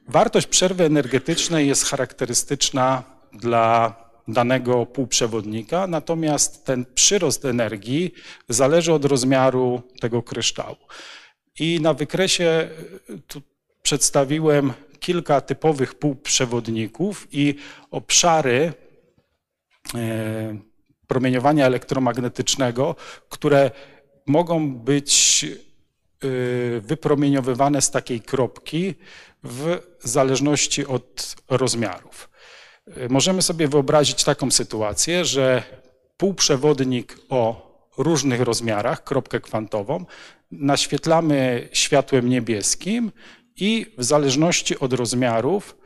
[0.07, 3.03] wartość przerwy energetycznej jest charakterystyczna
[3.33, 8.13] dla danego półprzewodnika, natomiast ten przyrost energii
[8.49, 10.77] zależy od rozmiaru tego kryształu.
[11.59, 12.69] I na wykresie
[13.27, 13.41] tu
[13.81, 17.55] przedstawiłem kilka typowych półprzewodników i
[17.91, 18.73] obszary
[19.95, 20.57] e,
[21.07, 22.95] promieniowania elektromagnetycznego,
[23.29, 23.71] które
[24.25, 26.27] mogą być e,
[26.81, 28.95] wypromieniowywane z takiej kropki
[29.43, 32.28] w zależności od rozmiarów.
[33.09, 35.63] Możemy sobie wyobrazić taką sytuację, że
[36.17, 40.05] półprzewodnik o różnych rozmiarach, kropkę kwantową,
[40.51, 43.11] naświetlamy światłem niebieskim
[43.55, 45.77] i w zależności od rozmiarów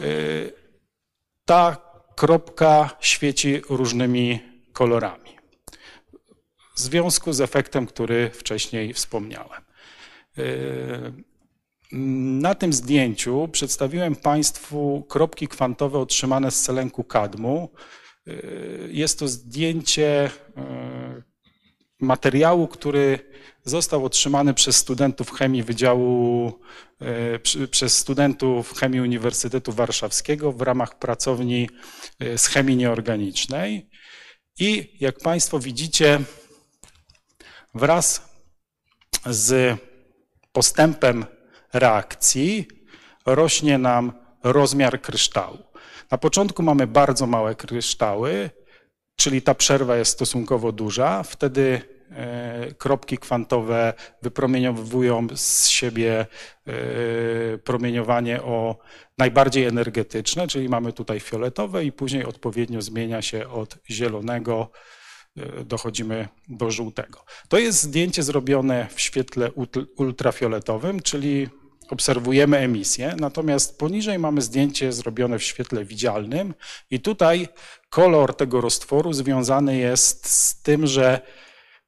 [0.00, 0.52] y,
[1.44, 1.76] ta
[2.16, 4.40] kropka świeci różnymi
[4.72, 5.34] kolorami.
[6.74, 9.62] W związku z efektem, który wcześniej wspomniałem.
[11.94, 11.98] Y,
[12.40, 17.68] na tym zdjęciu przedstawiłem Państwu kropki kwantowe otrzymane z selenku kadmu.
[18.88, 21.22] Jest to zdjęcie e,
[22.00, 23.18] materiału, który
[23.64, 26.52] został otrzymany przez studentów chemii Wydziału,
[27.42, 31.68] przy- przez studentów chemii Uniwersytetu Warszawskiego w ramach pracowni
[32.36, 33.90] z chemii nieorganicznej.
[34.58, 36.20] I jak Państwo widzicie,
[37.74, 38.28] wraz
[39.26, 39.78] z
[40.52, 41.26] postępem
[41.74, 42.68] reakcji
[43.26, 44.12] rośnie nam
[44.44, 45.58] rozmiar kryształu.
[46.10, 48.50] Na początku mamy bardzo małe kryształy,
[49.16, 51.22] czyli ta przerwa jest stosunkowo duża.
[51.22, 51.80] Wtedy
[52.10, 53.92] e, kropki kwantowe
[54.22, 56.26] wypromieniowują z siebie
[56.66, 58.76] e, promieniowanie o
[59.18, 64.70] najbardziej energetyczne, czyli mamy tutaj fioletowe i później odpowiednio zmienia się od zielonego
[65.36, 67.24] e, dochodzimy do żółtego.
[67.48, 71.48] To jest zdjęcie zrobione w świetle ult- ultrafioletowym, czyli
[71.90, 76.54] obserwujemy emisję, natomiast poniżej mamy zdjęcie zrobione w świetle widzialnym
[76.90, 77.48] i tutaj
[77.90, 81.20] kolor tego roztworu związany jest z tym, że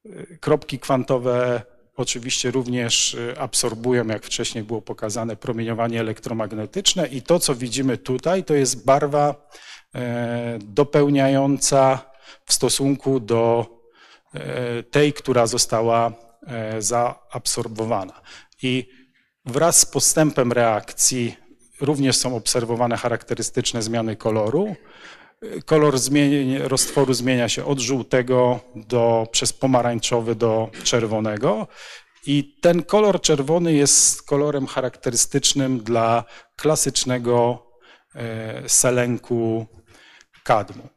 [0.07, 1.63] y, kropki kwantowe
[1.97, 8.45] oczywiście również y, absorbują, jak wcześniej było pokazane, promieniowanie elektromagnetyczne i to, co widzimy tutaj,
[8.45, 9.49] to jest barwa
[9.95, 11.99] e, dopełniająca
[12.45, 13.67] w stosunku do
[14.35, 16.13] e, tej, która została
[16.47, 18.21] e, zaabsorbowana.
[18.63, 18.89] I
[19.47, 21.37] wraz z postępem reakcji
[21.81, 24.77] również są obserwowane charakterystyczne zmiany koloru.
[25.65, 31.67] Kolor zmieni, roztworu zmienia się od żółtego do, przez pomarańczowy do czerwonego.
[32.27, 36.25] I ten kolor czerwony jest kolorem charakterystycznym dla
[36.57, 37.67] klasycznego
[38.15, 39.67] e, selenku
[40.45, 40.89] kadmu.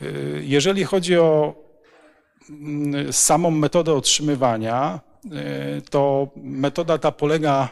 [0.00, 0.04] E,
[0.40, 1.54] Jeżeli chodzi o
[3.10, 5.00] samą metodę otrzymywania,
[5.90, 7.68] to metoda ta polega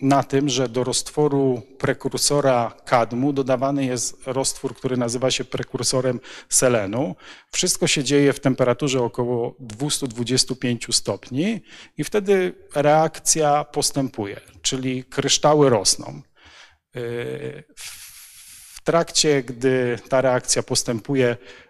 [0.00, 7.16] na tym, że do roztworu prekursora kadmu dodawany jest roztwór, który nazywa się prekursorem selenu.
[7.52, 11.60] Wszystko się dzieje w temperaturze około 225 stopni
[11.96, 16.22] i wtedy reakcja postępuje, czyli kryształy rosną.
[16.94, 17.64] Yy,
[18.80, 21.69] W trakcie, gdy ta reakcja postępuje, e,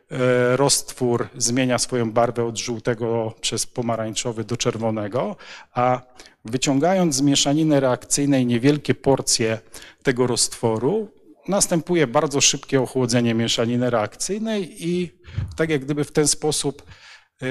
[0.57, 5.37] roztwór zmienia swoją barwę od żółtego przez pomarańczowy do czerwonego,
[5.75, 6.01] a
[6.45, 9.59] wyciągając z mieszaniny reakcyjnej niewielkie porcje
[10.03, 11.09] tego roztworu,
[11.49, 15.11] następuje bardzo szybkie ochłodzenie mieszaniny reakcyjnej i
[15.57, 17.47] tak jak gdyby w ten sposób e,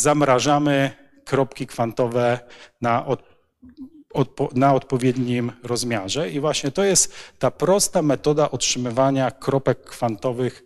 [0.00, 0.90] zamrażamy
[1.24, 2.38] kropki kwantowe
[2.80, 6.30] na od, na odpowiednim rozmiarze.
[6.30, 10.64] I właśnie to jest ta prosta metoda otrzymywania kropek kwantowych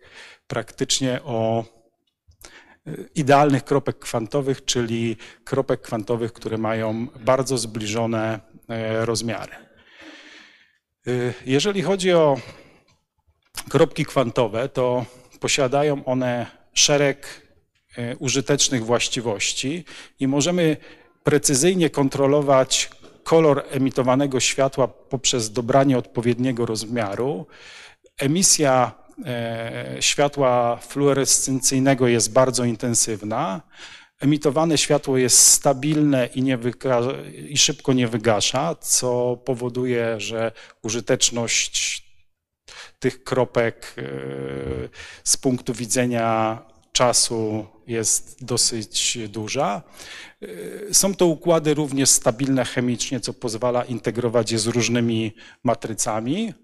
[0.49, 1.65] praktycznie o
[2.89, 9.53] y, idealnych kropek kwantowych, czyli kropek kwantowych, które mają bardzo zbliżone e, rozmiary.
[11.07, 12.37] Y, Jeżeli chodzi o
[13.69, 15.05] kropki kwantowe, to
[15.41, 17.43] posiadają one szereg
[17.97, 19.85] e, użytecznych właściwości
[20.20, 20.77] i możemy
[21.25, 22.91] precyzyjnie kontrolować
[23.25, 27.47] kolor emitowanego światła poprzez dobranie odpowiedniego rozmiaru.
[28.19, 29.07] Emisja e,
[30.01, 33.62] światła fluorescencyjnego jest bardzo intensywna.
[34.20, 36.59] Emitowane światło jest stabilne i, nie
[37.49, 42.05] i szybko nie wygasza, co powoduje, że użyteczność
[42.99, 44.03] tych kropek e,
[45.24, 46.59] z punktu widzenia
[46.93, 49.82] czasu jest dosyć duża.
[50.43, 55.35] E, Są to układy również stabilne chemicznie, co pozwala integrować je z różnymi
[55.65, 56.55] matrycami.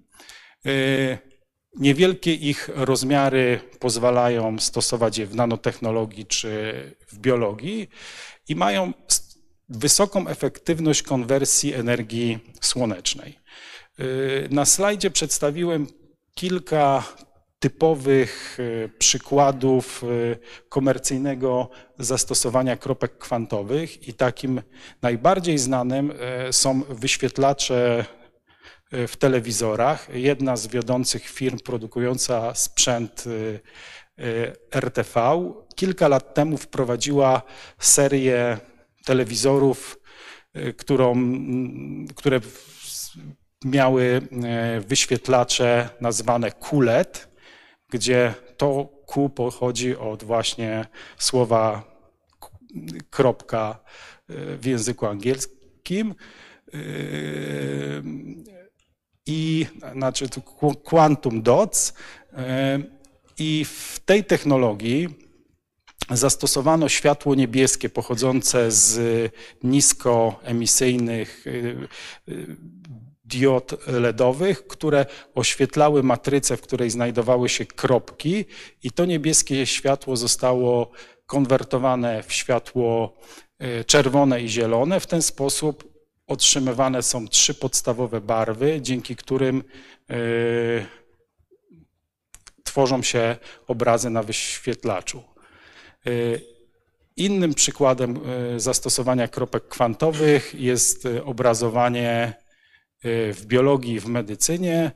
[1.76, 6.74] Niewielkie ich rozmiary pozwalają stosować je w nanotechnologii czy
[7.09, 7.88] w biologii
[8.48, 8.92] i mają
[9.68, 13.38] wysoką efektywność konwersji energii słonecznej.
[14.01, 15.86] Y, Na slajdzie przedstawiłem
[16.34, 17.02] kilka
[17.59, 20.38] typowych y, przykładów y,
[20.68, 24.62] komercyjnego zastosowania kropek kwantowych i takim
[25.02, 26.12] najbardziej znanym
[26.51, 28.05] są wyświetlacze
[28.93, 30.09] w telewizorach.
[30.15, 33.61] Jedna z wiodących firm produkująca sprzęt y,
[34.20, 35.43] y, RTV
[35.74, 37.43] kilka lat temu wprowadziła
[37.78, 38.59] serię
[39.05, 39.98] telewizorów,
[40.56, 41.15] y, którą,
[42.15, 42.40] które
[43.65, 44.20] miały
[44.86, 47.28] wyświetlacze nazwane QLED,
[47.90, 50.86] gdzie to Q pochodzi od właśnie
[51.19, 51.82] słowa
[53.11, 53.78] kropka
[54.28, 56.15] w języku angielskim.
[59.28, 61.94] E, I znaczy to qu- quantum dots.
[62.32, 62.78] E,
[63.38, 65.09] I w tej technologii
[66.10, 69.32] zastosowano światło niebieskie pochodzące z
[69.62, 71.76] niskoemisyjnych y,
[72.28, 72.56] y,
[73.24, 78.44] diod LEDowych, które oświetlały matrycę, w której znajdowały się kropki
[78.82, 80.90] i to niebieskie światło zostało
[81.26, 83.16] konwertowane w światło
[83.59, 85.01] e, czerwone i zielone.
[85.01, 85.93] W ten sposób
[86.26, 89.64] otrzymywane są trzy podstawowe barwy, dzięki którym
[90.10, 90.14] e,
[92.64, 93.36] tworzą się
[93.66, 95.22] obrazy na wyświetlaczu.
[96.06, 96.10] E,
[97.16, 98.20] Innym przykładem
[98.56, 102.32] e, zastosowania kropek kwantowych jest obrazowanie
[103.05, 104.92] w biologii w medycynie.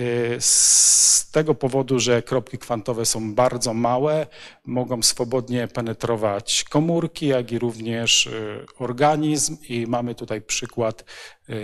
[0.00, 4.26] E, Z tego powodu, że kropki kwantowe są bardzo małe,
[4.64, 9.56] mogą swobodnie penetrować komórki, jak i również e, organizm.
[9.68, 11.04] I mamy tutaj przykład
[11.48, 11.54] e,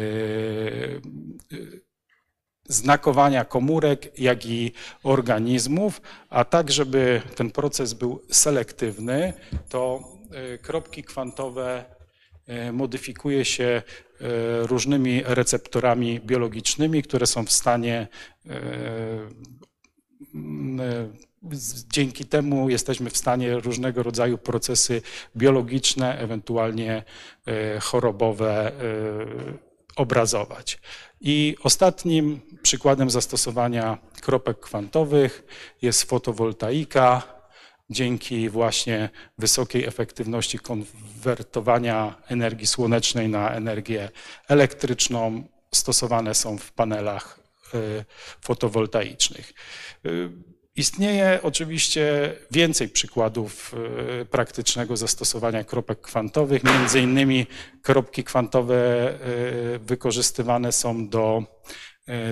[2.65, 4.73] znakowania komórek, jak i
[5.03, 6.01] organizmów,
[6.31, 9.33] a tak, żeby ten proces był selektywny,
[9.69, 10.01] to
[10.63, 11.98] kropki kwantowe
[12.73, 13.83] modyfikuje się e,
[14.67, 18.09] różnymi receptorami biologicznymi, które są w stanie
[18.47, 18.55] e,
[20.81, 21.29] e,
[21.93, 25.03] Dzięki temu jesteśmy w stanie różnego rodzaju procesy
[25.37, 27.03] biologiczne, ewentualnie
[27.47, 28.73] e, chorobowe e,
[29.97, 30.79] obrazować.
[31.21, 35.45] I ostatnim przykładem zastosowania kropek kwantowych
[35.83, 37.38] jest fotowoltaika.
[37.91, 44.09] Dzięki właśnie wysokiej efektywności konwertowania energii słonecznej na energię
[44.49, 45.45] elektryczną
[45.75, 47.41] stosowane są w panelach
[47.75, 48.05] y,
[48.41, 49.53] fotowoltaicznych.
[50.07, 50.31] Y,
[50.77, 53.75] Istnieje oczywiście więcej przykładów
[54.21, 56.65] y, praktycznego zastosowania kropek kwantowych.
[56.65, 57.47] Między innymi
[57.83, 58.79] kropki kwantowe
[59.81, 61.43] wykorzystywane są do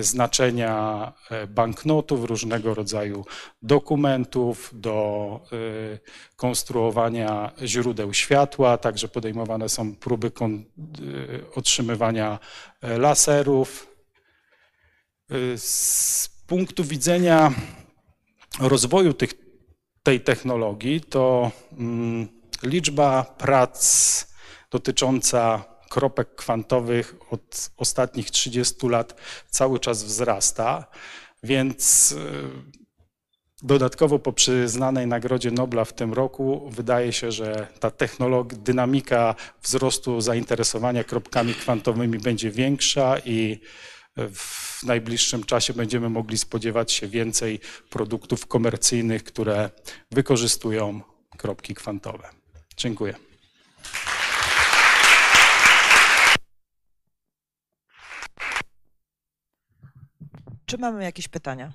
[0.01, 1.13] znaczenia
[1.45, 3.25] y, banknotów, różnego rodzaju
[3.63, 5.99] dokumentów, do y,
[6.37, 10.33] konstruowania źródeł światła, także podejmowane są próby
[11.55, 12.39] otrzymywania
[12.83, 13.97] laserów.
[15.57, 17.55] Z punktu widzenia
[18.61, 19.35] rozwoju tych,
[20.03, 22.29] tej technologii, to mm,
[22.63, 24.27] liczba prac
[24.71, 25.65] dotycząca
[25.97, 29.21] kropek kwantowych od ostatnich 30 lat
[29.51, 30.87] cały czas wzrasta,
[31.43, 32.17] więc y,
[33.63, 40.21] dodatkowo po przyznanej Nagrodzie Nobla w tym roku wydaje się, że ta technologia, dynamika wzrostu
[40.21, 43.61] zainteresowania kropkami kwantowymi będzie większa i
[44.17, 47.61] w najbliższym czasie będziemy mogli spodziewać się więcej
[47.91, 49.71] produktów komercyjnych, które
[50.11, 51.01] wykorzystują
[51.37, 52.29] kropki kwantowe.
[52.77, 53.26] Dziękuję.
[60.67, 61.73] Czy mamy jakieś pytania?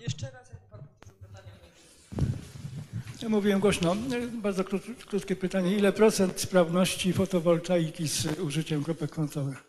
[0.00, 1.48] Jeszcze raz, jak pan powtórzył pytanie.
[3.22, 3.96] Ja mówiłem głośno.
[4.32, 5.76] Bardzo krót- krótkie pytanie.
[5.76, 9.64] Ile procent sprawności fotowoltaiki z użyciem kropek kwantowych?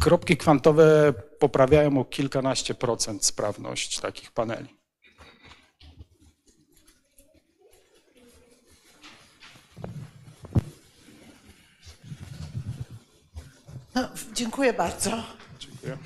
[0.00, 4.68] Kropki kwantowe poprawiają o kilkanaście procent sprawność takich paneli.
[13.96, 15.10] No, dziękuję bardzo.
[15.58, 15.98] Dziękuję.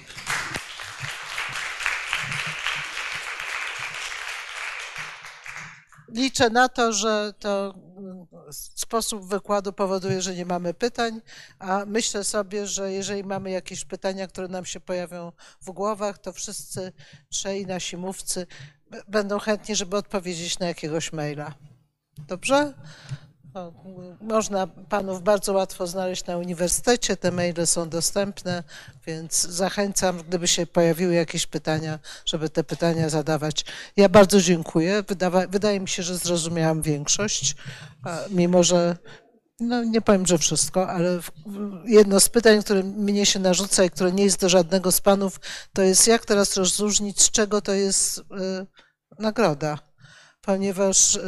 [6.08, 11.20] Liczę na to, że to mm, sposób wykładu powoduje, że nie mamy pytań,
[11.58, 16.32] a myślę sobie, że jeżeli mamy jakieś pytania, które nam się pojawią w głowach, to
[16.32, 16.92] wszyscy
[17.28, 18.46] trzej nasi mówcy
[19.08, 21.54] będą chętni, żeby odpowiedzieć na jakiegoś maila.
[22.18, 22.74] Dobrze?
[23.54, 23.72] O,
[24.20, 28.62] Można panów bardzo łatwo znaleźć na uniwersytecie, te maile są dostępne,
[29.06, 33.64] więc zachęcam, gdyby się pojawiły jakieś pytania, żeby te pytania zadawać.
[33.96, 35.02] Ja bardzo dziękuję.
[35.08, 37.56] Wydawa, wydaje mi się, że zrozumiałam większość,
[38.30, 38.96] mimo że
[39.60, 41.20] no nie powiem, że wszystko, ale
[41.84, 45.40] jedno z pytań, które mnie się narzuca i które nie jest do żadnego z panów,
[45.72, 48.22] to jest jak teraz rozróżnić, z czego to jest y,
[49.18, 49.89] nagroda
[50.40, 51.20] ponieważ y,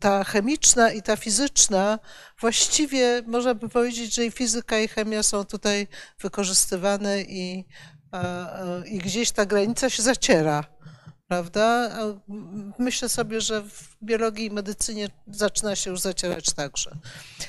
[0.00, 1.98] ta chemiczna i ta fizyczna,
[2.40, 5.88] właściwie można by powiedzieć, że i fizyka i chemia są tutaj
[6.20, 7.64] wykorzystywane i,
[8.86, 10.64] i gdzieś ta granica się zaciera,
[11.30, 11.90] prawda?
[12.78, 16.90] Myślę sobie, że w biologii i medycynie zaczyna się już zacierać także.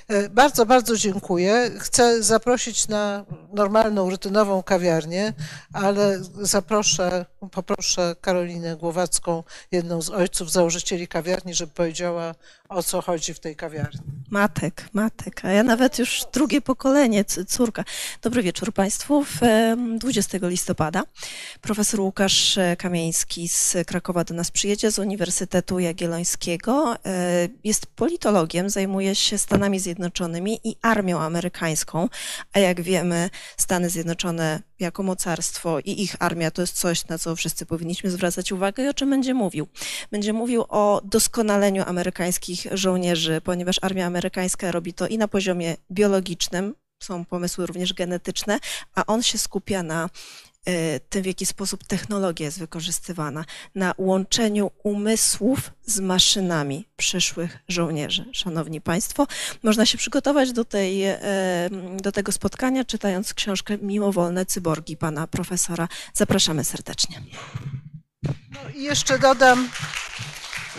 [0.08, 1.72] E, Bardzo, bardzo dziękuję.
[1.80, 5.34] Chcę zaprosić na normalną, rutynową kawiarnię,
[5.74, 12.36] ale zaproszę, poproszę Karolinę Głowacką, jedną z ojców założycieli kawiarni, żeby powiedziała,
[12.72, 14.02] o co chodzi w tej kawiarni.
[14.30, 17.84] Matek, matek, a ja nawet już drugie pokolenie, córka.
[18.22, 19.24] Dobry wieczór Państwu.
[19.24, 21.04] W em, 20 listopada
[21.62, 26.96] profesor Łukasz Kamieński z z Krakowa do nas przyjedzie, z Uniwersytetu Jagiellońskiego.
[27.06, 32.10] E, Jest politologiem, zajmuje się Stanami Zjednoczonymi i armią amerykańską,
[32.54, 37.36] a jak wiemy, Stany Zjednoczone jako mocarstwo i ich armia to jest coś, na co
[37.36, 39.68] wszyscy powinniśmy zwracać uwagę i o czym będzie mówił.
[40.12, 46.74] Będzie mówił o doskonaleniu amerykańskich żołnierzy, ponieważ armia amerykańska robi to i na poziomie biologicznym,
[47.04, 48.60] są pomysły również genetyczne,
[48.96, 50.10] a on się skupia na
[50.66, 58.26] e, tym, w jaki sposób technologia jest wykorzystywana, na łączeniu umysłów z maszynami przyszłych żołnierzy.
[58.32, 59.28] Szanowni Państwo,
[59.64, 61.20] można się przygotować do, tej, e,
[62.02, 65.88] do tego spotkania, czytając książkę Mimowolne cyborgi pana profesora.
[66.14, 67.22] Zapraszamy serdecznie.
[68.24, 69.70] No i jeszcze dodam,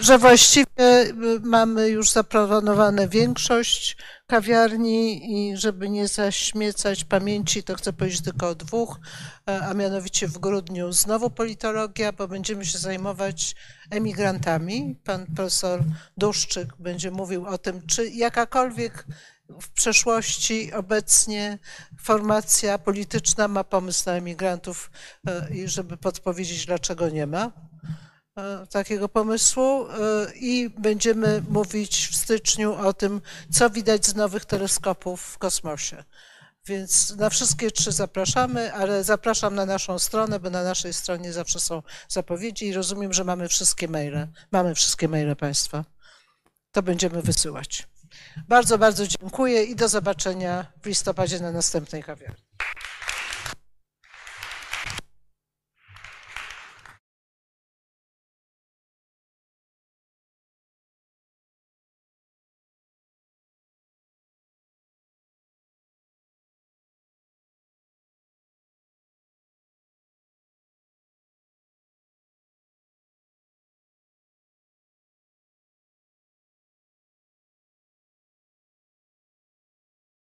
[0.00, 3.96] że właściwie y, mamy już zaplanowane większość
[4.26, 9.00] kawiarni i żeby nie zaśmiecać pamięci, to chcę powiedzieć tylko o dwóch,
[9.50, 13.54] e, a mianowicie w grudniu znowu politologia, bo będziemy się zajmować
[13.90, 14.96] emigrantami.
[15.04, 15.84] Pan profesor
[16.16, 19.06] Duszczyk będzie mówił o tym, czy jakakolwiek
[19.60, 21.58] w przeszłości obecnie
[22.02, 24.90] formacja polityczna ma pomysł na emigrantów
[25.26, 27.71] e, i żeby podpowiedzieć, dlaczego nie ma
[28.70, 29.92] takiego pomysłu e,
[30.34, 36.04] i będziemy mówić w styczniu o tym, co widać z nowych teleskopów w kosmosie.
[36.66, 41.60] Więc na wszystkie trzy zapraszamy, ale zapraszam na naszą stronę, bo na naszej stronie zawsze
[41.60, 44.26] są zapowiedzi i rozumiem, że mamy wszystkie maile.
[44.52, 45.84] Mamy wszystkie maile Państwa.
[46.72, 47.88] To będziemy wysyłać.
[48.48, 52.41] Bardzo, bardzo dziękuję i do zobaczenia w listopadzie na następnej kawiarni.